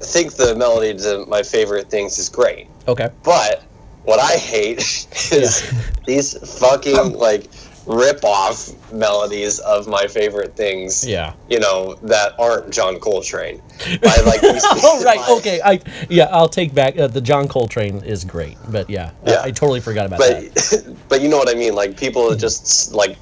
think 0.00 0.34
the 0.34 0.54
melody 0.56 0.98
to 0.98 1.24
my 1.26 1.42
favorite 1.42 1.88
things 1.88 2.18
is 2.18 2.28
great. 2.28 2.66
okay. 2.86 3.08
But 3.22 3.62
what 4.04 4.20
I 4.20 4.36
hate 4.36 4.78
is 5.32 5.72
these 6.04 6.58
fucking 6.58 7.12
like 7.14 7.44
rip 7.90 8.24
off 8.24 8.70
melodies 8.92 9.58
of 9.60 9.88
my 9.88 10.06
favorite 10.06 10.54
things. 10.56 11.06
Yeah. 11.06 11.34
You 11.48 11.60
know 11.60 11.94
that 12.02 12.38
aren't 12.38 12.70
John 12.72 12.98
Coltrane. 13.00 13.60
By 14.02 14.16
like 14.24 14.40
these, 14.40 14.62
Oh 14.64 15.02
right. 15.04 15.20
Okay. 15.38 15.60
I 15.62 15.80
yeah. 16.08 16.28
I'll 16.30 16.48
take 16.48 16.72
back 16.74 16.98
uh, 16.98 17.06
the 17.08 17.20
John 17.20 17.48
Coltrane 17.48 18.02
is 18.04 18.24
great, 18.24 18.56
but 18.68 18.88
yeah, 18.88 19.10
I- 19.26 19.30
Yeah. 19.30 19.42
I, 19.42 19.50
totally 19.50 19.80
forgot 19.80 20.06
about 20.06 20.20
that. 20.20 20.54
But 20.86 20.94
but 21.08 21.22
you 21.22 21.28
know 21.28 21.38
what 21.38 21.48
I 21.48 21.58
mean? 21.58 21.74
Like 21.74 21.96
people 21.96 22.34
just 22.36 22.94
like 22.94 23.16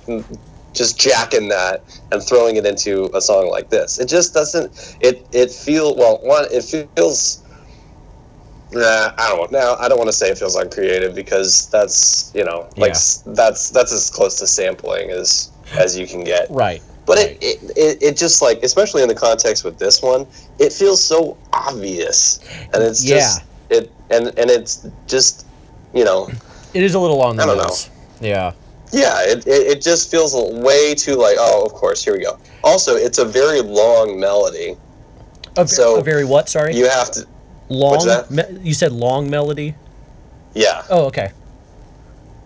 just 0.75 0.99
jacking 0.99 1.49
that 1.49 1.83
and 2.12 2.23
throwing 2.23 2.57
it 2.57 2.66
into 2.66 3.09
a 3.14 3.21
song 3.21 3.51
like 3.51 3.71
this. 3.71 3.99
It 3.99 4.09
just 4.09 4.35
doesn't. 4.35 4.97
It 5.01 5.27
it 5.33 5.51
feel 5.51 5.97
well. 5.97 6.19
One 6.23 6.47
it 6.51 6.62
feels. 6.64 7.43
Nah, 8.73 9.12
I 9.16 9.29
don't 9.31 9.51
know. 9.51 9.59
Now 9.59 9.77
I 9.77 9.89
don't 9.89 9.99
want 9.99 10.09
to 10.09 10.16
say 10.16 10.29
it 10.31 10.39
feels 10.39 10.55
uncreative 10.57 11.14
because 11.14 11.69
that's 11.71 12.31
you 12.35 12.45
know 12.45 12.69
like 12.77 12.91
Yeah. 12.91 13.03
s 13.03 13.23
that's 13.27 13.71
that's 13.71 13.93
as 13.93 14.11
close 14.11 14.39
to 14.41 14.47
sampling 14.47 15.11
as 15.11 15.51
as 15.79 15.99
you 15.99 16.07
can 16.07 16.25
get. 16.25 16.47
Right. 16.51 16.83
But 17.07 17.16
right. 17.16 17.39
it, 17.41 17.62
it, 17.62 17.77
it, 17.77 18.03
it 18.03 18.16
just 18.19 18.43
like, 18.43 18.62
especially 18.62 19.03
in 19.03 19.09
the 19.09 19.14
context 19.14 19.64
with 19.64 19.79
this 19.79 20.03
one, 20.03 20.27
it 20.59 20.75
feels 20.75 21.03
so 21.03 21.39
obvious, 21.55 22.39
and 22.75 22.83
it's 22.83 23.03
just 23.03 23.43
it, 23.71 23.91
and 24.11 24.27
and 24.39 24.51
it's 24.51 24.87
just, 25.07 25.47
you 25.95 26.05
know, 26.05 26.29
it 26.75 26.83
is 26.83 26.95
a 26.95 26.99
little 26.99 27.23
on 27.23 27.37
the 27.37 27.45
I 27.45 27.47
don't 27.47 27.57
nose. 27.57 27.89
Yeah. 28.21 28.53
yeah, 28.93 29.23
it, 29.23 29.47
it, 29.47 29.66
it 29.79 29.83
just 29.83 30.11
feels 30.11 30.35
way 30.62 30.95
too 30.95 31.14
like, 31.14 31.37
oh, 31.39 31.64
of 31.64 31.73
course, 31.73 32.05
here 32.05 32.14
we 32.14 32.25
go. 32.25 32.39
Also, 32.62 32.95
it's 32.97 33.19
a 33.19 33.25
very 33.25 33.62
long 33.62 34.21
melody. 34.21 34.77
A, 35.57 35.66
So, 35.66 35.99
a 35.99 36.03
very 36.03 36.27
what? 36.27 36.49
Sorry. 36.51 36.75
You 36.77 36.89
have 36.89 37.11
to, 37.12 37.27
long. 37.69 38.07
Me- 38.31 38.43
you 38.62 38.75
said 38.75 38.93
long 38.93 39.29
melody. 39.31 39.75
yeah, 40.55 40.83
Oh, 40.91 41.05
okay. 41.07 41.31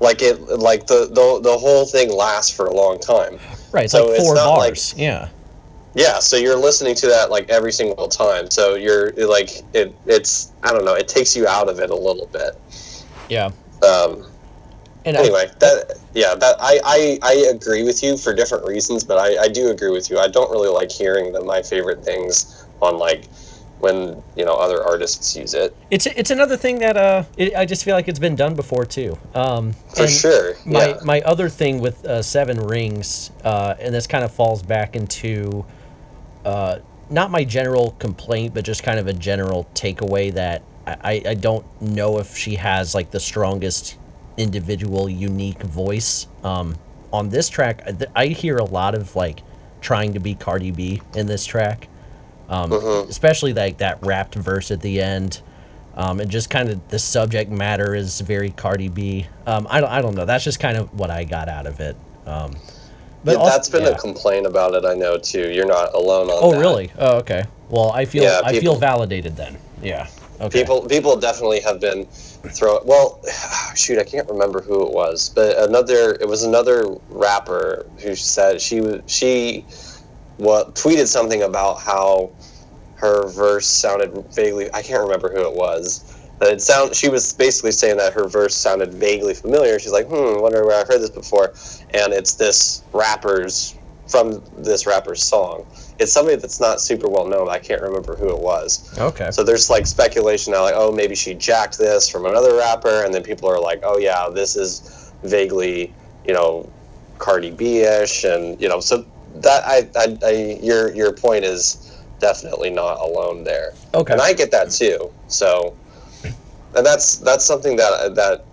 like 0.01 0.21
it, 0.23 0.41
like 0.41 0.87
the 0.87 1.07
the 1.07 1.41
the 1.43 1.57
whole 1.59 1.85
thing 1.87 2.15
lasts 2.15 2.55
for 2.55 2.67
a 2.67 2.75
long 2.75 2.99
time. 2.99 3.39
Right. 3.73 3.85
It's 3.85 3.93
So 3.93 4.07
like 4.07 4.17
it's 4.19 4.25
four 4.25 4.35
like- 4.35 4.45
bars. 4.45 4.95
yeah. 4.97 5.29
Yeah, 5.95 6.21
so 6.21 6.37
you're 6.39 6.57
listening 6.57 6.95
to 6.97 7.07
that 7.09 7.31
like 7.31 7.51
every 7.51 7.71
single 7.73 8.09
time. 8.09 8.51
So 8.51 8.77
you're 8.77 9.13
like 9.13 9.51
it. 9.75 9.95
It's 10.07 10.51
I 10.63 10.73
don't 10.73 10.85
know. 10.87 10.95
It 10.95 11.07
takes 11.07 11.37
you 11.37 11.47
out 11.47 11.69
of 11.69 11.79
it 11.81 11.91
a 11.91 11.95
little 11.95 12.27
bit. 12.33 12.59
Yeah. 13.29 13.51
Um, 13.83 14.27
And 15.05 15.17
I- 15.17 15.21
anyway, 15.21 15.51
that 15.59 15.99
yeah, 16.15 16.35
that 16.35 16.57
I, 16.61 16.81
I 16.85 17.19
I 17.23 17.33
agree 17.51 17.83
with 17.85 18.03
you 18.03 18.17
for 18.17 18.33
different 18.35 18.65
reasons, 18.67 19.05
but 19.05 19.19
I 19.19 19.45
I 19.45 19.49
do 19.49 19.69
agree 19.69 19.91
with 19.91 20.09
you. 20.11 20.19
I 20.19 20.29
don't 20.29 20.51
really 20.51 20.71
like 20.71 20.91
hearing 20.91 21.31
the 21.33 21.43
my 21.45 21.61
favorite 21.61 22.03
things 22.03 22.65
on 22.81 22.99
like 22.99 23.25
when 23.83 24.23
you 24.37 24.45
know 24.45 24.55
other 24.55 24.83
artists 24.85 25.37
use 25.37 25.55
it 25.55 25.75
it's 25.91 26.07
it's 26.07 26.31
another 26.31 26.57
thing 26.57 26.79
that 26.79 26.97
uh, 26.97 27.25
it, 27.37 27.55
I 27.55 27.67
just 27.67 27.85
feel 27.85 27.95
like 27.95 28.09
it's 28.09 28.19
been 28.19 28.35
done 28.37 28.55
before 28.55 28.87
too. 28.87 29.19
Um, 29.35 29.75
for 29.95 30.07
sure. 30.09 30.55
My 30.65 30.89
yeah. 30.89 31.01
my 31.05 31.21
other 31.21 31.49
thing 31.49 31.81
with 31.81 32.05
uh, 32.07 32.23
Seven 32.23 32.59
Rings, 32.59 33.31
uh, 33.45 33.75
and 33.79 33.95
this 33.95 34.07
kind 34.07 34.25
of 34.25 34.33
falls 34.33 34.63
back 34.63 34.97
into, 34.97 35.67
uh, 36.45 36.79
not 37.11 37.31
my 37.31 37.45
general 37.45 37.91
complaint, 37.99 38.55
but 38.55 38.65
just 38.65 38.83
kind 38.83 38.99
of 38.99 39.07
a 39.07 39.13
general 39.13 39.69
takeaway 39.75 40.33
that 40.33 40.63
I, 40.87 41.23
I- 41.27 41.35
don't 41.35 41.67
know 41.83 42.19
if 42.19 42.37
she 42.37 42.57
has 42.57 42.95
like 42.95 43.11
the 43.11 43.21
strongest 43.21 43.99
individual 44.37 45.09
unique 45.09 45.63
voice. 45.63 46.27
Um, 46.43 46.77
on 47.13 47.29
this 47.29 47.51
track, 47.51 47.87
I 48.17 48.27
hear 48.29 48.57
a 48.59 48.65
lot 48.65 48.95
of 48.95 49.15
like 49.15 49.43
trying 49.83 50.15
to 50.15 50.21
be 50.21 50.35
Cardi 50.35 50.71
B 50.71 51.03
in 51.15 51.27
this 51.27 51.45
track, 51.45 51.89
um, 52.53 52.71
Mm-hmm. 52.71 53.11
especially 53.11 53.53
like 53.55 53.79
that 53.79 53.99
rapped 54.03 54.35
verse 54.35 54.71
at 54.71 54.81
the 54.81 55.01
end. 55.01 55.41
Um, 55.95 56.21
and 56.21 56.31
just 56.31 56.49
kind 56.49 56.71
of 56.71 56.89
the 56.89 56.99
subject 56.99 57.51
matter 57.51 57.95
is 57.95 58.21
very 58.23 58.51
Cardi 58.51 58.89
B. 58.89 59.27
Um, 59.47 59.67
I 59.69 59.81
don't, 59.81 59.91
I 59.91 60.01
don't 60.01 60.15
know. 60.15 60.25
That's 60.25 60.43
just 60.45 60.59
kind 60.59 60.79
of 60.79 60.93
what 60.99 61.11
I 61.11 61.25
got 61.25 61.49
out 61.51 61.67
of 61.67 61.81
it. 61.81 61.97
Um, 62.27 62.57
but 63.25 63.33
Yeah, 63.33 63.39
also- 63.39 63.51
that's 63.51 63.69
been 63.69 63.83
yeah. 63.83 63.89
a 63.91 63.99
complaint 63.99 64.47
about 64.47 64.75
it. 64.75 64.85
I 64.87 64.95
know 64.95 65.19
too. 65.19 65.51
You're 65.53 65.67
not 65.67 65.93
alone 65.95 66.23
on 66.23 66.27
that. 66.29 66.39
Oh, 66.41 66.53
that. 66.53 66.59
really? 66.61 66.93
Oh, 66.99 67.17
okay. 67.19 67.45
Well, 67.69 67.91
I 67.93 68.05
feel 68.07 68.23
Yeah, 68.23 68.41
I 68.45 68.59
feel 68.59 68.75
validated 68.77 69.37
then. 69.37 69.59
Yeah. 69.83 70.07
Okay. 70.41 70.61
People 70.61 70.87
people 70.89 71.17
definitely 71.19 71.61
have 71.61 71.79
been 71.79 72.07
throw 72.07 72.81
well 72.85 73.21
shoot 73.77 73.99
I 73.99 74.05
can't 74.05 74.29
remember 74.29 74.61
who 74.63 74.85
it 74.87 74.93
was 74.93 75.29
but 75.29 75.57
another 75.69 76.17
it 76.21 76.27
was 76.27 76.43
another 76.43 76.85
rapper 77.11 77.87
who 77.99 78.17
said 78.17 78.61
she 78.61 78.81
was 78.81 79.01
she 79.07 79.65
what 80.39 80.75
tweeted 80.75 81.07
something 81.07 81.43
about 81.43 81.81
how 81.81 82.31
her 82.97 83.29
verse 83.29 83.67
sounded 83.67 84.13
vaguely 84.33 84.73
I 84.73 84.83
can't 84.83 85.03
remember 85.03 85.31
who 85.31 85.41
it 85.41 85.55
was 85.55 86.13
but 86.43 86.51
it 86.51 86.61
sound 86.61 86.97
she 86.97 87.09
was 87.09 87.33
basically 87.35 87.71
saying 87.71 87.99
that 87.99 88.13
her 88.15 88.27
verse 88.27 88.57
sounded 88.57 88.93
vaguely 88.93 89.33
familiar. 89.33 89.79
She's 89.79 89.93
like 89.93 90.07
hmm 90.09 90.41
wonder 90.41 90.67
where 90.67 90.75
I 90.77 90.85
heard 90.85 91.01
this 91.01 91.11
before. 91.11 91.55
And 91.95 92.13
it's 92.13 92.35
this 92.35 92.83
rapper's 92.93 93.77
from 94.09 94.43
this 94.59 94.85
rapper's 94.85 95.23
song. 95.23 95.65
It's 96.01 96.13
somebody 96.13 96.37
that's 96.37 96.59
not 96.59 96.81
super 96.81 97.09
well 97.09 97.29
known. 97.29 97.49
I 97.49 97.61
can't 97.61 97.81
remember 97.81 98.17
who 98.17 98.29
it 98.29 98.41
was. 98.41 98.93
Okay. 98.99 99.31
so 99.31 99.45
there's 99.45 99.71
like 99.71 99.87
speculation 99.87 100.53
now, 100.53 100.63
like, 100.63 100.75
oh, 100.77 100.91
maybe 100.91 101.15
she 101.15 101.35
jacked 101.35 101.79
this 101.79 102.09
from 102.09 102.27
another 102.27 102.57
rapper, 102.57 103.05
and 103.05 103.15
then 103.15 103.23
people 103.23 103.49
are 103.49 103.61
like, 103.61 103.81
oh 103.85 103.99
yeah, 103.99 104.29
this 104.29 104.57
is 104.57 105.13
vaguely, 105.23 105.95
you 106.27 106.35
know, 106.35 106.69
Cardi 107.19 107.53
B-ish, 107.53 108.25
and 108.25 108.61
you 108.61 108.69
know, 108.69 108.81
so 108.81 109.07
that 109.37 109.65
I, 109.65 109.89
I, 109.97 110.19
I 110.25 110.59
your 110.63 110.95
your 110.95 111.13
point 111.13 111.45
is 111.45 112.01
definitely 112.21 112.71
not 112.71 112.99
alone 113.01 113.45
there, 113.45 113.73
Okay. 113.95 114.13
and 114.13 114.23
I 114.23 114.33
get 114.33 114.51
that 114.53 114.71
too. 114.71 115.11
So, 115.29 115.77
and 116.23 116.85
that's 116.87 117.19
that's 117.19 117.45
something 117.45 117.77
that 117.77 118.15
that 118.15 118.45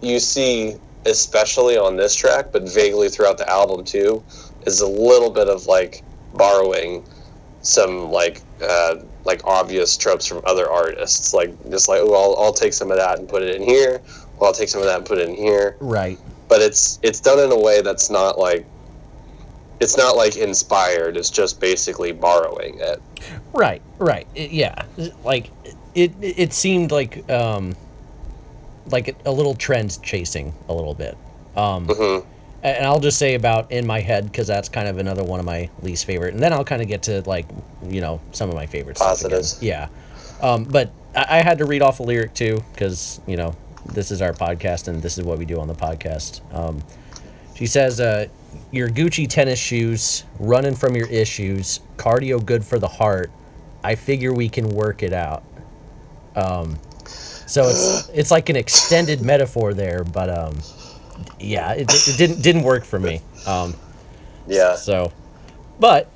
you 0.00 0.18
see 0.18 0.76
especially 1.06 1.76
on 1.76 1.96
this 1.96 2.14
track, 2.14 2.46
but 2.52 2.62
vaguely 2.62 3.08
throughout 3.08 3.38
the 3.38 3.48
album 3.48 3.84
too, 3.84 4.22
is 4.66 4.80
a 4.80 4.86
little 4.86 5.30
bit 5.30 5.48
of 5.48 5.66
like 5.66 6.02
borrowing 6.34 7.04
some 7.62 8.10
like 8.10 8.40
uh, 8.62 8.96
like 9.24 9.40
obvious 9.44 9.96
tropes 9.96 10.26
from 10.26 10.40
other 10.44 10.70
artists, 10.70 11.34
like 11.34 11.50
just 11.70 11.88
like 11.88 12.00
oh 12.02 12.14
I'll, 12.14 12.44
I'll 12.44 12.52
take 12.52 12.72
some 12.72 12.90
of 12.90 12.96
that 12.98 13.18
and 13.18 13.28
put 13.28 13.42
it 13.42 13.54
in 13.56 13.62
here, 13.62 14.00
well 14.38 14.48
I'll 14.48 14.54
take 14.54 14.68
some 14.68 14.80
of 14.80 14.86
that 14.86 14.98
and 14.98 15.06
put 15.06 15.18
it 15.18 15.28
in 15.28 15.34
here, 15.34 15.76
right. 15.80 16.18
but 16.48 16.60
it's 16.60 16.98
it's 17.02 17.20
done 17.20 17.38
in 17.38 17.52
a 17.52 17.58
way 17.58 17.82
that's 17.82 18.10
not 18.10 18.38
like 18.38 18.66
it's 19.82 19.96
not 19.96 20.16
like 20.16 20.36
inspired. 20.36 21.16
It's 21.16 21.30
just 21.30 21.60
basically 21.60 22.12
borrowing 22.12 22.78
it. 22.80 23.02
Right. 23.52 23.82
Right. 23.98 24.26
It- 24.34 24.50
yeah. 24.52 24.84
Like 25.24 25.50
it. 25.94 26.12
It 26.22 26.52
seemed 26.52 26.90
like 26.92 27.28
um, 27.30 27.76
like 28.90 29.16
a 29.24 29.30
little 29.30 29.54
trend 29.54 30.00
chasing 30.02 30.54
a 30.68 30.74
little 30.74 30.94
bit. 30.94 31.16
Um, 31.56 31.86
Mhm. 31.86 32.24
and 32.62 32.86
I'll 32.86 33.00
just 33.00 33.18
say 33.18 33.34
about 33.34 33.70
in 33.70 33.86
my 33.86 34.00
head 34.00 34.24
because 34.26 34.46
that's 34.46 34.68
kind 34.68 34.88
of 34.88 34.98
another 34.98 35.22
one 35.22 35.38
of 35.40 35.46
my 35.46 35.68
least 35.82 36.04
favorite, 36.06 36.32
and 36.34 36.42
then 36.42 36.52
I'll 36.52 36.64
kind 36.64 36.80
of 36.82 36.88
get 36.88 37.02
to 37.04 37.20
like 37.22 37.46
you 37.86 38.00
know 38.00 38.20
some 38.32 38.48
of 38.48 38.54
my 38.54 38.66
favorites. 38.66 39.00
Positives. 39.00 39.58
Yeah. 39.62 39.88
Um, 40.40 40.64
but 40.64 40.90
I, 41.14 41.38
I 41.38 41.42
had 41.42 41.58
to 41.58 41.66
read 41.66 41.82
off 41.82 42.00
a 42.00 42.02
lyric 42.02 42.34
too 42.34 42.62
because 42.72 43.20
you 43.26 43.36
know 43.36 43.54
this 43.92 44.10
is 44.10 44.22
our 44.22 44.32
podcast 44.32 44.88
and 44.88 45.02
this 45.02 45.18
is 45.18 45.24
what 45.24 45.38
we 45.38 45.44
do 45.44 45.60
on 45.60 45.68
the 45.68 45.74
podcast. 45.74 46.40
Um, 46.54 46.82
she 47.54 47.66
says, 47.66 48.00
uh, 48.00 48.26
"Your 48.70 48.88
Gucci 48.88 49.28
tennis 49.28 49.58
shoes, 49.58 50.24
running 50.38 50.74
from 50.74 50.96
your 50.96 51.08
issues, 51.08 51.80
cardio 51.96 52.44
good 52.44 52.64
for 52.64 52.78
the 52.78 52.88
heart. 52.88 53.30
I 53.84 53.94
figure 53.94 54.32
we 54.32 54.48
can 54.48 54.70
work 54.70 55.02
it 55.02 55.12
out." 55.12 55.44
Um, 56.36 56.78
so 57.46 57.68
it's 57.68 58.08
it's 58.14 58.30
like 58.30 58.48
an 58.48 58.56
extended 58.56 59.20
metaphor 59.22 59.74
there, 59.74 60.04
but 60.04 60.30
um, 60.30 60.56
yeah, 61.38 61.72
it, 61.72 61.90
it 61.92 62.16
didn't 62.16 62.42
didn't 62.42 62.62
work 62.62 62.84
for 62.84 62.98
me. 62.98 63.20
Um, 63.46 63.74
Yeah. 64.46 64.74
so, 64.74 65.12
but 65.78 66.08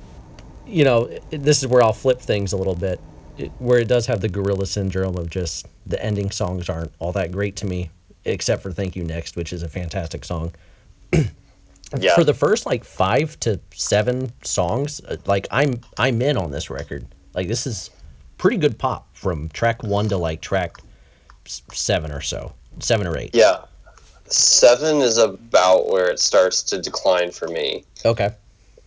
you 0.65 0.83
know, 0.83 1.09
this 1.29 1.61
is 1.61 1.67
where 1.67 1.81
I'll 1.83 1.93
flip 1.93 2.19
things 2.19 2.53
a 2.53 2.57
little 2.57 2.75
bit, 2.75 2.99
it, 3.37 3.51
where 3.59 3.79
it 3.79 3.87
does 3.87 4.07
have 4.07 4.21
the 4.21 4.29
gorilla 4.29 4.65
syndrome 4.65 5.15
of 5.15 5.29
just 5.29 5.65
the 5.85 6.03
ending 6.03 6.31
songs 6.31 6.69
aren't 6.69 6.91
all 6.99 7.11
that 7.13 7.31
great 7.31 7.55
to 7.57 7.65
me, 7.65 7.89
except 8.25 8.61
for 8.63 8.71
"Thank 8.71 8.95
You 8.95 9.03
Next," 9.03 9.35
which 9.35 9.53
is 9.53 9.63
a 9.63 9.69
fantastic 9.69 10.25
song. 10.25 10.53
Yeah. 11.97 12.15
For 12.15 12.23
the 12.23 12.33
first 12.33 12.65
like 12.65 12.83
five 12.83 13.39
to 13.41 13.59
seven 13.73 14.33
songs, 14.43 14.99
uh, 15.01 15.17
like 15.25 15.47
I'm 15.51 15.81
I'm 15.97 16.21
in 16.21 16.37
on 16.37 16.51
this 16.51 16.69
record. 16.69 17.05
Like 17.33 17.47
this 17.47 17.65
is 17.67 17.89
pretty 18.37 18.57
good 18.57 18.77
pop 18.77 19.07
from 19.13 19.49
track 19.49 19.83
one 19.83 20.09
to 20.09 20.17
like 20.17 20.41
track 20.41 20.77
seven 21.45 22.11
or 22.11 22.21
so, 22.21 22.53
seven 22.79 23.07
or 23.07 23.17
eight. 23.17 23.31
yeah. 23.33 23.63
Seven 24.29 24.97
is 24.97 25.17
about 25.17 25.89
where 25.89 26.09
it 26.09 26.19
starts 26.19 26.61
to 26.63 26.81
decline 26.81 27.31
for 27.31 27.47
me. 27.47 27.85
Okay. 28.03 28.31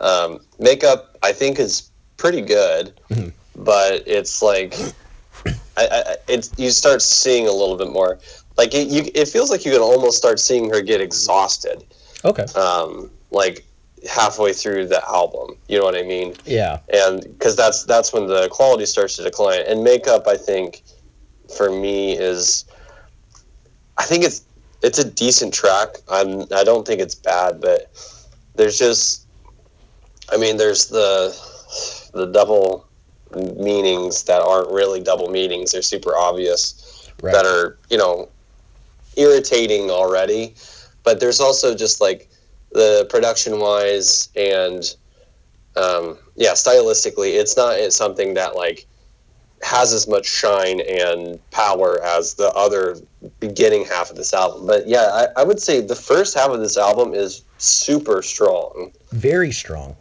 Um, 0.01 0.41
makeup, 0.59 1.17
I 1.23 1.33
think, 1.33 1.59
is 1.59 1.91
pretty 2.19 2.43
good, 2.43 2.93
but 3.57 4.07
it's 4.07 4.43
like, 4.43 4.75
I, 5.47 5.53
I, 5.79 6.17
it's 6.29 6.53
you 6.59 6.71
start 6.71 7.01
seeing 7.01 7.47
a 7.47 7.53
little 7.53 7.79
bit 7.79 7.91
more. 7.91 8.19
Like 8.59 8.75
it, 8.75 8.89
you, 8.89 9.11
it 9.15 9.29
feels 9.29 9.51
like 9.51 9.65
you 9.65 9.73
can 9.73 9.81
almost 9.81 10.19
start 10.19 10.39
seeing 10.41 10.69
her 10.69 10.83
get 10.83 11.01
exhausted, 11.01 11.85
Okay. 12.25 12.45
um, 12.59 13.11
like 13.31 13.65
halfway 14.09 14.53
through 14.53 14.87
the 14.89 15.03
album. 15.09 15.57
You 15.69 15.79
know 15.79 15.85
what 15.85 15.97
I 15.97 16.03
mean? 16.03 16.35
Yeah. 16.47 16.81
and 16.93 17.23
because 17.23 17.57
that's 17.57 17.85
that's 17.85 18.13
when 18.13 18.27
the 18.27 18.49
quality 18.51 18.87
starts 18.87 19.17
to 19.17 19.23
decline. 19.23 19.63
And 19.67 19.83
makeup, 19.85 20.27
I 20.27 20.37
think, 20.37 20.83
for 21.57 21.71
me 21.71 22.17
is, 22.17 22.65
I 23.99 24.05
think 24.05 24.25
it's 24.25 24.43
it's 24.83 24.99
a 24.99 25.11
decent 25.11 25.53
track. 25.53 25.97
I'm 26.11 26.43
I 26.55 26.65
don't 26.65 26.87
think 26.87 27.01
it's 27.01 27.15
bad, 27.15 27.61
but 27.61 27.91
there's 28.57 28.79
just, 28.79 29.27
I 30.33 30.37
mean, 30.37 30.57
there's 30.57 30.89
the 30.89 31.37
the 32.15 32.27
double 32.27 32.87
meanings 33.57 34.25
that 34.25 34.41
aren't 34.43 34.71
really 34.73 35.01
double 35.01 35.29
meanings. 35.31 35.73
They're 35.73 35.83
super 35.83 36.17
obvious 36.17 36.87
Right. 37.23 37.33
that 37.35 37.45
are 37.45 37.77
you 37.91 37.99
know 37.99 38.29
irritating 39.17 39.91
already. 39.91 40.55
But 41.03 41.21
there's 41.21 41.41
also 41.41 41.75
just 41.75 42.01
like 42.01 42.29
the 42.73 43.07
production 43.11 43.59
wise 43.59 44.29
and 44.37 44.95
um, 45.77 46.19
yeah, 46.37 46.53
stylistically, 46.53 47.39
it's 47.39 47.57
not 47.57 47.77
it's 47.77 47.97
something 47.97 48.35
that 48.35 48.57
like 48.57 48.87
has 49.63 49.93
as 49.93 50.09
much 50.09 50.27
shine 50.27 50.81
and 50.81 51.39
power 51.51 52.03
as 52.03 52.35
the 52.35 52.51
other 52.53 52.97
beginning 53.39 53.85
half 53.85 54.11
of 54.11 54.17
this 54.17 54.35
album. 54.35 54.67
But 54.67 54.89
yeah, 54.89 55.27
I, 55.37 55.41
I 55.43 55.45
would 55.45 55.61
say 55.61 55.81
the 55.81 55.95
first 55.95 56.35
half 56.35 56.51
of 56.51 56.61
this 56.61 56.77
album 56.77 57.15
is 57.15 57.45
super 57.59 58.23
strong. 58.23 58.93
Very 59.13 59.53
strong. 59.53 59.97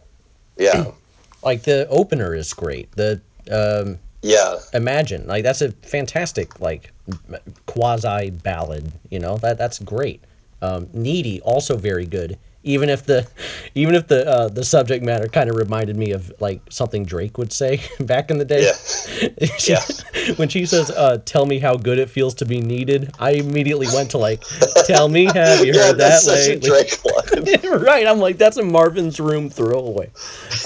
Yeah, 0.56 0.86
Like 1.42 1.62
the 1.62 1.88
opener 1.88 2.34
is 2.34 2.52
great. 2.52 2.90
The 2.92 3.20
um, 3.50 3.98
yeah, 4.22 4.56
imagine 4.74 5.26
like 5.26 5.42
that's 5.42 5.62
a 5.62 5.72
fantastic 5.72 6.60
like 6.60 6.92
quasi 7.66 8.30
ballad 8.30 8.92
you 9.08 9.18
know 9.18 9.36
that 9.38 9.58
that's 9.58 9.78
great 9.78 10.22
um, 10.62 10.88
needy 10.92 11.40
also 11.42 11.76
very 11.76 12.06
good 12.06 12.38
even 12.62 12.90
if 12.90 13.04
the 13.06 13.26
even 13.74 13.94
if 13.94 14.06
the 14.06 14.26
uh, 14.28 14.48
the 14.48 14.64
subject 14.64 15.04
matter 15.04 15.26
kind 15.28 15.48
of 15.50 15.56
reminded 15.56 15.96
me 15.96 16.12
of 16.12 16.32
like 16.40 16.60
something 16.70 17.04
drake 17.04 17.38
would 17.38 17.52
say 17.52 17.80
back 18.00 18.30
in 18.30 18.38
the 18.38 18.44
day 18.44 18.62
yeah, 18.64 19.48
She- 19.58 19.72
Yeah. 19.72 20.34
when 20.36 20.48
she 20.48 20.66
says 20.66 20.90
uh, 20.90 21.18
tell 21.24 21.46
me 21.46 21.58
how 21.58 21.76
good 21.76 21.98
it 21.98 22.10
feels 22.10 22.34
to 22.36 22.44
be 22.44 22.60
needed 22.60 23.12
i 23.18 23.32
immediately 23.32 23.86
went 23.94 24.10
to 24.10 24.18
like 24.18 24.42
tell 24.84 25.08
me 25.08 25.24
have 25.26 25.64
you 25.64 25.72
yeah. 25.72 25.86
heard 25.86 25.98
that 25.98 26.22
That's 26.22 26.24
such 26.24 26.46
a 26.46 26.50
lately 26.54 26.68
Drake 26.68 27.00
right. 27.90 28.06
I'm 28.06 28.18
like, 28.18 28.38
that's 28.38 28.56
a 28.56 28.62
Marvin's 28.64 29.20
Room 29.20 29.50
throwaway. 29.50 30.10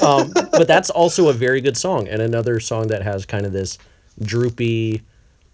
Um, 0.03 0.33
but 0.33 0.67
that's 0.67 0.91
also 0.91 1.29
a 1.29 1.33
very 1.33 1.61
good 1.61 1.77
song, 1.77 2.09
and 2.09 2.21
another 2.21 2.61
song 2.61 2.89
that 2.89 3.03
has 3.03 3.27
kind 3.27 3.47
of 3.47 3.53
this 3.53 3.79
droopy, 4.21 5.03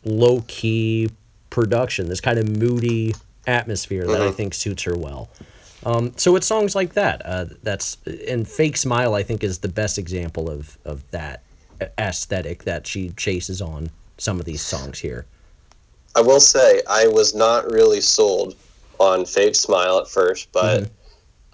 low 0.05 0.45
key 0.47 1.11
production, 1.51 2.09
this 2.09 2.21
kind 2.21 2.39
of 2.39 2.49
moody 2.49 3.15
atmosphere 3.47 4.07
that 4.07 4.21
I 4.21 4.31
think 4.31 4.55
suits 4.55 4.83
her 4.85 4.97
well. 4.97 5.31
Um, 5.85 6.13
so 6.17 6.37
it's 6.37 6.47
songs 6.47 6.75
like 6.75 6.93
that. 6.95 7.23
Uh, 7.25 7.47
that's 7.63 7.97
and 8.29 8.47
"Fake 8.47 8.77
Smile." 8.77 9.15
I 9.15 9.23
think 9.23 9.43
is 9.43 9.59
the 9.59 9.69
best 9.69 9.99
example 9.99 10.51
of 10.51 10.79
of 10.85 11.11
that 11.11 11.43
aesthetic 11.99 12.65
that 12.65 12.87
she 12.87 13.11
chases 13.11 13.63
on 13.63 13.91
some 14.19 14.39
of 14.39 14.45
these 14.45 14.63
songs 14.63 14.99
here. 14.99 15.27
I 16.15 16.21
will 16.21 16.41
say 16.41 16.83
I 16.89 17.07
was 17.07 17.35
not 17.35 17.71
really 17.71 18.01
sold 18.01 18.57
on 18.99 19.25
Fake 19.25 19.55
Smile 19.55 19.99
at 19.99 20.09
first, 20.09 20.53
but 20.53 20.91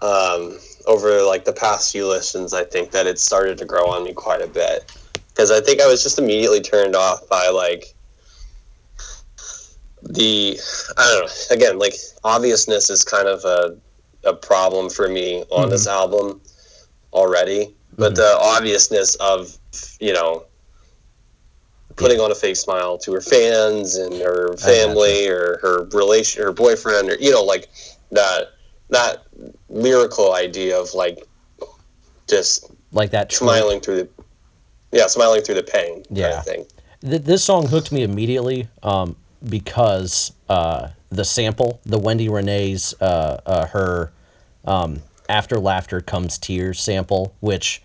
um, 0.02 0.58
over 0.86 1.22
like 1.22 1.44
the 1.44 1.52
past 1.52 1.92
few 1.92 2.08
listens, 2.08 2.52
I 2.52 2.64
think 2.64 2.90
that 2.90 3.06
it 3.06 3.18
started 3.18 3.58
to 3.58 3.64
grow 3.64 3.86
on 3.86 4.04
me 4.04 4.12
quite 4.12 4.42
a 4.42 4.46
bit 4.46 4.92
because 5.28 5.50
I 5.50 5.60
think 5.60 5.80
I 5.80 5.86
was 5.86 6.02
just 6.02 6.18
immediately 6.18 6.60
turned 6.60 6.96
off 6.96 7.28
by 7.28 7.48
like 7.48 7.94
the 10.10 10.58
I 10.96 11.02
don't 11.12 11.26
know. 11.26 11.56
Again, 11.56 11.78
like 11.78 11.94
obviousness 12.24 12.90
is 12.90 13.04
kind 13.04 13.28
of 13.28 13.44
a 13.44 13.76
a 14.28 14.34
problem 14.34 14.90
for 14.90 15.08
me 15.08 15.44
on 15.50 15.70
this 15.70 15.86
album 15.86 16.40
already, 17.12 17.74
but 17.96 18.14
the 18.16 18.36
obviousness 18.40 19.14
of 19.16 19.56
you 20.00 20.12
know 20.12 20.44
putting 21.96 22.20
on 22.20 22.30
a 22.30 22.34
fake 22.34 22.56
smile 22.56 22.98
to 22.98 23.12
her 23.12 23.20
fans 23.20 23.96
and 23.96 24.14
her 24.20 24.56
family 24.58 25.28
or 25.28 25.58
her 25.62 25.84
relation 25.92 26.42
her 26.42 26.52
boyfriend 26.52 27.08
or 27.08 27.16
you 27.16 27.30
know 27.30 27.42
like 27.42 27.68
that 28.10 28.48
that 28.90 29.24
lyrical 29.68 30.34
idea 30.34 30.78
of 30.78 30.92
like 30.94 31.26
just 32.28 32.70
Like 32.92 33.10
that 33.10 33.32
smiling 33.32 33.80
through 33.80 33.96
the 33.96 34.08
yeah 34.92 35.06
smiling 35.06 35.42
through 35.42 35.56
the 35.56 35.62
pain 35.62 36.04
kind 36.04 36.16
Yeah. 36.18 36.38
of 36.38 36.44
thing 36.44 36.66
this 37.00 37.44
song 37.44 37.66
hooked 37.68 37.92
me 37.92 38.02
immediately 38.02 38.68
um, 38.82 39.16
because 39.48 40.32
uh, 40.48 40.88
the 41.10 41.24
sample, 41.24 41.80
the 41.84 41.98
Wendy 41.98 42.28
Rene's 42.28 42.94
uh, 43.00 43.40
uh, 43.46 43.66
her 43.68 44.12
um, 44.64 45.02
"After 45.28 45.58
Laughter 45.58 46.00
Comes 46.00 46.38
Tears" 46.38 46.80
sample, 46.80 47.34
which 47.40 47.82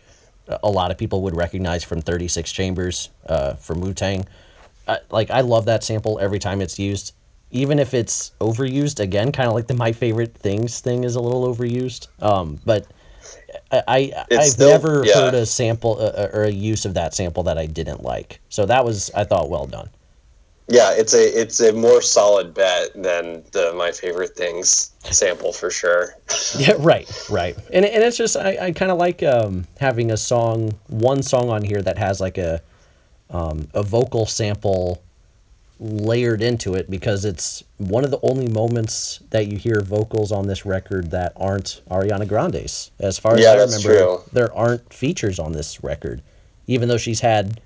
a 0.64 0.70
lot 0.70 0.92
of 0.92 0.98
people 0.98 1.22
would 1.24 1.36
recognize 1.36 1.84
from 1.84 2.02
Thirty 2.02 2.28
Six 2.28 2.52
Chambers 2.52 3.10
uh, 3.26 3.54
from 3.54 3.82
Wu 3.82 3.94
Tang. 3.94 4.28
Like 5.10 5.32
I 5.32 5.42
love 5.42 5.66
that 5.66 5.84
sample 5.84 6.20
every 6.20 6.40
time 6.40 6.60
it's 6.60 6.78
used, 6.78 7.14
even 7.52 7.80
if 7.80 7.94
it's 7.94 8.32
overused. 8.42 9.00
Again, 9.00 9.32
kind 9.32 9.48
of 9.48 9.56
like 9.56 9.68
the 9.68 9.74
"My 9.74 9.92
Favorite 9.94 10.34
Things" 10.36 10.82
thing 10.82 11.04
is 11.04 11.16
a 11.16 11.22
little 11.22 11.54
overused. 11.54 12.08
Um, 12.22 12.60
but 12.66 12.88
I, 13.72 13.84
I, 13.88 14.26
I've 14.32 14.46
still- 14.46 14.70
never 14.70 15.04
yeah. 15.06 15.14
heard 15.14 15.34
a 15.34 15.46
sample 15.46 15.98
uh, 16.00 16.28
or 16.34 16.44
a 16.44 16.52
use 16.52 16.86
of 16.86 16.96
that 16.96 17.14
sample 17.14 17.44
that 17.44 17.58
I 17.58 17.68
didn't 17.68 18.04
like. 18.04 18.40
So 18.50 18.66
that 18.66 18.84
was 18.84 19.12
I 19.16 19.24
thought 19.24 19.50
well 19.50 19.68
done. 19.68 19.90
Yeah 20.68 20.92
it's 20.92 21.14
a 21.14 21.42
it's 21.42 21.60
a 21.60 21.74
more 21.74 22.02
solid 22.02 22.54
bet 22.54 22.94
than 22.94 23.44
the 23.52 23.74
my 23.76 23.92
favorite 23.92 24.36
things 24.36 24.92
sample 25.04 25.52
for 25.54 25.70
sure 25.70 26.16
Yeah, 26.60 26.74
right, 26.80 27.10
right. 27.30 27.56
And 27.72 27.86
and 27.86 28.04
it's 28.04 28.18
just 28.18 28.36
I, 28.36 28.58
I 28.60 28.72
kind 28.72 28.92
of 28.92 28.98
like 28.98 29.24
um, 29.24 29.68
having 29.80 30.12
a 30.12 30.18
song, 30.18 30.76
one 30.88 31.24
song 31.24 31.50
on 31.50 31.64
here 31.64 31.82
that 31.82 31.98
has 31.98 32.20
like 32.20 32.38
a 32.38 32.62
um, 33.30 33.70
a 33.74 33.82
vocal 33.84 34.26
sample 34.26 35.02
layered 35.80 36.42
into 36.42 36.76
it 36.76 36.90
because 36.92 37.24
it's 37.26 37.64
one 37.78 38.04
of 38.04 38.12
the 38.12 38.20
only 38.22 38.48
moments 38.48 39.22
that 39.32 39.48
you 39.48 39.58
hear 39.58 39.82
vocals 39.82 40.32
on 40.32 40.48
this 40.48 40.66
record 40.66 41.10
that 41.12 41.32
aren't 41.38 41.82
Ariana 41.90 42.28
Grande's. 42.28 42.92
As 43.00 43.18
far 43.18 43.36
as 43.36 43.44
Yeah, 43.44 43.52
I 43.52 43.56
remember, 43.56 43.80
true. 43.80 44.22
there 44.34 44.54
aren't 44.54 44.94
features 44.94 45.40
on 45.40 45.54
this 45.54 45.82
record, 45.84 46.22
even 46.68 46.90
though 46.90 46.98
she's 46.98 47.22
had. 47.22 47.62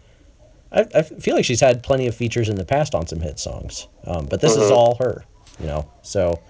I, 0.75 0.85
I 0.93 1.01
feel 1.03 1.35
like 1.35 1.45
she's 1.45 1.61
had 1.61 1.81
plenty 1.83 2.05
of 2.07 2.15
features 2.15 2.49
in 2.49 2.55
the 2.57 2.65
past 2.65 2.93
on 2.93 3.07
some 3.07 3.21
hit 3.21 3.39
songs, 3.39 3.87
um, 4.05 4.25
but 4.25 4.41
this 4.41 4.55
is 4.57 4.69
all 4.69 4.95
her, 4.95 5.23
you 5.59 5.67
know. 5.67 5.89
So 6.01 6.41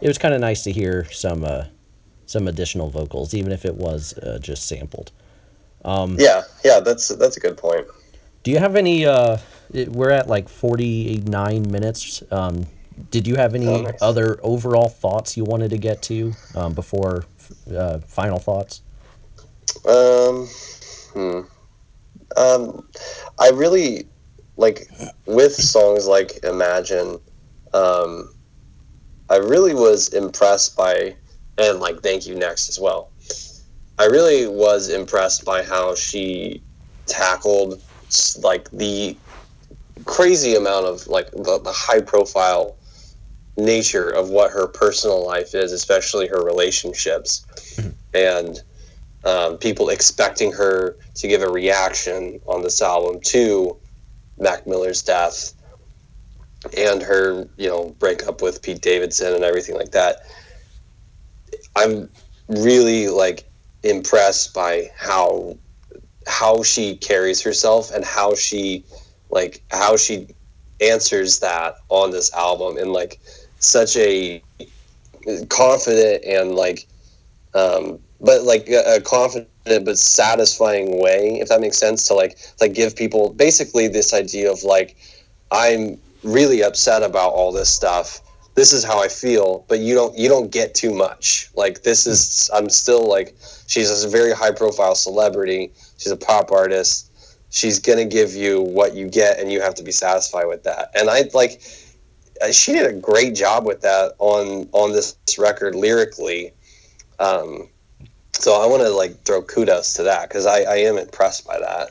it 0.00 0.06
was 0.08 0.18
kind 0.18 0.34
of 0.34 0.40
nice 0.40 0.62
to 0.64 0.72
hear 0.72 1.10
some 1.10 1.42
uh, 1.44 1.64
some 2.26 2.46
additional 2.48 2.90
vocals, 2.90 3.32
even 3.34 3.50
if 3.50 3.64
it 3.64 3.74
was 3.74 4.16
uh, 4.18 4.38
just 4.42 4.66
sampled. 4.68 5.10
yeah 5.84 6.42
yeah 6.64 6.80
that's 6.80 7.08
that's 7.08 7.36
a 7.36 7.40
good 7.40 7.56
point 7.56 7.86
Do 8.44 8.50
you 8.50 8.58
have 8.58 8.76
any? 8.76 9.06
Uh, 9.06 9.38
it- 9.72 9.88
we're 9.88 10.10
at 10.10 10.28
like 10.28 10.48
forty 10.48 11.22
nine 11.26 11.70
minutes. 11.70 12.22
Um, 12.30 12.66
did 13.10 13.26
you 13.26 13.36
have 13.36 13.54
any 13.54 13.66
Oh, 13.68 13.80
nice. 13.82 14.02
other 14.02 14.38
overall 14.42 14.88
thoughts 14.88 15.34
you 15.36 15.44
wanted 15.44 15.70
to 15.70 15.78
get 15.78 16.02
to 16.02 16.34
um, 16.54 16.74
before 16.74 17.24
uh, 17.74 17.98
final 18.06 18.38
thoughts? 18.38 18.82
Um, 19.86 20.46
hmm. 21.14 21.40
Um, 22.36 22.88
I 23.38 23.50
really 23.50 24.06
like 24.56 24.88
with 25.26 25.54
songs 25.54 26.06
like 26.06 26.44
Imagine. 26.44 27.18
Um, 27.74 28.34
I 29.30 29.36
really 29.36 29.74
was 29.74 30.12
impressed 30.12 30.76
by, 30.76 31.16
and 31.58 31.80
like 31.80 32.02
Thank 32.02 32.26
You 32.26 32.34
Next 32.34 32.68
as 32.68 32.78
well. 32.78 33.10
I 33.98 34.04
really 34.04 34.46
was 34.46 34.88
impressed 34.88 35.44
by 35.44 35.62
how 35.62 35.94
she 35.94 36.62
tackled 37.06 37.80
like 38.42 38.70
the 38.70 39.16
crazy 40.04 40.54
amount 40.54 40.86
of 40.86 41.06
like 41.06 41.30
the, 41.30 41.60
the 41.62 41.72
high 41.72 42.00
profile 42.00 42.76
nature 43.56 44.10
of 44.10 44.30
what 44.30 44.50
her 44.50 44.66
personal 44.66 45.26
life 45.26 45.54
is, 45.54 45.72
especially 45.72 46.26
her 46.26 46.42
relationships. 46.42 47.46
And 48.14 48.62
um, 49.24 49.58
people 49.58 49.88
expecting 49.88 50.52
her 50.52 50.96
to 51.14 51.28
give 51.28 51.42
a 51.42 51.48
reaction 51.48 52.40
on 52.46 52.62
this 52.62 52.82
album 52.82 53.20
to 53.26 53.76
Mac 54.38 54.66
Miller's 54.66 55.02
death 55.02 55.54
and 56.76 57.02
her, 57.02 57.48
you 57.56 57.68
know, 57.68 57.94
breakup 57.98 58.42
with 58.42 58.62
Pete 58.62 58.82
Davidson 58.82 59.34
and 59.34 59.44
everything 59.44 59.76
like 59.76 59.92
that. 59.92 60.18
I'm 61.76 62.08
really 62.48 63.08
like 63.08 63.48
impressed 63.82 64.54
by 64.54 64.90
how 64.96 65.56
how 66.26 66.62
she 66.62 66.96
carries 66.96 67.42
herself 67.42 67.90
and 67.92 68.04
how 68.04 68.34
she 68.34 68.84
like 69.30 69.62
how 69.70 69.96
she 69.96 70.28
answers 70.80 71.40
that 71.40 71.76
on 71.88 72.10
this 72.10 72.32
album 72.34 72.78
in 72.78 72.92
like 72.92 73.20
such 73.58 73.96
a 73.96 74.42
confident 75.48 76.24
and 76.24 76.52
like 76.52 76.86
um 77.54 77.98
but 78.22 78.44
like 78.44 78.68
a, 78.68 79.00
confident 79.00 79.48
but 79.84 79.98
satisfying 79.98 81.02
way 81.02 81.38
if 81.40 81.48
that 81.48 81.60
makes 81.60 81.78
sense 81.78 82.06
to 82.08 82.14
like 82.14 82.38
like 82.60 82.74
give 82.74 82.96
people 82.96 83.32
basically 83.34 83.88
this 83.88 84.14
idea 84.14 84.50
of 84.50 84.62
like 84.64 84.96
i'm 85.50 85.98
really 86.22 86.62
upset 86.62 87.02
about 87.02 87.32
all 87.32 87.52
this 87.52 87.72
stuff. 87.72 88.20
This 88.54 88.72
is 88.72 88.84
how 88.84 89.02
i 89.02 89.08
feel 89.08 89.64
but 89.68 89.80
you 89.80 89.94
don't 89.94 90.16
you 90.16 90.28
don't 90.28 90.50
get 90.50 90.74
too 90.74 90.94
much. 90.94 91.50
Like 91.54 91.82
this 91.82 92.06
is 92.06 92.50
i'm 92.54 92.68
still 92.68 93.08
like 93.08 93.34
she's 93.66 94.04
a 94.04 94.08
very 94.08 94.32
high 94.32 94.52
profile 94.52 94.94
celebrity. 94.94 95.72
She's 95.98 96.12
a 96.12 96.16
pop 96.16 96.52
artist. 96.52 97.10
She's 97.50 97.78
gonna 97.78 98.04
give 98.04 98.32
you 98.34 98.60
what 98.60 98.94
you 98.94 99.08
get 99.08 99.38
and 99.40 99.50
you 99.50 99.60
have 99.60 99.74
to 99.76 99.82
be 99.82 99.92
satisfied 99.92 100.46
with 100.46 100.62
that. 100.64 100.90
And 100.94 101.08
i 101.08 101.28
like 101.34 101.62
she 102.50 102.72
did 102.72 102.86
a 102.86 102.92
great 102.92 103.34
job 103.34 103.64
with 103.66 103.80
that 103.82 104.14
on 104.18 104.68
on 104.72 104.92
this 104.92 105.16
record 105.38 105.74
lyrically. 105.74 106.52
Um 107.18 107.68
so 108.32 108.62
i 108.62 108.66
want 108.66 108.82
to 108.82 108.88
like 108.90 109.20
throw 109.22 109.42
kudos 109.42 109.94
to 109.94 110.02
that 110.02 110.28
because 110.28 110.46
I, 110.46 110.60
I 110.62 110.76
am 110.76 110.98
impressed 110.98 111.46
by 111.46 111.58
that 111.58 111.90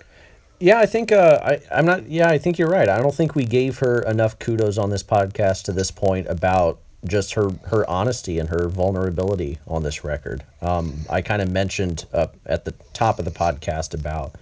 Yeah, 0.60 0.78
I 0.78 0.86
think 0.86 1.12
uh, 1.12 1.40
I 1.44 1.60
I'm 1.76 1.88
not. 1.88 2.08
Yeah, 2.08 2.30
I 2.30 2.38
think 2.38 2.60
you're 2.60 2.70
right. 2.70 2.88
I 2.88 3.00
don't 3.00 3.16
think 3.16 3.34
we 3.34 3.46
gave 3.46 3.80
her 3.80 4.04
enough 4.04 4.38
kudos 4.38 4.78
on 4.78 4.92
this 4.92 5.02
podcast 5.02 5.64
to 5.64 5.72
this 5.72 5.90
point 5.90 6.28
about 6.28 6.78
just 7.04 7.34
her 7.34 7.50
her 7.70 7.90
honesty 7.90 8.38
and 8.38 8.50
her 8.50 8.70
vulnerability 8.70 9.58
on 9.68 9.82
this 9.82 10.04
record. 10.04 10.44
Um, 10.62 11.00
I 11.10 11.24
kind 11.24 11.42
of 11.42 11.50
mentioned 11.50 12.06
at 12.14 12.66
the 12.66 12.76
top 12.94 13.18
of 13.18 13.26
the 13.26 13.32
podcast 13.32 13.96
about 13.96 14.36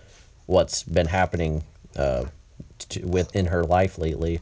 what's 0.45 0.83
been 0.83 1.07
happening 1.07 1.63
uh, 1.95 2.25
to, 2.89 3.05
within 3.05 3.45
her 3.45 3.63
life 3.63 3.97
lately. 3.97 4.41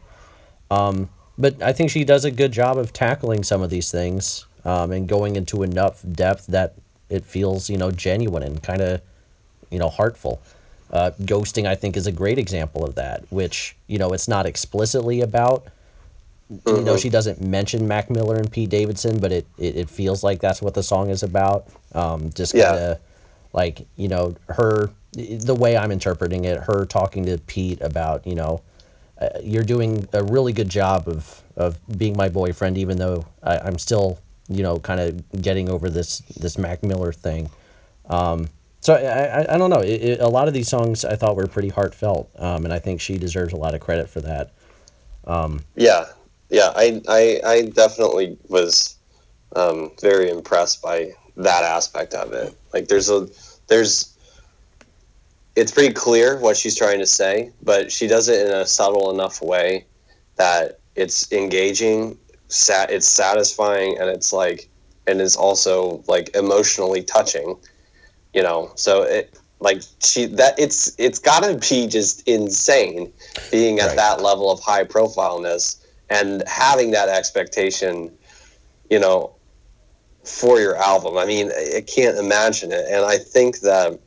Um, 0.72 1.10
but 1.38 1.62
I 1.62 1.74
think 1.74 1.91
she 1.91 2.03
does 2.03 2.26
a 2.26 2.32
good 2.32 2.51
job 2.51 2.80
of 2.80 2.91
tackling 2.91 3.43
some 3.43 3.62
of 3.62 3.70
these 3.70 3.91
things 3.91 4.47
um, 4.66 4.91
and 4.91 5.08
going 5.08 5.36
into 5.36 5.62
enough 5.62 6.03
depth 6.12 6.47
that 6.47 6.74
it 7.10 7.26
feels 7.26 7.70
you 7.70 7.78
know 7.78 7.91
genuine 7.91 8.43
and 8.43 8.62
kind 8.62 8.82
of 8.82 9.01
you 9.70 9.80
know 9.80 9.89
heartful. 9.89 10.41
Uh, 10.89 11.12
ghosting, 11.22 11.68
I 11.68 11.76
think, 11.76 11.97
is 11.97 12.08
a 12.08 12.14
great 12.14 12.38
example 12.38 12.86
of 12.86 12.95
that. 12.95 13.26
Which 13.30 13.76
you 13.88 13.97
know, 13.97 14.14
it's 14.14 14.28
not 14.28 14.45
explicitly 14.45 15.22
about. 15.22 15.68
You 16.66 16.80
know, 16.82 16.95
she 16.95 17.10
doesn't 17.10 17.41
mention 17.41 17.89
Mac 17.89 18.10
Miller 18.10 18.38
and 18.38 18.49
Pete 18.49 18.70
Davidson, 18.70 19.20
but 19.20 19.34
it, 19.34 19.45
it, 19.58 19.76
it 19.76 19.89
feels 19.89 20.24
like 20.24 20.39
that's 20.39 20.62
what 20.62 20.76
the 20.76 20.84
song 20.84 21.10
is 21.10 21.22
about. 21.22 21.68
Um, 21.93 22.32
just 22.34 22.53
kind 22.53 22.80
of 22.80 22.99
like 23.51 23.86
you 23.97 24.08
know 24.08 24.36
her 24.47 24.91
the 25.14 25.55
way 25.55 25.76
I'm 25.76 25.91
interpreting 25.91 26.45
it, 26.45 26.62
her 26.62 26.86
talking 26.86 27.26
to 27.26 27.38
Pete 27.39 27.82
about 27.82 28.26
you 28.26 28.36
know 28.36 28.62
uh, 29.20 29.30
you're 29.43 29.64
doing 29.64 30.08
a 30.14 30.24
really 30.24 30.53
good 30.53 30.70
job 30.70 31.08
of 31.08 31.41
of 31.55 31.80
being 31.97 32.16
my 32.16 32.30
boyfriend, 32.30 32.78
even 32.78 32.97
though 32.97 33.26
I, 33.43 33.58
I'm 33.58 33.78
still 33.78 34.20
you 34.50 34.64
know 34.64 34.80
kind 34.80 35.00
of 35.00 35.41
getting 35.41 35.70
over 35.70 35.89
this 35.89 36.20
this 36.39 36.58
Mac 36.58 36.84
Miller 36.84 37.12
thing. 37.12 37.50
Um, 38.10 38.50
so 38.80 38.93
I, 38.93 39.41
I, 39.41 39.56
I 39.56 39.58
don't 39.58 39.70
know. 39.70 39.82
It, 39.82 40.02
it, 40.02 40.20
a 40.22 40.28
lot 40.28 40.48
of 40.48 40.54
these 40.54 40.68
songs 40.70 41.04
I 41.04 41.16
thought 41.16 41.36
were 41.36 41.48
pretty 41.48 41.70
heartfelt, 41.70 42.30
um, 42.38 42.64
and 42.64 42.74
I 42.74 42.80
think 42.80 43.02
she 43.02 43.18
deserves 43.18 43.54
a 43.54 43.58
lot 43.58 43.74
of 43.74 43.82
credit 43.82 44.10
for 44.10 44.22
that. 44.22 44.54
yeah 45.76 46.06
yeah 46.50 46.72
i 46.76 47.02
i, 47.08 47.41
I 47.45 47.62
definitely 47.64 48.38
was 48.48 48.95
um, 49.56 49.91
very 50.02 50.30
impressed 50.30 50.82
by 50.82 51.12
that 51.36 51.64
aspect 51.64 52.14
of 52.14 52.34
it 52.34 52.54
like 52.74 52.88
there's 52.88 53.10
a 53.10 53.28
there's 53.68 54.18
it's 55.56 55.72
pretty 55.72 55.93
clear 55.93 56.39
what 56.39 56.58
she's 56.58 56.76
trying 56.76 57.00
to 57.00 57.06
say 57.06 57.52
but 57.64 57.91
she 57.91 58.08
does 58.08 58.28
it 58.28 58.48
in 58.48 58.54
a 58.54 58.66
subtle 58.66 59.12
enough 59.12 59.41
way 59.41 59.86
that 60.36 60.80
it's 60.95 61.32
engaging 61.32 62.18
sat 62.50 62.91
it's 62.91 63.08
satisfying 63.08 63.98
and 64.00 64.10
it's 64.10 64.34
like 64.34 64.70
and 65.08 65.22
it's 65.22 65.36
also 65.36 66.04
like 66.08 66.30
emotionally 66.36 67.04
touching 67.04 67.56
you 68.34 68.43
know? 68.43 68.72
So 68.76 69.04
it 69.04 69.38
like 69.60 69.82
she 70.02 70.26
that 70.28 70.60
it's 70.60 70.95
it's 71.00 71.20
gotta 71.20 71.56
be 71.70 71.88
just 71.88 72.28
insane 72.28 73.12
being 73.50 73.80
at 73.80 73.88
Right. 73.88 73.95
that 73.98 74.22
level 74.22 74.52
of 74.52 74.60
high 74.62 74.84
profileness 74.84 75.84
and 76.10 76.43
having 76.48 76.91
that 76.91 77.10
expectation 77.10 78.12
you 78.89 79.00
know 79.00 79.36
for 80.24 80.60
your 80.60 80.76
album. 80.78 81.18
I 81.18 81.26
mean 81.26 81.52
i 81.52 81.82
can't 81.82 82.18
imagine 82.18 82.72
it. 82.72 82.86
And 82.89 83.06
i 83.06 83.18
think 83.18 83.60
that 83.62 84.00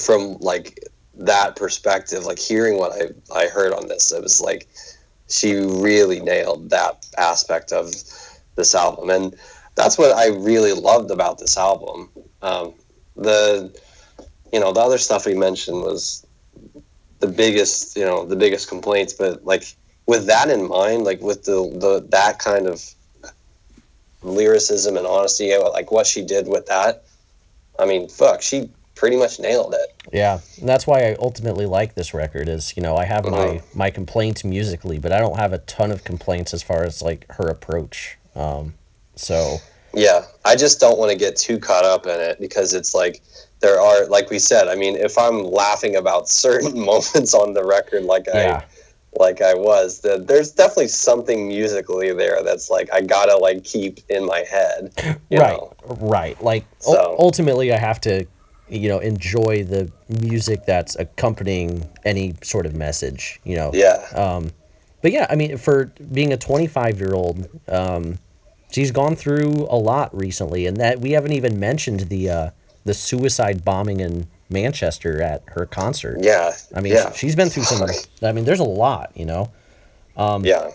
from 0.00 0.36
like 0.40 0.78
that 1.14 1.56
perspective 1.56 2.24
like 2.24 2.38
hearing 2.38 2.78
what 2.78 2.92
i 2.92 3.36
i 3.36 3.46
heard 3.48 3.72
on 3.72 3.88
this 3.88 4.12
it 4.12 4.22
was 4.22 4.40
like 4.40 4.68
she 5.28 5.54
really 5.54 6.20
nailed 6.20 6.70
that 6.70 7.06
aspect 7.16 7.72
of 7.72 7.92
this 8.56 8.74
album. 8.74 9.10
And 9.10 9.36
that's 9.74 9.96
what 9.96 10.12
i 10.12 10.26
really 10.28 10.72
loved 10.72 11.10
about 11.10 11.38
this 11.38 11.56
album. 11.56 12.10
Um, 12.42 12.74
the 13.16 13.72
you 14.52 14.60
know 14.60 14.72
the 14.72 14.80
other 14.80 14.98
stuff 14.98 15.26
we 15.26 15.34
mentioned 15.34 15.80
was 15.80 16.26
the 17.20 17.26
biggest 17.26 17.96
you 17.96 18.04
know 18.04 18.24
the 18.24 18.36
biggest 18.36 18.68
complaints 18.68 19.12
but 19.12 19.44
like 19.44 19.64
with 20.06 20.26
that 20.26 20.48
in 20.48 20.68
mind 20.68 21.04
like 21.04 21.20
with 21.20 21.44
the, 21.44 21.58
the 21.80 22.06
that 22.10 22.38
kind 22.38 22.66
of 22.66 22.82
lyricism 24.22 24.96
and 24.96 25.06
honesty 25.06 25.52
like 25.72 25.90
what 25.90 26.06
she 26.06 26.24
did 26.24 26.46
with 26.48 26.66
that 26.66 27.04
i 27.78 27.84
mean 27.84 28.08
fuck 28.08 28.40
she 28.40 28.70
pretty 28.98 29.16
much 29.16 29.38
nailed 29.38 29.74
it 29.74 29.94
Yeah, 30.12 30.40
and 30.58 30.68
that's 30.68 30.86
why 30.86 31.00
I 31.08 31.16
ultimately 31.20 31.66
like 31.66 31.94
this 31.94 32.12
record. 32.12 32.48
Is 32.48 32.76
you 32.76 32.82
know 32.82 32.96
I 32.96 33.04
have 33.04 33.24
my 33.24 33.60
my 33.74 33.90
complaints 33.90 34.44
musically, 34.44 34.98
but 34.98 35.12
I 35.12 35.18
don't 35.18 35.36
have 35.36 35.52
a 35.52 35.58
ton 35.58 35.90
of 35.92 36.02
complaints 36.04 36.52
as 36.52 36.62
far 36.62 36.84
as 36.84 37.00
like 37.02 37.24
her 37.32 37.46
approach. 37.48 38.18
Um, 38.34 38.74
so 39.14 39.58
Yeah, 39.94 40.24
I 40.44 40.56
just 40.56 40.80
don't 40.80 40.98
want 40.98 41.12
to 41.12 41.18
get 41.18 41.36
too 41.36 41.58
caught 41.58 41.84
up 41.84 42.06
in 42.06 42.18
it 42.20 42.40
because 42.40 42.74
it's 42.74 42.94
like 42.94 43.22
there 43.60 43.80
are, 43.80 44.06
like 44.06 44.30
we 44.30 44.38
said. 44.38 44.68
I 44.68 44.74
mean, 44.76 44.96
if 44.96 45.16
I'm 45.18 45.42
laughing 45.42 45.96
about 45.96 46.28
certain 46.46 46.78
moments 46.78 47.34
on 47.34 47.52
the 47.54 47.64
record, 47.64 48.04
like 48.04 48.26
yeah, 48.26 48.62
I, 48.62 48.66
like 49.18 49.40
I 49.42 49.54
was, 49.54 50.00
the, 50.00 50.18
there's 50.18 50.52
definitely 50.52 50.88
something 50.88 51.48
musically 51.48 52.12
there 52.12 52.42
that's 52.44 52.70
like 52.70 52.88
I 52.92 53.00
gotta 53.02 53.36
like 53.36 53.64
keep 53.64 54.00
in 54.08 54.26
my 54.26 54.40
head. 54.40 54.92
You 55.30 55.38
right, 55.40 55.56
Know? 55.60 55.74
right. 56.00 56.40
Like 56.42 56.64
So- 56.78 57.16
ultimately, 57.18 57.72
I 57.72 57.78
have 57.78 58.00
to 58.02 58.26
you 58.70 58.88
know 58.88 58.98
enjoy 58.98 59.64
the 59.64 59.90
music 60.08 60.64
that's 60.66 60.96
accompanying 60.96 61.88
any 62.04 62.34
sort 62.42 62.66
of 62.66 62.74
message. 62.74 63.40
You 63.44 63.56
know. 63.56 63.70
Yeah. 63.74 64.06
Um, 64.14 64.50
but 65.00 65.12
yeah, 65.12 65.26
I 65.30 65.36
mean, 65.36 65.56
for 65.58 65.86
being 66.12 66.32
a 66.32 66.36
25 66.36 66.98
year 66.98 67.14
old, 67.14 67.48
um, 67.68 68.18
she's 68.72 68.90
gone 68.90 69.14
through 69.14 69.66
a 69.70 69.76
lot 69.76 70.16
recently, 70.16 70.66
and 70.66 70.76
that 70.78 71.00
we 71.00 71.12
haven't 71.12 71.32
even 71.32 71.60
mentioned 71.60 72.00
the 72.08 72.28
uh, 72.30 72.50
the 72.84 72.94
suicide 72.94 73.64
bombing 73.64 74.00
in 74.00 74.26
Manchester 74.50 75.22
at 75.22 75.42
her 75.48 75.66
concert. 75.66 76.18
yeah. 76.20 76.52
I 76.74 76.80
mean, 76.80 76.94
yeah. 76.94 77.12
she's 77.12 77.36
been 77.36 77.48
through 77.48 77.64
some. 77.64 77.88
I 78.22 78.32
mean, 78.32 78.44
there's 78.44 78.60
a 78.60 78.64
lot, 78.64 79.12
you 79.14 79.24
know. 79.24 79.50
yeah. 80.16 80.70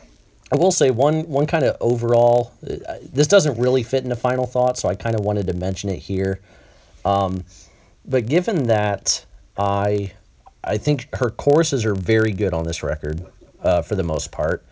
I 0.51 0.55
will 0.55 0.71
say 0.71 0.91
one 0.91 1.27
one 1.27 1.47
kind 1.47 1.65
of 1.65 1.75
overall. 1.81 2.53
uh, 2.63 2.97
This 3.11 3.27
doesn't 3.27 3.59
really 3.59 3.81
fit 3.81 4.03
into 4.03 4.15
final 4.15 4.45
thought, 4.45 4.77
so 4.77 4.87
I 4.87 4.95
kind 4.95 5.15
of 5.15 5.25
wanted 5.25 5.47
to 5.47 5.53
mention 5.53 5.89
it 5.89 5.97
here. 5.97 6.39
Um, 7.03 7.43
but 8.05 8.27
given 8.27 8.63
that 8.63 9.25
I, 9.57 10.13
I 10.63 10.77
think 10.77 11.13
her 11.15 11.29
choruses 11.29 11.85
are 11.85 11.95
very 11.95 12.31
good 12.31 12.53
on 12.53 12.65
this 12.65 12.83
record, 12.83 13.25
uh, 13.61 13.81
for 13.81 13.95
the 13.95 14.03
most 14.03 14.31
part. 14.31 14.63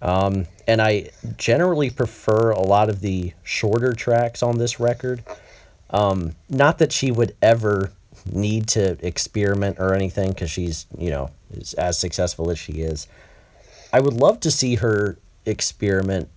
Um, 0.00 0.46
and 0.66 0.82
I 0.82 1.10
generally 1.36 1.88
prefer 1.88 2.50
a 2.50 2.60
lot 2.60 2.88
of 2.88 3.00
the 3.00 3.32
shorter 3.44 3.92
tracks 3.92 4.42
on 4.42 4.58
this 4.58 4.80
record. 4.80 5.22
Um, 5.90 6.34
not 6.48 6.78
that 6.78 6.92
she 6.92 7.10
would 7.10 7.36
ever 7.40 7.92
need 8.30 8.66
to 8.68 8.98
experiment 9.06 9.78
or 9.78 9.94
anything, 9.94 10.30
because 10.30 10.50
she's 10.50 10.86
you 10.98 11.10
know 11.10 11.30
as 11.78 11.98
successful 11.98 12.50
as 12.50 12.58
she 12.58 12.74
is. 12.74 13.06
I 13.92 14.00
would 14.00 14.14
love 14.14 14.40
to 14.40 14.50
see 14.50 14.76
her 14.76 15.18
experiment, 15.44 16.28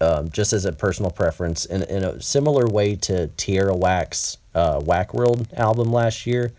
um, 0.00 0.30
just 0.30 0.52
as 0.52 0.64
a 0.64 0.72
personal 0.72 1.10
preference, 1.10 1.64
in, 1.64 1.82
in 1.82 2.04
a 2.04 2.20
similar 2.22 2.66
way 2.66 2.94
to 2.96 3.26
Tierra 3.36 3.74
Whack's 3.74 4.38
uh, 4.54 4.80
Whack 4.80 5.14
World 5.14 5.48
album 5.54 5.92
last 5.92 6.26
year. 6.26 6.52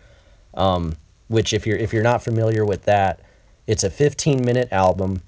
Um, 0.54 0.96
which, 1.28 1.52
if 1.52 1.66
you're 1.66 1.78
if 1.78 1.92
you're 1.92 2.02
not 2.02 2.22
familiar 2.22 2.64
with 2.64 2.84
that, 2.84 3.20
it's 3.66 3.82
a 3.82 3.90
15 3.90 4.44
minute 4.44 4.68
album. 4.70 5.22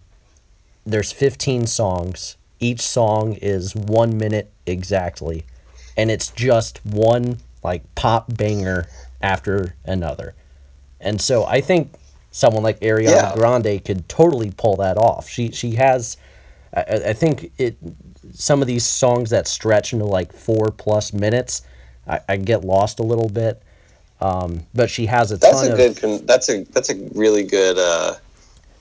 There's 0.85 1.11
15 1.13 1.67
songs. 1.67 2.37
Each 2.61 2.81
song 2.81 3.35
is 3.35 3.75
one 3.75 4.17
minute 4.17 4.53
exactly, 4.67 5.45
and 5.97 6.11
it's 6.11 6.29
just 6.29 6.85
one 6.85 7.39
like 7.63 7.83
pop 7.95 8.37
banger 8.37 8.87
after 9.21 9.75
another. 9.85 10.35
And 11.01 11.21
so 11.21 11.45
I 11.45 11.61
think 11.61 11.93
someone 12.31 12.63
like 12.63 12.81
Ariana 12.81 13.11
Yeah. 13.11 13.35
Grande 13.35 13.85
could 13.85 14.09
totally 14.09 14.53
pull 14.57 14.77
that 14.77 14.97
off. 14.97 15.29
She 15.29 15.51
she 15.51 15.73
has 15.77 16.17
I, 16.75 16.81
I 16.81 16.95
I 17.09 17.13
think 17.13 17.53
it 17.59 17.77
some 18.33 18.61
of 18.61 18.67
these 18.67 18.85
songs 18.85 19.31
that 19.31 19.47
stretch 19.47 19.93
into 19.93 20.05
like 20.05 20.33
four 20.33 20.71
plus 20.71 21.13
minutes, 21.13 21.63
I, 22.07 22.21
I 22.29 22.37
get 22.37 22.65
lost 22.65 22.99
a 22.99 23.03
little 23.03 23.29
bit. 23.29 23.63
Um, 24.21 24.63
but 24.75 24.89
she 24.89 25.07
has 25.07 25.31
a 25.33 25.37
That's 25.37 25.61
ton 25.61 25.69
a 25.69 25.73
of 25.73 25.77
good. 25.77 25.97
Con- 26.01 26.27
that's 26.27 26.49
a 26.49 26.65
that's 26.65 26.89
a 26.91 26.95
really 27.15 27.43
good 27.45 27.77
uh, 27.79 28.15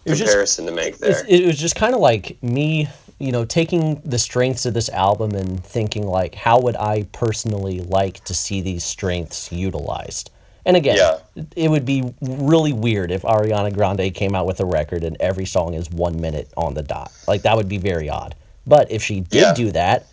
was 0.06 0.18
just- 0.20 0.32
comparison 0.32 0.66
to 0.68 0.72
make 0.72 0.98
there. 1.00 1.24
It 1.28 1.46
was 1.46 1.58
just 1.60 1.76
kind 1.76 1.94
of 1.94 2.00
like 2.00 2.42
me, 2.42 2.88
you 3.20 3.32
know, 3.34 3.44
taking 3.44 4.02
the 4.06 4.18
strengths 4.20 4.66
of 4.66 4.74
this 4.74 4.88
album 4.90 5.36
and 5.36 5.62
thinking 5.64 6.08
like, 6.08 6.36
how 6.36 6.60
would 6.62 6.78
I 6.78 7.04
personally 7.12 7.82
like 7.82 8.24
to 8.26 8.34
see 8.34 8.62
these 8.62 8.84
strengths 8.86 9.52
utilized? 9.52 10.32
And 10.68 10.78
again, 10.78 10.98
Yeah. 10.98 11.20
it 11.56 11.70
would 11.70 11.86
be 11.86 12.12
really 12.22 12.74
weird 12.74 13.12
if 13.12 13.22
Ariana 13.24 13.72
Grande 13.74 14.12
came 14.16 14.34
out 14.36 14.48
with 14.48 14.60
a 14.62 14.66
record 14.66 15.04
and 15.04 15.16
every 15.20 15.46
song 15.46 15.74
is 15.76 15.92
one 15.92 16.20
minute 16.20 16.50
on 16.58 16.74
the 16.76 16.82
dot. 16.82 17.12
Like 17.28 17.42
that 17.44 17.56
would 17.58 17.70
be 17.70 17.78
very 17.78 18.10
odd. 18.10 18.36
But 18.66 18.90
if 18.90 19.04
she 19.04 19.20
did 19.20 19.42
Yeah. 19.42 19.54
do 19.54 19.72
that, 19.74 20.08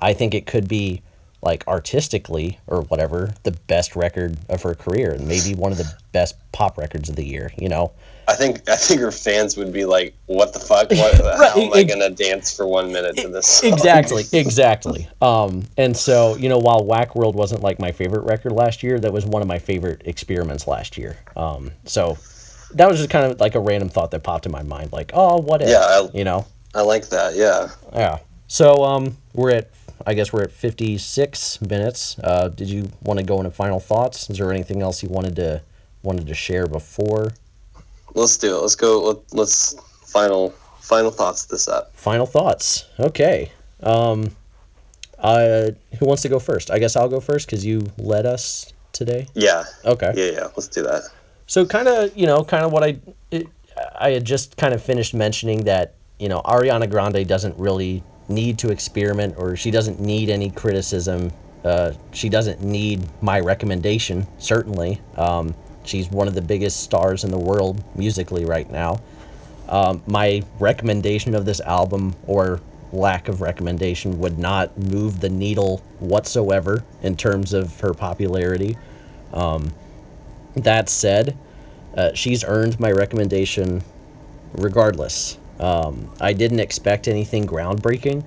I 0.00 0.14
think 0.14 0.32
it 0.34 0.46
could 0.46 0.66
be 0.68 1.02
like 1.42 1.66
artistically 1.68 2.58
or 2.66 2.82
whatever 2.82 3.32
the 3.44 3.52
best 3.52 3.94
record 3.96 4.36
of 4.48 4.62
her 4.62 4.74
career 4.74 5.12
and 5.12 5.26
maybe 5.28 5.54
one 5.54 5.70
of 5.72 5.78
the 5.78 5.90
best 6.12 6.36
pop 6.52 6.76
records 6.78 7.08
of 7.08 7.16
the 7.16 7.24
year. 7.24 7.52
You 7.58 7.68
know. 7.68 7.92
I 8.26 8.34
think 8.34 8.68
I 8.68 8.76
think 8.76 9.00
her 9.00 9.10
fans 9.10 9.56
would 9.56 9.72
be 9.72 9.86
like, 9.86 10.14
"What 10.26 10.52
the 10.52 10.58
fuck? 10.60 10.90
What, 10.90 11.14
how 11.38 11.58
am 11.62 11.72
I 11.72 11.82
gonna 11.82 12.10
dance 12.10 12.54
for 12.54 12.66
one 12.66 12.92
minute 12.92 13.16
to 13.18 13.28
this?" 13.28 13.46
song? 13.46 13.72
exactly 13.72 14.24
exactly 14.38 15.08
um 15.22 15.62
and 15.78 15.96
so 15.96 16.36
you 16.36 16.50
know 16.50 16.58
while 16.58 16.84
whack 16.84 17.14
world 17.14 17.34
wasn't 17.34 17.62
like 17.62 17.78
my 17.78 17.90
favorite 17.90 18.24
record 18.24 18.52
last 18.52 18.82
year 18.82 19.00
that 19.00 19.12
was 19.14 19.24
one 19.24 19.40
of 19.40 19.48
my 19.48 19.58
favorite 19.58 20.02
experiments 20.04 20.66
last 20.66 20.98
year 20.98 21.16
um 21.36 21.70
so 21.86 22.18
that 22.74 22.86
was 22.86 22.98
just 22.98 23.08
kind 23.08 23.32
of 23.32 23.40
like 23.40 23.54
a 23.54 23.60
random 23.60 23.88
thought 23.88 24.10
that 24.10 24.22
popped 24.22 24.44
in 24.44 24.52
my 24.52 24.62
mind 24.62 24.92
like 24.92 25.10
oh 25.14 25.38
what 25.38 25.62
if 25.62 25.68
Yeah, 25.70 25.78
I- 25.78 26.10
you 26.12 26.24
know 26.24 26.44
I 26.74 26.82
like 26.82 27.08
that. 27.08 27.34
Yeah. 27.34 27.70
yeah 27.94 28.18
so 28.46 28.84
um 28.84 29.16
we're 29.32 29.52
at 29.52 29.70
i 30.06 30.14
guess 30.14 30.32
we're 30.32 30.42
at 30.42 30.52
56 30.52 31.60
minutes 31.62 32.18
uh 32.24 32.48
did 32.48 32.68
you 32.70 32.88
want 33.02 33.18
to 33.18 33.24
go 33.24 33.38
into 33.38 33.50
final 33.50 33.80
thoughts 33.80 34.28
is 34.30 34.38
there 34.38 34.52
anything 34.52 34.82
else 34.82 35.02
you 35.02 35.08
wanted 35.08 35.36
to 35.36 35.62
wanted 36.02 36.26
to 36.26 36.34
share 36.34 36.66
before 36.66 37.32
Let's 38.14 38.38
do 38.38 38.56
it. 38.56 38.62
Let's 38.62 38.74
go. 38.74 39.00
Let, 39.06 39.18
let's 39.34 39.76
final 40.06 40.50
final 40.80 41.10
thoughts 41.10 41.44
this 41.44 41.68
up. 41.68 41.94
final 41.94 42.24
thoughts 42.26 42.86
okay 42.98 43.52
um 43.82 44.30
uh 45.18 45.70
who 45.98 46.06
wants 46.06 46.22
to 46.22 46.28
go 46.28 46.38
first 46.38 46.70
i 46.70 46.78
guess 46.78 46.96
i'll 46.96 47.08
go 47.08 47.20
first 47.20 47.46
because 47.46 47.64
you 47.66 47.86
led 47.98 48.24
us 48.24 48.72
today 48.92 49.26
Yeah. 49.34 49.64
okay 49.84 50.12
Yeah. 50.16 50.30
Yeah. 50.32 50.44
Let's 50.56 50.68
do 50.68 50.82
that. 50.84 51.02
so 51.46 51.66
kind 51.66 51.86
of 51.88 52.16
you 52.16 52.26
know 52.26 52.42
kind 52.44 52.64
of 52.64 52.72
what 52.72 52.82
i 52.82 52.98
it, 53.30 53.46
i 54.00 54.10
had 54.10 54.24
just 54.24 54.56
kind 54.56 54.72
of 54.72 54.82
finished 54.82 55.12
mentioning 55.14 55.64
that 55.64 55.94
you 56.18 56.28
know 56.28 56.40
ariana 56.46 56.88
grande 56.88 57.26
doesn't 57.28 57.56
really 57.58 58.02
need 58.28 58.58
to 58.58 58.70
experiment 58.70 59.34
or 59.36 59.56
she 59.56 59.70
doesn't 59.70 60.00
need 60.00 60.28
any 60.28 60.50
criticism. 60.50 61.32
Uh, 61.64 61.92
she 62.12 62.28
doesn't 62.28 62.62
need 62.62 63.06
my 63.22 63.40
recommendation 63.40 64.26
certainly. 64.38 65.00
Um, 65.16 65.54
she's 65.84 66.08
one 66.10 66.28
of 66.28 66.34
the 66.34 66.42
biggest 66.42 66.80
stars 66.80 67.24
in 67.24 67.30
the 67.30 67.38
world 67.38 67.82
musically 67.96 68.44
right 68.44 68.70
now. 68.70 69.00
Um, 69.68 70.02
my 70.06 70.42
recommendation 70.58 71.34
of 71.34 71.44
this 71.44 71.60
album 71.60 72.14
or 72.26 72.60
lack 72.92 73.28
of 73.28 73.40
recommendation 73.40 74.18
would 74.18 74.38
not 74.38 74.78
move 74.78 75.20
the 75.20 75.28
needle 75.28 75.78
whatsoever 75.98 76.84
in 77.02 77.16
terms 77.16 77.52
of 77.52 77.80
her 77.80 77.92
popularity. 77.92 78.76
Um, 79.32 79.74
that 80.54 80.88
said 80.88 81.36
uh, 81.96 82.12
she's 82.14 82.44
earned 82.44 82.80
my 82.80 82.90
recommendation 82.90 83.82
regardless. 84.52 85.37
Um, 85.60 86.10
I 86.20 86.32
didn't 86.32 86.60
expect 86.60 87.08
anything 87.08 87.46
groundbreaking, 87.46 88.24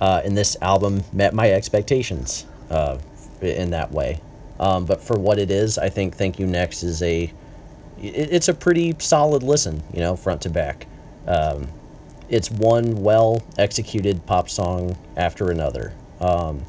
uh, 0.00 0.22
and 0.24 0.36
this 0.36 0.56
album 0.62 1.04
met 1.12 1.34
my 1.34 1.50
expectations 1.50 2.46
uh, 2.70 2.98
in 3.40 3.70
that 3.70 3.92
way. 3.92 4.20
Um, 4.58 4.84
but 4.84 5.02
for 5.02 5.18
what 5.18 5.38
it 5.38 5.50
is, 5.50 5.78
I 5.78 5.88
think 5.88 6.16
"Thank 6.16 6.38
You 6.38 6.46
Next" 6.46 6.82
is 6.82 7.02
a 7.02 7.32
it's 7.98 8.48
a 8.48 8.54
pretty 8.54 8.96
solid 8.98 9.42
listen, 9.42 9.82
you 9.92 10.00
know, 10.00 10.16
front 10.16 10.42
to 10.42 10.50
back. 10.50 10.86
Um, 11.26 11.68
it's 12.28 12.50
one 12.50 13.02
well 13.02 13.42
executed 13.58 14.24
pop 14.26 14.48
song 14.48 14.96
after 15.16 15.50
another. 15.50 15.92
Um, 16.20 16.64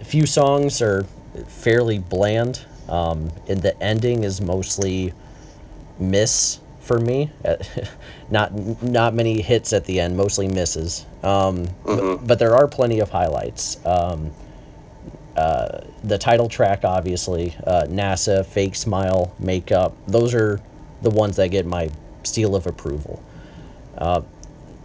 a 0.00 0.04
few 0.04 0.26
songs 0.26 0.80
are 0.80 1.04
fairly 1.48 1.98
bland, 1.98 2.64
um, 2.88 3.30
and 3.48 3.60
the 3.60 3.80
ending 3.82 4.24
is 4.24 4.40
mostly 4.40 5.12
miss 5.98 6.60
for 6.86 6.98
me. 6.98 7.30
not 8.30 8.82
not 8.82 9.14
many 9.14 9.42
hits 9.42 9.72
at 9.72 9.84
the 9.84 10.00
end, 10.00 10.16
mostly 10.16 10.48
misses. 10.48 11.04
Um, 11.22 11.66
but, 11.84 12.26
but 12.26 12.38
there 12.38 12.54
are 12.54 12.68
plenty 12.68 13.00
of 13.00 13.10
highlights. 13.10 13.84
Um, 13.84 14.32
uh, 15.36 15.80
the 16.02 16.16
title 16.16 16.48
track, 16.48 16.84
obviously, 16.84 17.54
uh, 17.66 17.84
NASA, 17.88 18.44
Fake 18.46 18.74
Smile, 18.74 19.34
Makeup. 19.38 19.94
Those 20.06 20.34
are 20.34 20.60
the 21.02 21.10
ones 21.10 21.36
that 21.36 21.48
get 21.48 21.66
my 21.66 21.90
seal 22.22 22.56
of 22.56 22.66
approval. 22.66 23.22
Uh, 23.98 24.22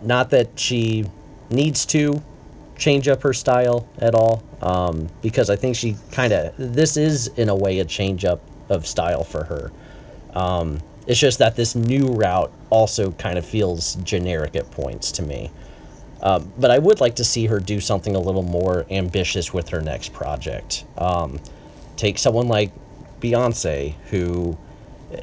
not 0.01 0.29
that 0.31 0.59
she 0.59 1.05
needs 1.49 1.85
to 1.85 2.21
change 2.77 3.07
up 3.07 3.21
her 3.21 3.33
style 3.33 3.87
at 3.99 4.15
all, 4.15 4.43
um, 4.61 5.07
because 5.21 5.49
I 5.49 5.55
think 5.55 5.75
she 5.75 5.95
kind 6.11 6.33
of 6.33 6.53
this 6.57 6.97
is 6.97 7.27
in 7.27 7.47
a 7.47 7.55
way 7.55 7.79
a 7.79 7.85
change 7.85 8.25
up 8.25 8.41
of 8.69 8.87
style 8.87 9.23
for 9.23 9.45
her. 9.45 9.71
Um, 10.33 10.79
it's 11.11 11.19
just 11.19 11.39
that 11.39 11.57
this 11.57 11.75
new 11.75 12.07
route 12.07 12.53
also 12.69 13.11
kind 13.11 13.37
of 13.37 13.45
feels 13.45 13.95
generic 13.95 14.55
at 14.55 14.71
points 14.71 15.11
to 15.11 15.21
me. 15.21 15.51
Um, 16.21 16.53
but 16.57 16.71
I 16.71 16.79
would 16.79 17.01
like 17.01 17.17
to 17.17 17.25
see 17.25 17.47
her 17.47 17.59
do 17.59 17.81
something 17.81 18.15
a 18.15 18.19
little 18.19 18.43
more 18.43 18.85
ambitious 18.89 19.53
with 19.53 19.67
her 19.69 19.81
next 19.81 20.13
project. 20.13 20.85
Um, 20.97 21.41
take 21.97 22.17
someone 22.17 22.47
like 22.47 22.71
Beyonce, 23.19 23.95
who, 24.09 24.57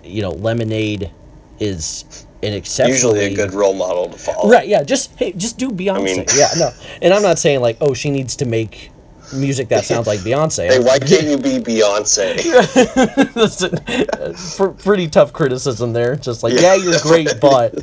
you 0.05 0.21
know, 0.21 0.33
Lemonade 0.33 1.11
is 1.59 2.27
an 2.43 2.53
exceptionally 2.53 3.25
Usually 3.25 3.43
a 3.43 3.47
good 3.49 3.55
role 3.55 3.73
model 3.73 4.11
to 4.11 4.19
follow. 4.19 4.51
Right, 4.51 4.69
yeah. 4.69 4.83
Just 4.83 5.17
hey, 5.17 5.33
just 5.33 5.57
do 5.57 5.71
Beyonce. 5.71 6.05
mean- 6.05 6.25
yeah, 6.37 6.51
no. 6.59 6.71
And 7.01 7.15
I'm 7.15 7.23
not 7.23 7.39
saying 7.39 7.61
like, 7.63 7.79
oh, 7.81 7.95
she 7.95 8.11
needs 8.11 8.37
to 8.37 8.45
make 8.45 8.91
music 9.33 9.69
that 9.69 9.85
sounds 9.85 10.07
like 10.07 10.21
Beyonce. 10.21 10.69
Hey, 10.69 10.79
why 10.79 10.99
can't 10.99 11.25
you 11.25 11.39
be 11.39 11.59
Beyonce? 11.59 12.37
That's 13.35 13.63
a 13.63 14.57
pr- 14.57 14.83
pretty 14.83 15.09
tough 15.09 15.33
criticism 15.33 15.93
there. 15.93 16.17
Just 16.17 16.43
like, 16.43 16.55
yeah, 16.55 16.75
you're 16.75 17.01
great, 17.01 17.29
but, 17.41 17.75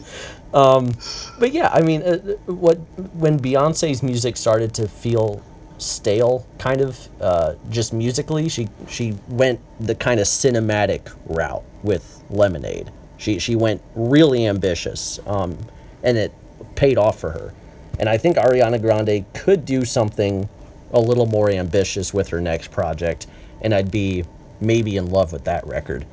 um, 0.53 0.93
but 1.39 1.51
yeah, 1.51 1.69
I 1.71 1.81
mean, 1.81 2.01
uh, 2.01 2.17
what 2.45 2.75
when 3.13 3.39
Beyonce's 3.39 4.01
music 4.01 4.37
started 4.37 4.73
to 4.75 4.87
feel 4.87 5.41
stale, 5.77 6.47
kind 6.57 6.81
of, 6.81 7.09
uh, 7.21 7.55
just 7.69 7.93
musically, 7.93 8.49
she 8.49 8.69
she 8.87 9.15
went 9.27 9.59
the 9.79 9.95
kind 9.95 10.19
of 10.19 10.27
cinematic 10.27 11.13
route 11.25 11.63
with 11.83 12.23
Lemonade. 12.29 12.91
She 13.17 13.39
she 13.39 13.55
went 13.55 13.81
really 13.95 14.45
ambitious, 14.45 15.19
um, 15.25 15.57
and 16.03 16.17
it 16.17 16.33
paid 16.75 16.97
off 16.97 17.19
for 17.19 17.31
her. 17.31 17.53
And 17.97 18.09
I 18.09 18.17
think 18.17 18.35
Ariana 18.37 18.81
Grande 18.81 19.25
could 19.33 19.65
do 19.65 19.85
something 19.85 20.49
a 20.95 20.99
little 20.99 21.25
more 21.25 21.49
ambitious 21.49 22.13
with 22.13 22.29
her 22.29 22.41
next 22.41 22.71
project, 22.71 23.27
and 23.61 23.73
I'd 23.73 23.91
be 23.91 24.23
maybe 24.59 24.97
in 24.97 25.09
love 25.09 25.33
with 25.33 25.43
that 25.43 25.67
record. 25.67 26.05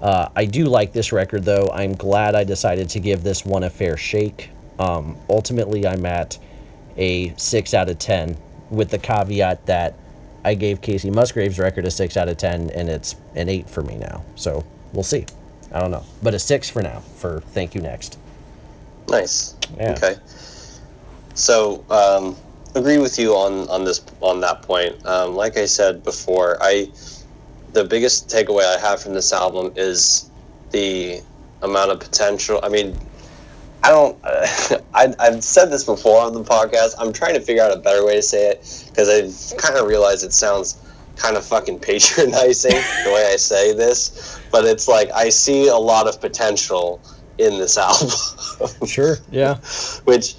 Uh, 0.00 0.28
I 0.36 0.44
do 0.44 0.66
like 0.66 0.92
this 0.92 1.12
record 1.12 1.44
though. 1.44 1.70
I'm 1.74 1.94
glad 1.94 2.34
I 2.36 2.44
decided 2.44 2.88
to 2.90 3.00
give 3.00 3.24
this 3.24 3.44
one 3.44 3.64
a 3.64 3.70
fair 3.70 3.96
shake. 3.96 4.50
Um, 4.78 5.16
ultimately, 5.28 5.86
I'm 5.86 6.06
at 6.06 6.38
a 6.96 7.34
6 7.36 7.74
out 7.74 7.90
of 7.90 7.98
10, 7.98 8.36
with 8.70 8.90
the 8.90 8.98
caveat 8.98 9.66
that 9.66 9.94
I 10.44 10.54
gave 10.54 10.80
Kacey 10.80 11.12
Musgraves' 11.12 11.58
record 11.58 11.84
a 11.84 11.90
6 11.90 12.16
out 12.16 12.28
of 12.28 12.36
10, 12.36 12.70
and 12.70 12.88
it's 12.88 13.16
an 13.34 13.48
8 13.48 13.68
for 13.68 13.82
me 13.82 13.96
now. 13.96 14.24
So 14.36 14.64
we'll 14.92 15.02
see. 15.02 15.26
I 15.72 15.80
don't 15.80 15.90
know. 15.90 16.04
But 16.22 16.34
a 16.34 16.38
6 16.38 16.70
for 16.70 16.82
now 16.82 17.00
for 17.16 17.40
Thank 17.40 17.74
You 17.74 17.80
Next. 17.80 18.18
Nice. 19.08 19.56
Yeah. 19.76 19.92
Okay. 19.92 20.16
So, 21.34 21.84
um, 21.90 22.36
agree 22.74 22.98
with 22.98 23.18
you 23.18 23.34
on 23.34 23.68
on 23.68 23.84
this 23.84 24.04
on 24.20 24.40
that 24.40 24.62
point. 24.62 25.04
Um, 25.06 25.34
like 25.34 25.56
I 25.56 25.66
said 25.66 26.04
before, 26.04 26.56
I 26.60 26.90
the 27.72 27.84
biggest 27.84 28.28
takeaway 28.28 28.64
I 28.64 28.78
have 28.80 29.02
from 29.02 29.14
this 29.14 29.32
album 29.32 29.72
is 29.76 30.30
the 30.70 31.20
amount 31.62 31.90
of 31.90 32.00
potential. 32.00 32.60
I 32.62 32.68
mean, 32.68 32.96
I 33.82 33.90
don't. 33.90 34.18
I, 34.94 35.14
I've 35.18 35.42
said 35.42 35.66
this 35.66 35.84
before 35.84 36.20
on 36.22 36.32
the 36.32 36.42
podcast. 36.42 36.94
I'm 36.98 37.12
trying 37.12 37.34
to 37.34 37.40
figure 37.40 37.62
out 37.62 37.74
a 37.74 37.80
better 37.80 38.04
way 38.04 38.16
to 38.16 38.22
say 38.22 38.50
it 38.50 38.86
because 38.88 39.08
I've 39.08 39.58
kind 39.58 39.78
of 39.78 39.86
realized 39.86 40.24
it 40.24 40.32
sounds 40.32 40.82
kind 41.16 41.36
of 41.36 41.44
fucking 41.44 41.78
patronizing 41.80 42.72
the 42.72 43.12
way 43.14 43.28
I 43.32 43.36
say 43.36 43.72
this. 43.72 44.40
But 44.50 44.64
it's 44.64 44.88
like 44.88 45.10
I 45.12 45.28
see 45.28 45.68
a 45.68 45.76
lot 45.76 46.08
of 46.08 46.20
potential 46.20 47.00
in 47.38 47.58
this 47.58 47.78
album. 48.60 48.86
Sure. 48.86 49.18
Yeah. 49.30 49.56
which 50.04 50.36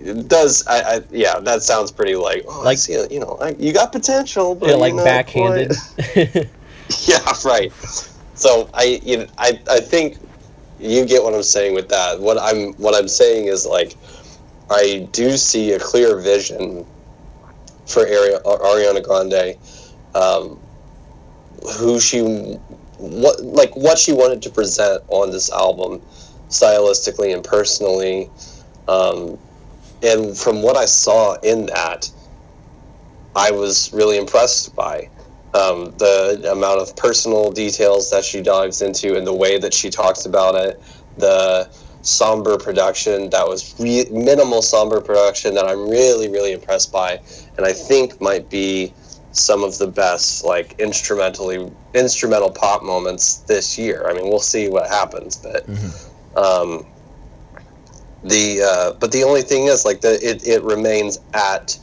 it 0.00 0.28
does. 0.28 0.66
I, 0.66 0.80
I 0.96 1.02
yeah, 1.10 1.38
that 1.40 1.62
sounds 1.62 1.92
pretty 1.92 2.14
like 2.16 2.44
oh, 2.48 2.62
Like- 2.62 2.78
like 2.78 2.88
you, 2.88 3.06
you 3.10 3.20
know, 3.20 3.34
like, 3.34 3.60
you 3.60 3.72
got 3.72 3.92
potential, 3.92 4.54
but 4.54 4.68
Yeah, 4.70 4.76
like 4.76 4.96
backhanded. 4.96 5.72
yeah, 7.06 7.34
right. 7.44 7.72
So 8.34 8.70
I, 8.72 9.00
you 9.04 9.18
know, 9.18 9.26
I, 9.38 9.60
I 9.68 9.80
think 9.80 10.16
you 10.78 11.04
get 11.04 11.22
what 11.22 11.34
I'm 11.34 11.42
saying 11.42 11.74
with 11.74 11.88
that. 11.90 12.18
What 12.18 12.38
I'm, 12.38 12.72
what 12.74 12.94
I'm 12.94 13.08
saying 13.08 13.46
is 13.48 13.66
like, 13.66 13.94
I 14.70 15.08
do 15.12 15.36
see 15.36 15.72
a 15.72 15.78
clear 15.78 16.18
vision 16.20 16.86
for 17.86 18.00
Ari- 18.00 18.38
Ariana 18.44 19.02
Grande, 19.02 19.58
um, 20.14 20.58
who 21.78 22.00
she, 22.00 22.20
what, 22.98 23.42
like 23.42 23.74
what 23.76 23.98
she 23.98 24.12
wanted 24.12 24.40
to 24.42 24.50
present 24.50 25.02
on 25.08 25.30
this 25.30 25.50
album, 25.52 26.00
stylistically 26.48 27.34
and 27.34 27.44
personally, 27.44 28.30
um, 28.88 29.38
and 30.02 30.36
from 30.36 30.62
what 30.62 30.76
I 30.76 30.84
saw 30.84 31.34
in 31.40 31.66
that, 31.66 32.10
I 33.36 33.50
was 33.50 33.92
really 33.92 34.18
impressed 34.18 34.74
by 34.74 35.08
um, 35.54 35.92
the 35.98 36.50
amount 36.52 36.80
of 36.80 36.96
personal 36.96 37.50
details 37.50 38.10
that 38.10 38.24
she 38.24 38.40
dives 38.40 38.82
into 38.82 39.16
and 39.16 39.26
the 39.26 39.34
way 39.34 39.58
that 39.58 39.74
she 39.74 39.90
talks 39.90 40.26
about 40.26 40.54
it, 40.54 40.80
the 41.18 41.68
somber 42.02 42.56
production 42.56 43.28
that 43.30 43.46
was 43.46 43.74
re- 43.78 44.08
minimal 44.10 44.62
somber 44.62 45.00
production 45.00 45.54
that 45.54 45.66
I'm 45.66 45.88
really 45.88 46.28
really 46.30 46.52
impressed 46.52 46.92
by, 46.92 47.20
and 47.56 47.66
I 47.66 47.72
think 47.72 48.20
might 48.20 48.48
be 48.48 48.94
some 49.32 49.62
of 49.62 49.78
the 49.78 49.86
best 49.86 50.44
like 50.44 50.74
instrumentally 50.78 51.70
instrumental 51.94 52.50
pop 52.50 52.82
moments 52.82 53.38
this 53.40 53.78
year. 53.78 54.06
I 54.08 54.14
mean, 54.14 54.24
we'll 54.28 54.40
see 54.40 54.68
what 54.68 54.88
happens, 54.88 55.36
but 55.36 55.68
um, 56.36 56.86
the 58.22 58.62
uh, 58.62 58.92
but 58.98 59.12
the 59.12 59.22
only 59.22 59.42
thing 59.42 59.66
is 59.66 59.84
like 59.84 60.00
the 60.00 60.14
it, 60.26 60.46
it 60.46 60.62
remains 60.62 61.18
at 61.34 61.78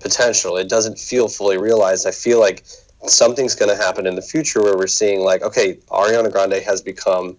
potential. 0.00 0.56
It 0.56 0.68
doesn't 0.68 0.98
feel 0.98 1.28
fully 1.28 1.58
realized. 1.58 2.06
I 2.06 2.10
feel 2.10 2.40
like 2.40 2.64
something's 3.06 3.54
going 3.54 3.76
to 3.76 3.82
happen 3.82 4.06
in 4.06 4.14
the 4.14 4.22
future 4.22 4.62
where 4.62 4.76
we're 4.76 4.86
seeing 4.86 5.20
like 5.20 5.42
okay, 5.42 5.74
Ariana 5.90 6.30
Grande 6.32 6.62
has 6.64 6.80
become. 6.80 7.36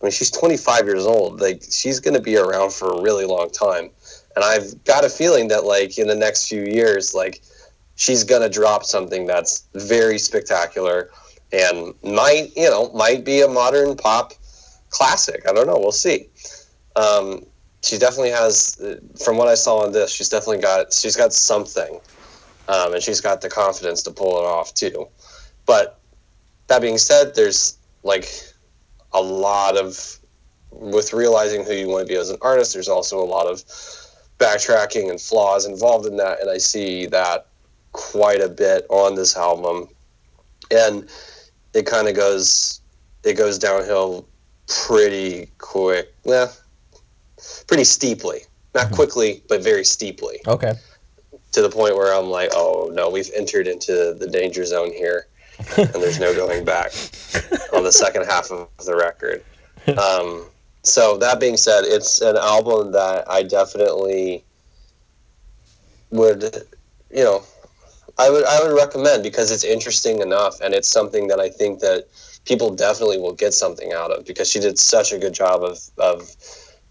I 0.00 0.06
mean, 0.06 0.12
she's 0.12 0.30
25 0.30 0.86
years 0.86 1.04
old. 1.04 1.40
Like 1.40 1.62
she's 1.68 2.00
going 2.00 2.14
to 2.14 2.22
be 2.22 2.38
around 2.38 2.72
for 2.72 2.92
a 2.92 3.02
really 3.02 3.26
long 3.26 3.50
time, 3.50 3.90
and 4.36 4.44
I've 4.44 4.82
got 4.84 5.04
a 5.04 5.08
feeling 5.10 5.48
that 5.48 5.64
like 5.64 5.98
in 5.98 6.06
the 6.06 6.14
next 6.14 6.48
few 6.48 6.62
years, 6.62 7.12
like 7.12 7.42
she's 7.96 8.24
going 8.24 8.42
to 8.42 8.48
drop 8.48 8.84
something 8.84 9.26
that's 9.26 9.66
very 9.74 10.18
spectacular 10.18 11.10
and 11.52 11.92
might 12.02 12.50
you 12.56 12.70
know 12.70 12.90
might 12.92 13.24
be 13.24 13.42
a 13.42 13.48
modern 13.48 13.96
pop 13.96 14.32
classic. 14.90 15.42
I 15.48 15.52
don't 15.52 15.66
know. 15.66 15.78
We'll 15.78 15.92
see. 15.92 16.28
Um, 16.96 17.44
she 17.82 17.98
definitely 17.98 18.30
has, 18.30 18.80
from 19.24 19.36
what 19.36 19.48
I 19.48 19.54
saw 19.54 19.84
on 19.84 19.92
this, 19.92 20.10
she's 20.10 20.28
definitely 20.28 20.60
got 20.60 20.92
she's 20.92 21.16
got 21.16 21.32
something, 21.32 21.98
um, 22.68 22.94
and 22.94 23.02
she's 23.02 23.20
got 23.20 23.40
the 23.40 23.48
confidence 23.48 24.02
to 24.02 24.10
pull 24.10 24.38
it 24.38 24.46
off 24.46 24.74
too. 24.74 25.08
But 25.66 25.98
that 26.66 26.82
being 26.82 26.98
said, 26.98 27.34
there's 27.34 27.78
like 28.02 28.28
a 29.12 29.20
lot 29.20 29.76
of 29.76 30.18
with 30.70 31.12
realizing 31.12 31.64
who 31.64 31.72
you 31.74 31.88
want 31.88 32.06
to 32.06 32.12
be 32.12 32.18
as 32.18 32.30
an 32.30 32.38
artist. 32.42 32.74
There's 32.74 32.88
also 32.88 33.18
a 33.18 33.24
lot 33.24 33.46
of 33.46 33.64
backtracking 34.38 35.10
and 35.10 35.20
flaws 35.20 35.66
involved 35.66 36.06
in 36.06 36.16
that, 36.16 36.40
and 36.40 36.50
I 36.50 36.58
see 36.58 37.06
that 37.06 37.46
quite 37.92 38.40
a 38.40 38.48
bit 38.48 38.86
on 38.88 39.14
this 39.14 39.36
album, 39.36 39.88
and 40.70 41.08
it 41.74 41.86
kind 41.86 42.08
of 42.08 42.14
goes 42.14 42.80
it 43.24 43.34
goes 43.34 43.58
downhill 43.58 44.26
pretty 44.68 45.50
quick. 45.58 46.14
Yeah, 46.24 46.46
pretty 47.66 47.84
steeply. 47.84 48.40
Not 48.74 48.92
quickly, 48.92 49.42
but 49.48 49.62
very 49.62 49.84
steeply. 49.84 50.40
okay. 50.46 50.74
To 51.52 51.62
the 51.62 51.68
point 51.68 51.96
where 51.96 52.14
I'm 52.14 52.26
like, 52.26 52.50
oh 52.54 52.90
no, 52.94 53.10
we've 53.10 53.30
entered 53.34 53.66
into 53.66 54.14
the 54.14 54.28
danger 54.30 54.64
zone 54.64 54.92
here, 54.92 55.26
and 55.76 55.88
there's 55.94 56.20
no 56.20 56.32
going 56.32 56.64
back 56.64 56.92
on 57.74 57.82
the 57.82 57.90
second 57.90 58.26
half 58.26 58.52
of 58.52 58.68
the 58.84 58.94
record. 58.94 59.42
Um, 59.98 60.46
so 60.84 61.18
that 61.18 61.40
being 61.40 61.56
said, 61.56 61.82
it's 61.82 62.20
an 62.20 62.36
album 62.36 62.92
that 62.92 63.28
I 63.28 63.42
definitely 63.42 64.44
would, 66.10 66.44
you 67.10 67.24
know, 67.24 67.42
I 68.18 68.30
would 68.30 68.44
I 68.44 68.62
would 68.62 68.76
recommend 68.76 69.22
because 69.22 69.50
it's 69.50 69.64
interesting 69.64 70.20
enough, 70.20 70.60
and 70.60 70.74
it's 70.74 70.88
something 70.88 71.26
that 71.28 71.40
I 71.40 71.48
think 71.48 71.80
that 71.80 72.04
people 72.44 72.74
definitely 72.74 73.18
will 73.18 73.34
get 73.34 73.54
something 73.54 73.92
out 73.92 74.10
of 74.10 74.26
because 74.26 74.50
she 74.50 74.60
did 74.60 74.78
such 74.78 75.12
a 75.12 75.18
good 75.18 75.32
job 75.32 75.62
of 75.62 75.78
of 75.98 76.30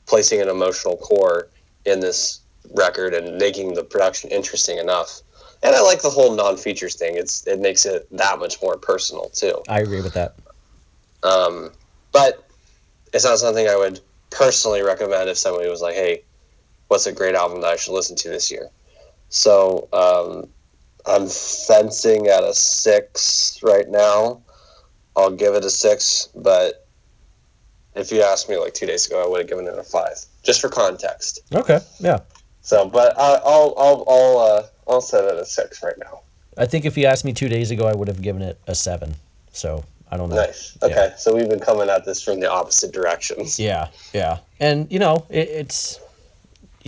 placing 0.09 0.41
an 0.41 0.49
emotional 0.49 0.97
core 0.97 1.47
in 1.85 1.99
this 1.99 2.41
record 2.75 3.13
and 3.13 3.37
making 3.37 3.75
the 3.75 3.83
production 3.83 4.29
interesting 4.31 4.79
enough. 4.79 5.21
And 5.61 5.75
I 5.75 5.81
like 5.81 6.01
the 6.01 6.09
whole 6.09 6.35
non-features 6.35 6.95
thing. 6.95 7.15
It's 7.15 7.45
it 7.45 7.59
makes 7.59 7.85
it 7.85 8.07
that 8.17 8.39
much 8.39 8.61
more 8.61 8.77
personal 8.77 9.29
too. 9.29 9.61
I 9.69 9.79
agree 9.79 10.01
with 10.01 10.13
that. 10.13 10.35
Um, 11.23 11.71
but 12.11 12.49
it's 13.13 13.25
not 13.25 13.39
something 13.39 13.67
I 13.67 13.75
would 13.75 13.99
personally 14.31 14.81
recommend 14.81 15.29
if 15.29 15.37
somebody 15.37 15.69
was 15.69 15.81
like, 15.81 15.95
"Hey, 15.95 16.23
what's 16.87 17.07
a 17.07 17.11
great 17.11 17.35
album 17.35 17.61
that 17.61 17.71
I 17.71 17.75
should 17.75 17.93
listen 17.93 18.15
to 18.17 18.29
this 18.29 18.49
year?" 18.49 18.69
So 19.29 19.87
um, 19.93 20.49
I'm 21.05 21.27
fencing 21.27 22.27
at 22.27 22.43
a 22.43 22.53
six 22.53 23.59
right 23.61 23.89
now. 23.89 24.41
I'll 25.15 25.35
give 25.35 25.55
it 25.55 25.65
a 25.65 25.69
six, 25.69 26.29
but 26.35 26.87
if 27.99 28.11
you 28.11 28.21
asked 28.21 28.49
me 28.49 28.57
like 28.57 28.73
two 28.73 28.85
days 28.85 29.05
ago, 29.07 29.23
I 29.23 29.27
would 29.27 29.39
have 29.39 29.49
given 29.49 29.67
it 29.67 29.77
a 29.77 29.83
five, 29.83 30.17
just 30.43 30.61
for 30.61 30.69
context. 30.69 31.41
Okay. 31.53 31.79
Yeah. 31.99 32.19
So, 32.61 32.87
but 32.87 33.17
I, 33.17 33.35
I'll 33.45 33.73
I'll 33.77 34.03
I'll 34.07 34.37
uh, 34.39 34.63
I'll 34.87 35.01
set 35.01 35.23
it 35.25 35.31
at 35.33 35.37
a 35.37 35.45
six 35.45 35.81
right 35.83 35.97
now. 35.97 36.21
I 36.57 36.65
think 36.65 36.85
if 36.85 36.97
you 36.97 37.05
asked 37.05 37.25
me 37.25 37.33
two 37.33 37.49
days 37.49 37.71
ago, 37.71 37.87
I 37.87 37.93
would 37.93 38.07
have 38.07 38.21
given 38.21 38.41
it 38.41 38.59
a 38.67 38.75
seven. 38.75 39.15
So 39.51 39.83
I 40.11 40.17
don't 40.17 40.29
know. 40.29 40.35
Nice. 40.35 40.77
Okay, 40.83 41.13
so 41.17 41.35
we've 41.35 41.49
been 41.49 41.59
coming 41.59 41.89
at 41.89 42.05
this 42.05 42.21
from 42.21 42.39
the 42.39 42.51
opposite 42.51 42.91
directions. 42.91 43.59
Yeah, 43.69 43.87
yeah, 44.13 44.39
and 44.59 44.91
you 44.91 44.99
know, 44.99 45.25
it, 45.29 45.47
it's 45.49 45.99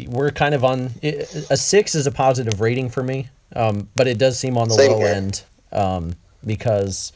we're 0.08 0.32
kind 0.32 0.56
of 0.56 0.64
on 0.64 0.92
it, 1.02 1.48
a 1.50 1.58
six 1.58 1.96
is 1.96 2.08
a 2.08 2.12
positive 2.12 2.62
rating 2.62 2.90
for 2.90 3.04
me, 3.04 3.30
um, 3.56 3.90
but 3.96 4.08
it 4.08 4.18
does 4.18 4.40
seem 4.40 4.58
on 4.58 4.68
the 4.68 4.76
Same 4.76 4.92
low 4.92 4.98
here. 5.00 5.08
end 5.08 5.44
um, 5.72 6.16
because 6.46 7.14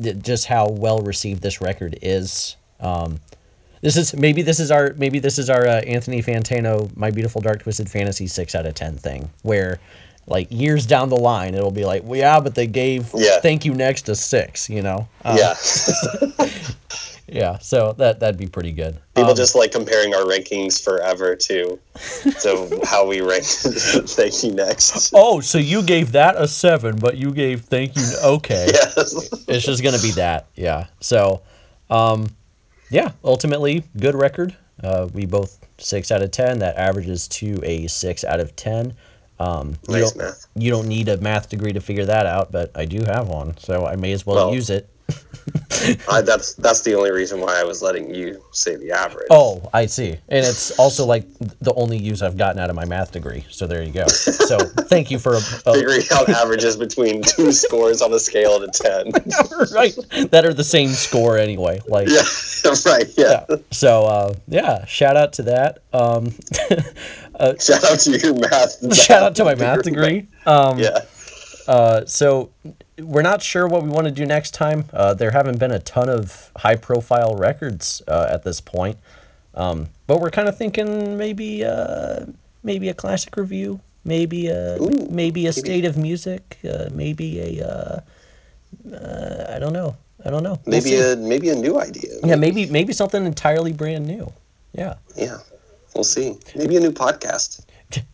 th- 0.00 0.18
just 0.20 0.46
how 0.46 0.68
well 0.68 1.00
received 1.02 1.42
this 1.42 1.60
record 1.60 1.98
is. 2.02 2.56
Um, 2.82 3.20
this 3.80 3.96
is 3.96 4.14
maybe 4.14 4.42
this 4.42 4.60
is 4.60 4.70
our 4.70 4.94
maybe 4.96 5.18
this 5.18 5.38
is 5.38 5.48
our 5.50 5.66
uh, 5.66 5.80
Anthony 5.80 6.22
Fantano 6.22 6.94
My 6.96 7.10
Beautiful 7.10 7.40
Dark 7.40 7.62
Twisted 7.62 7.88
Fantasy 7.90 8.26
six 8.26 8.54
out 8.54 8.66
of 8.66 8.74
ten 8.74 8.96
thing 8.96 9.30
where. 9.42 9.78
Like 10.24 10.46
years 10.52 10.86
down 10.86 11.08
the 11.08 11.18
line, 11.18 11.56
it'll 11.56 11.72
be 11.72 11.84
like, 11.84 12.04
well, 12.04 12.16
yeah, 12.16 12.38
but 12.38 12.54
they 12.54 12.68
gave 12.68 13.10
Yeah. 13.12 13.40
"Thank 13.40 13.64
You 13.64 13.74
Next" 13.74 14.08
a 14.08 14.14
six, 14.14 14.70
you 14.70 14.80
know. 14.80 15.08
Um, 15.24 15.36
yeah, 15.36 15.54
yeah. 17.26 17.58
So 17.58 17.92
that 17.98 18.20
that'd 18.20 18.38
be 18.38 18.46
pretty 18.46 18.70
good. 18.70 18.98
people 19.16 19.32
Um, 19.32 19.36
just 19.36 19.56
like 19.56 19.72
comparing 19.72 20.14
our 20.14 20.22
rankings 20.22 20.82
forever 20.82 21.34
to 21.34 21.76
to 22.42 22.80
how 22.84 23.04
we 23.04 23.20
rank 23.20 23.42
Thank 23.46 24.42
you 24.44 24.52
next. 24.52 25.10
Oh, 25.12 25.40
so 25.40 25.58
you 25.58 25.82
gave 25.82 26.12
that 26.12 26.36
a 26.36 26.46
seven, 26.46 26.96
but 27.00 27.16
you 27.16 27.32
gave 27.32 27.62
thank 27.62 27.96
you. 27.96 28.04
Okay, 28.24 28.66
Yes. 28.72 29.28
it's 29.48 29.64
just 29.66 29.82
gonna 29.82 30.00
be 30.00 30.12
that. 30.12 30.46
Yeah. 30.54 30.86
So, 31.00 31.42
um, 31.90 32.28
yeah. 32.92 33.12
Ultimately, 33.24 33.84
good 33.98 34.14
record. 34.14 34.56
Uh, 34.82 35.08
we 35.12 35.26
both 35.26 35.58
six 35.78 36.10
out 36.12 36.22
of 36.22 36.30
ten. 36.30 36.60
That 36.60 36.76
averages 36.76 37.26
to 37.28 37.60
a 37.64 37.86
six 37.88 38.22
out 38.24 38.40
of 38.40 38.54
ten. 38.54 38.94
Um, 39.40 39.74
you 39.88 39.98
don't, 40.00 40.16
math. 40.16 40.46
You 40.54 40.70
don't 40.70 40.86
need 40.86 41.08
a 41.08 41.16
math 41.16 41.48
degree 41.48 41.72
to 41.72 41.80
figure 41.80 42.04
that 42.04 42.26
out, 42.26 42.52
but 42.52 42.70
I 42.76 42.84
do 42.84 43.02
have 43.04 43.28
one, 43.28 43.56
so 43.56 43.84
I 43.86 43.96
may 43.96 44.12
as 44.12 44.24
well, 44.24 44.36
Well, 44.36 44.54
use 44.54 44.70
it. 44.70 44.88
I, 46.08 46.20
that's 46.20 46.54
that's 46.54 46.82
the 46.82 46.94
only 46.94 47.10
reason 47.10 47.40
why 47.40 47.58
I 47.60 47.64
was 47.64 47.82
letting 47.82 48.14
you 48.14 48.42
say 48.52 48.76
the 48.76 48.92
average. 48.92 49.26
Oh, 49.30 49.68
I 49.72 49.86
see. 49.86 50.10
And 50.10 50.46
it's 50.46 50.70
also 50.78 51.04
like 51.04 51.24
the 51.60 51.74
only 51.74 51.98
use 51.98 52.22
I've 52.22 52.36
gotten 52.36 52.60
out 52.60 52.70
of 52.70 52.76
my 52.76 52.84
math 52.84 53.10
degree. 53.10 53.44
So 53.50 53.66
there 53.66 53.82
you 53.82 53.92
go. 53.92 54.06
So 54.06 54.58
thank 54.86 55.10
you 55.10 55.18
for 55.18 55.34
a, 55.34 55.38
a 55.66 55.74
Figuring 55.74 56.02
out 56.12 56.28
averages 56.28 56.76
between 56.76 57.22
two 57.22 57.50
scores 57.62 58.00
on 58.02 58.12
a 58.12 58.18
scale 58.18 58.62
of 58.62 58.72
ten. 58.72 59.10
right 59.72 59.96
that 60.30 60.44
are 60.44 60.54
the 60.54 60.64
same 60.64 60.90
score 60.90 61.38
anyway. 61.38 61.80
Like 61.88 62.08
yeah, 62.08 62.22
right. 62.86 63.12
Yeah. 63.16 63.44
yeah. 63.48 63.56
So 63.72 64.04
uh, 64.04 64.34
yeah, 64.46 64.84
shout 64.84 65.16
out 65.16 65.32
to 65.34 65.42
that. 65.44 65.78
Um, 65.92 66.30
Shout 67.60 67.84
out 67.84 67.98
to 68.00 68.18
your 68.18 68.34
math. 68.34 68.94
shout 68.94 69.22
out 69.22 69.34
to 69.36 69.44
my 69.44 69.54
math 69.56 69.82
degree. 69.82 70.28
Um, 70.46 70.78
Yeah. 70.78 70.98
Uh, 71.72 72.04
so 72.04 72.50
we're 72.98 73.22
not 73.22 73.40
sure 73.40 73.66
what 73.66 73.82
we 73.82 73.88
want 73.88 74.04
to 74.04 74.10
do 74.10 74.26
next 74.26 74.52
time. 74.52 74.84
Uh, 74.92 75.14
there 75.14 75.30
haven't 75.30 75.58
been 75.58 75.70
a 75.70 75.78
ton 75.78 76.08
of 76.08 76.50
high 76.56 76.76
profile 76.76 77.34
records 77.34 78.02
uh, 78.06 78.26
at 78.30 78.44
this 78.44 78.60
point, 78.60 78.98
um, 79.54 79.88
but 80.06 80.20
we're 80.20 80.30
kind 80.30 80.48
of 80.48 80.56
thinking 80.58 81.16
maybe 81.16 81.64
uh, 81.64 82.26
maybe 82.62 82.90
a 82.90 82.94
classic 82.94 83.36
review, 83.38 83.80
maybe 84.04 84.48
a 84.48 84.76
Ooh, 84.82 85.08
maybe 85.10 85.46
a 85.46 85.52
state 85.52 85.86
of 85.86 85.96
music, 85.96 86.58
uh, 86.70 86.90
maybe 86.92 87.40
a 87.40 87.66
uh, 87.66 88.00
uh, 88.94 89.54
I 89.56 89.58
don't 89.58 89.72
know, 89.72 89.96
I 90.26 90.30
don't 90.30 90.42
know. 90.42 90.60
We'll 90.66 90.82
Maybe 90.82 90.98
a 90.98 91.16
maybe 91.16 91.48
a 91.48 91.54
new 91.54 91.80
idea. 91.80 92.18
yeah, 92.22 92.36
maybe 92.36 92.66
maybe 92.66 92.92
something 92.92 93.24
entirely 93.24 93.72
brand 93.72 94.06
new. 94.06 94.30
Yeah. 94.72 94.96
Yeah. 95.16 95.38
We'll 95.94 96.04
see. 96.04 96.36
Maybe 96.54 96.76
a 96.76 96.80
new 96.80 96.92
podcast. 96.92 97.64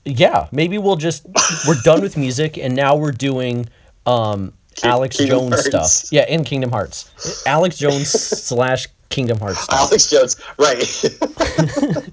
Yeah, 0.05 0.49
maybe 0.53 0.79
we'll 0.79 0.97
just 0.97 1.27
we're 1.67 1.81
done 1.85 2.01
with 2.01 2.17
music 2.17 2.59
and 2.59 2.75
now 2.75 2.97
we're 2.97 3.13
doing 3.13 3.69
um 4.07 4.53
Alex 4.83 5.17
Kingdom 5.17 5.51
Jones 5.51 5.71
Hearts. 5.71 5.93
stuff. 5.93 6.13
Yeah, 6.13 6.23
and 6.23 6.45
Kingdom 6.47 6.71
Hearts. 6.71 7.45
Alex 7.47 7.79
Jones 7.79 8.11
slash 8.11 8.89
Kingdom 9.09 9.39
Hearts 9.39 9.61
stuff. 9.61 9.79
Alex 9.79 10.11
Jones, 10.11 10.37
right? 10.59 10.79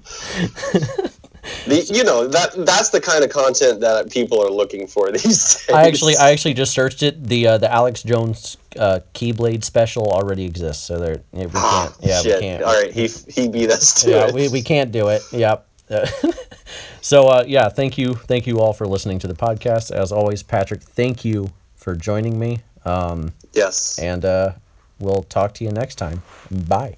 the, 1.66 1.90
you 1.92 2.04
know 2.04 2.26
that 2.26 2.52
that's 2.64 2.90
the 2.90 3.00
kind 3.00 3.24
of 3.24 3.30
content 3.30 3.80
that 3.80 4.10
people 4.10 4.42
are 4.42 4.50
looking 4.50 4.86
for 4.86 5.10
these 5.12 5.22
days. 5.22 5.70
I 5.72 5.86
actually 5.86 6.16
I 6.16 6.30
actually 6.30 6.54
just 6.54 6.72
searched 6.72 7.02
it. 7.02 7.22
The 7.22 7.46
uh, 7.46 7.58
the 7.58 7.72
Alex 7.72 8.02
Jones 8.02 8.56
uh, 8.78 9.00
Keyblade 9.14 9.64
special 9.64 10.10
already 10.10 10.44
exists, 10.44 10.84
so 10.84 10.98
there 10.98 11.22
yeah, 11.32 11.46
we 11.46 11.52
can't. 11.52 11.94
Yeah, 12.00 12.22
Shit. 12.22 12.34
we 12.34 12.40
can't. 12.40 12.62
All 12.62 12.80
right, 12.80 12.92
he 12.92 13.08
he 13.28 13.48
beat 13.48 13.70
us 13.70 14.02
to 14.02 14.10
yeah, 14.10 14.28
it. 14.28 14.34
we, 14.34 14.48
we 14.48 14.62
can't 14.62 14.92
do 14.92 15.08
it. 15.08 15.22
Yep. 15.32 15.66
so 17.00 17.28
uh, 17.28 17.44
yeah, 17.46 17.68
thank 17.68 17.96
you, 17.98 18.14
thank 18.14 18.46
you 18.46 18.58
all 18.60 18.72
for 18.72 18.86
listening 18.86 19.18
to 19.20 19.26
the 19.28 19.34
podcast. 19.34 19.90
As 19.92 20.12
always, 20.12 20.42
Patrick, 20.42 20.82
thank 20.82 21.24
you 21.24 21.50
for 21.76 21.94
joining 21.94 22.38
me. 22.38 22.60
Um, 22.84 23.32
yes. 23.52 23.98
and 23.98 24.24
uh, 24.24 24.52
we'll 25.00 25.22
talk 25.24 25.54
to 25.54 25.64
you 25.64 25.70
next 25.70 25.96
time. 25.96 26.22
Bye. 26.50 26.96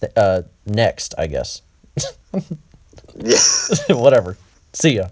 Th- 0.00 0.12
Uh, 0.16 0.42
next, 0.66 1.14
I 1.18 1.26
guess. 1.26 1.62
Yeah. 3.16 3.38
Whatever. 3.90 4.36
See 4.72 4.96
ya. 4.96 5.10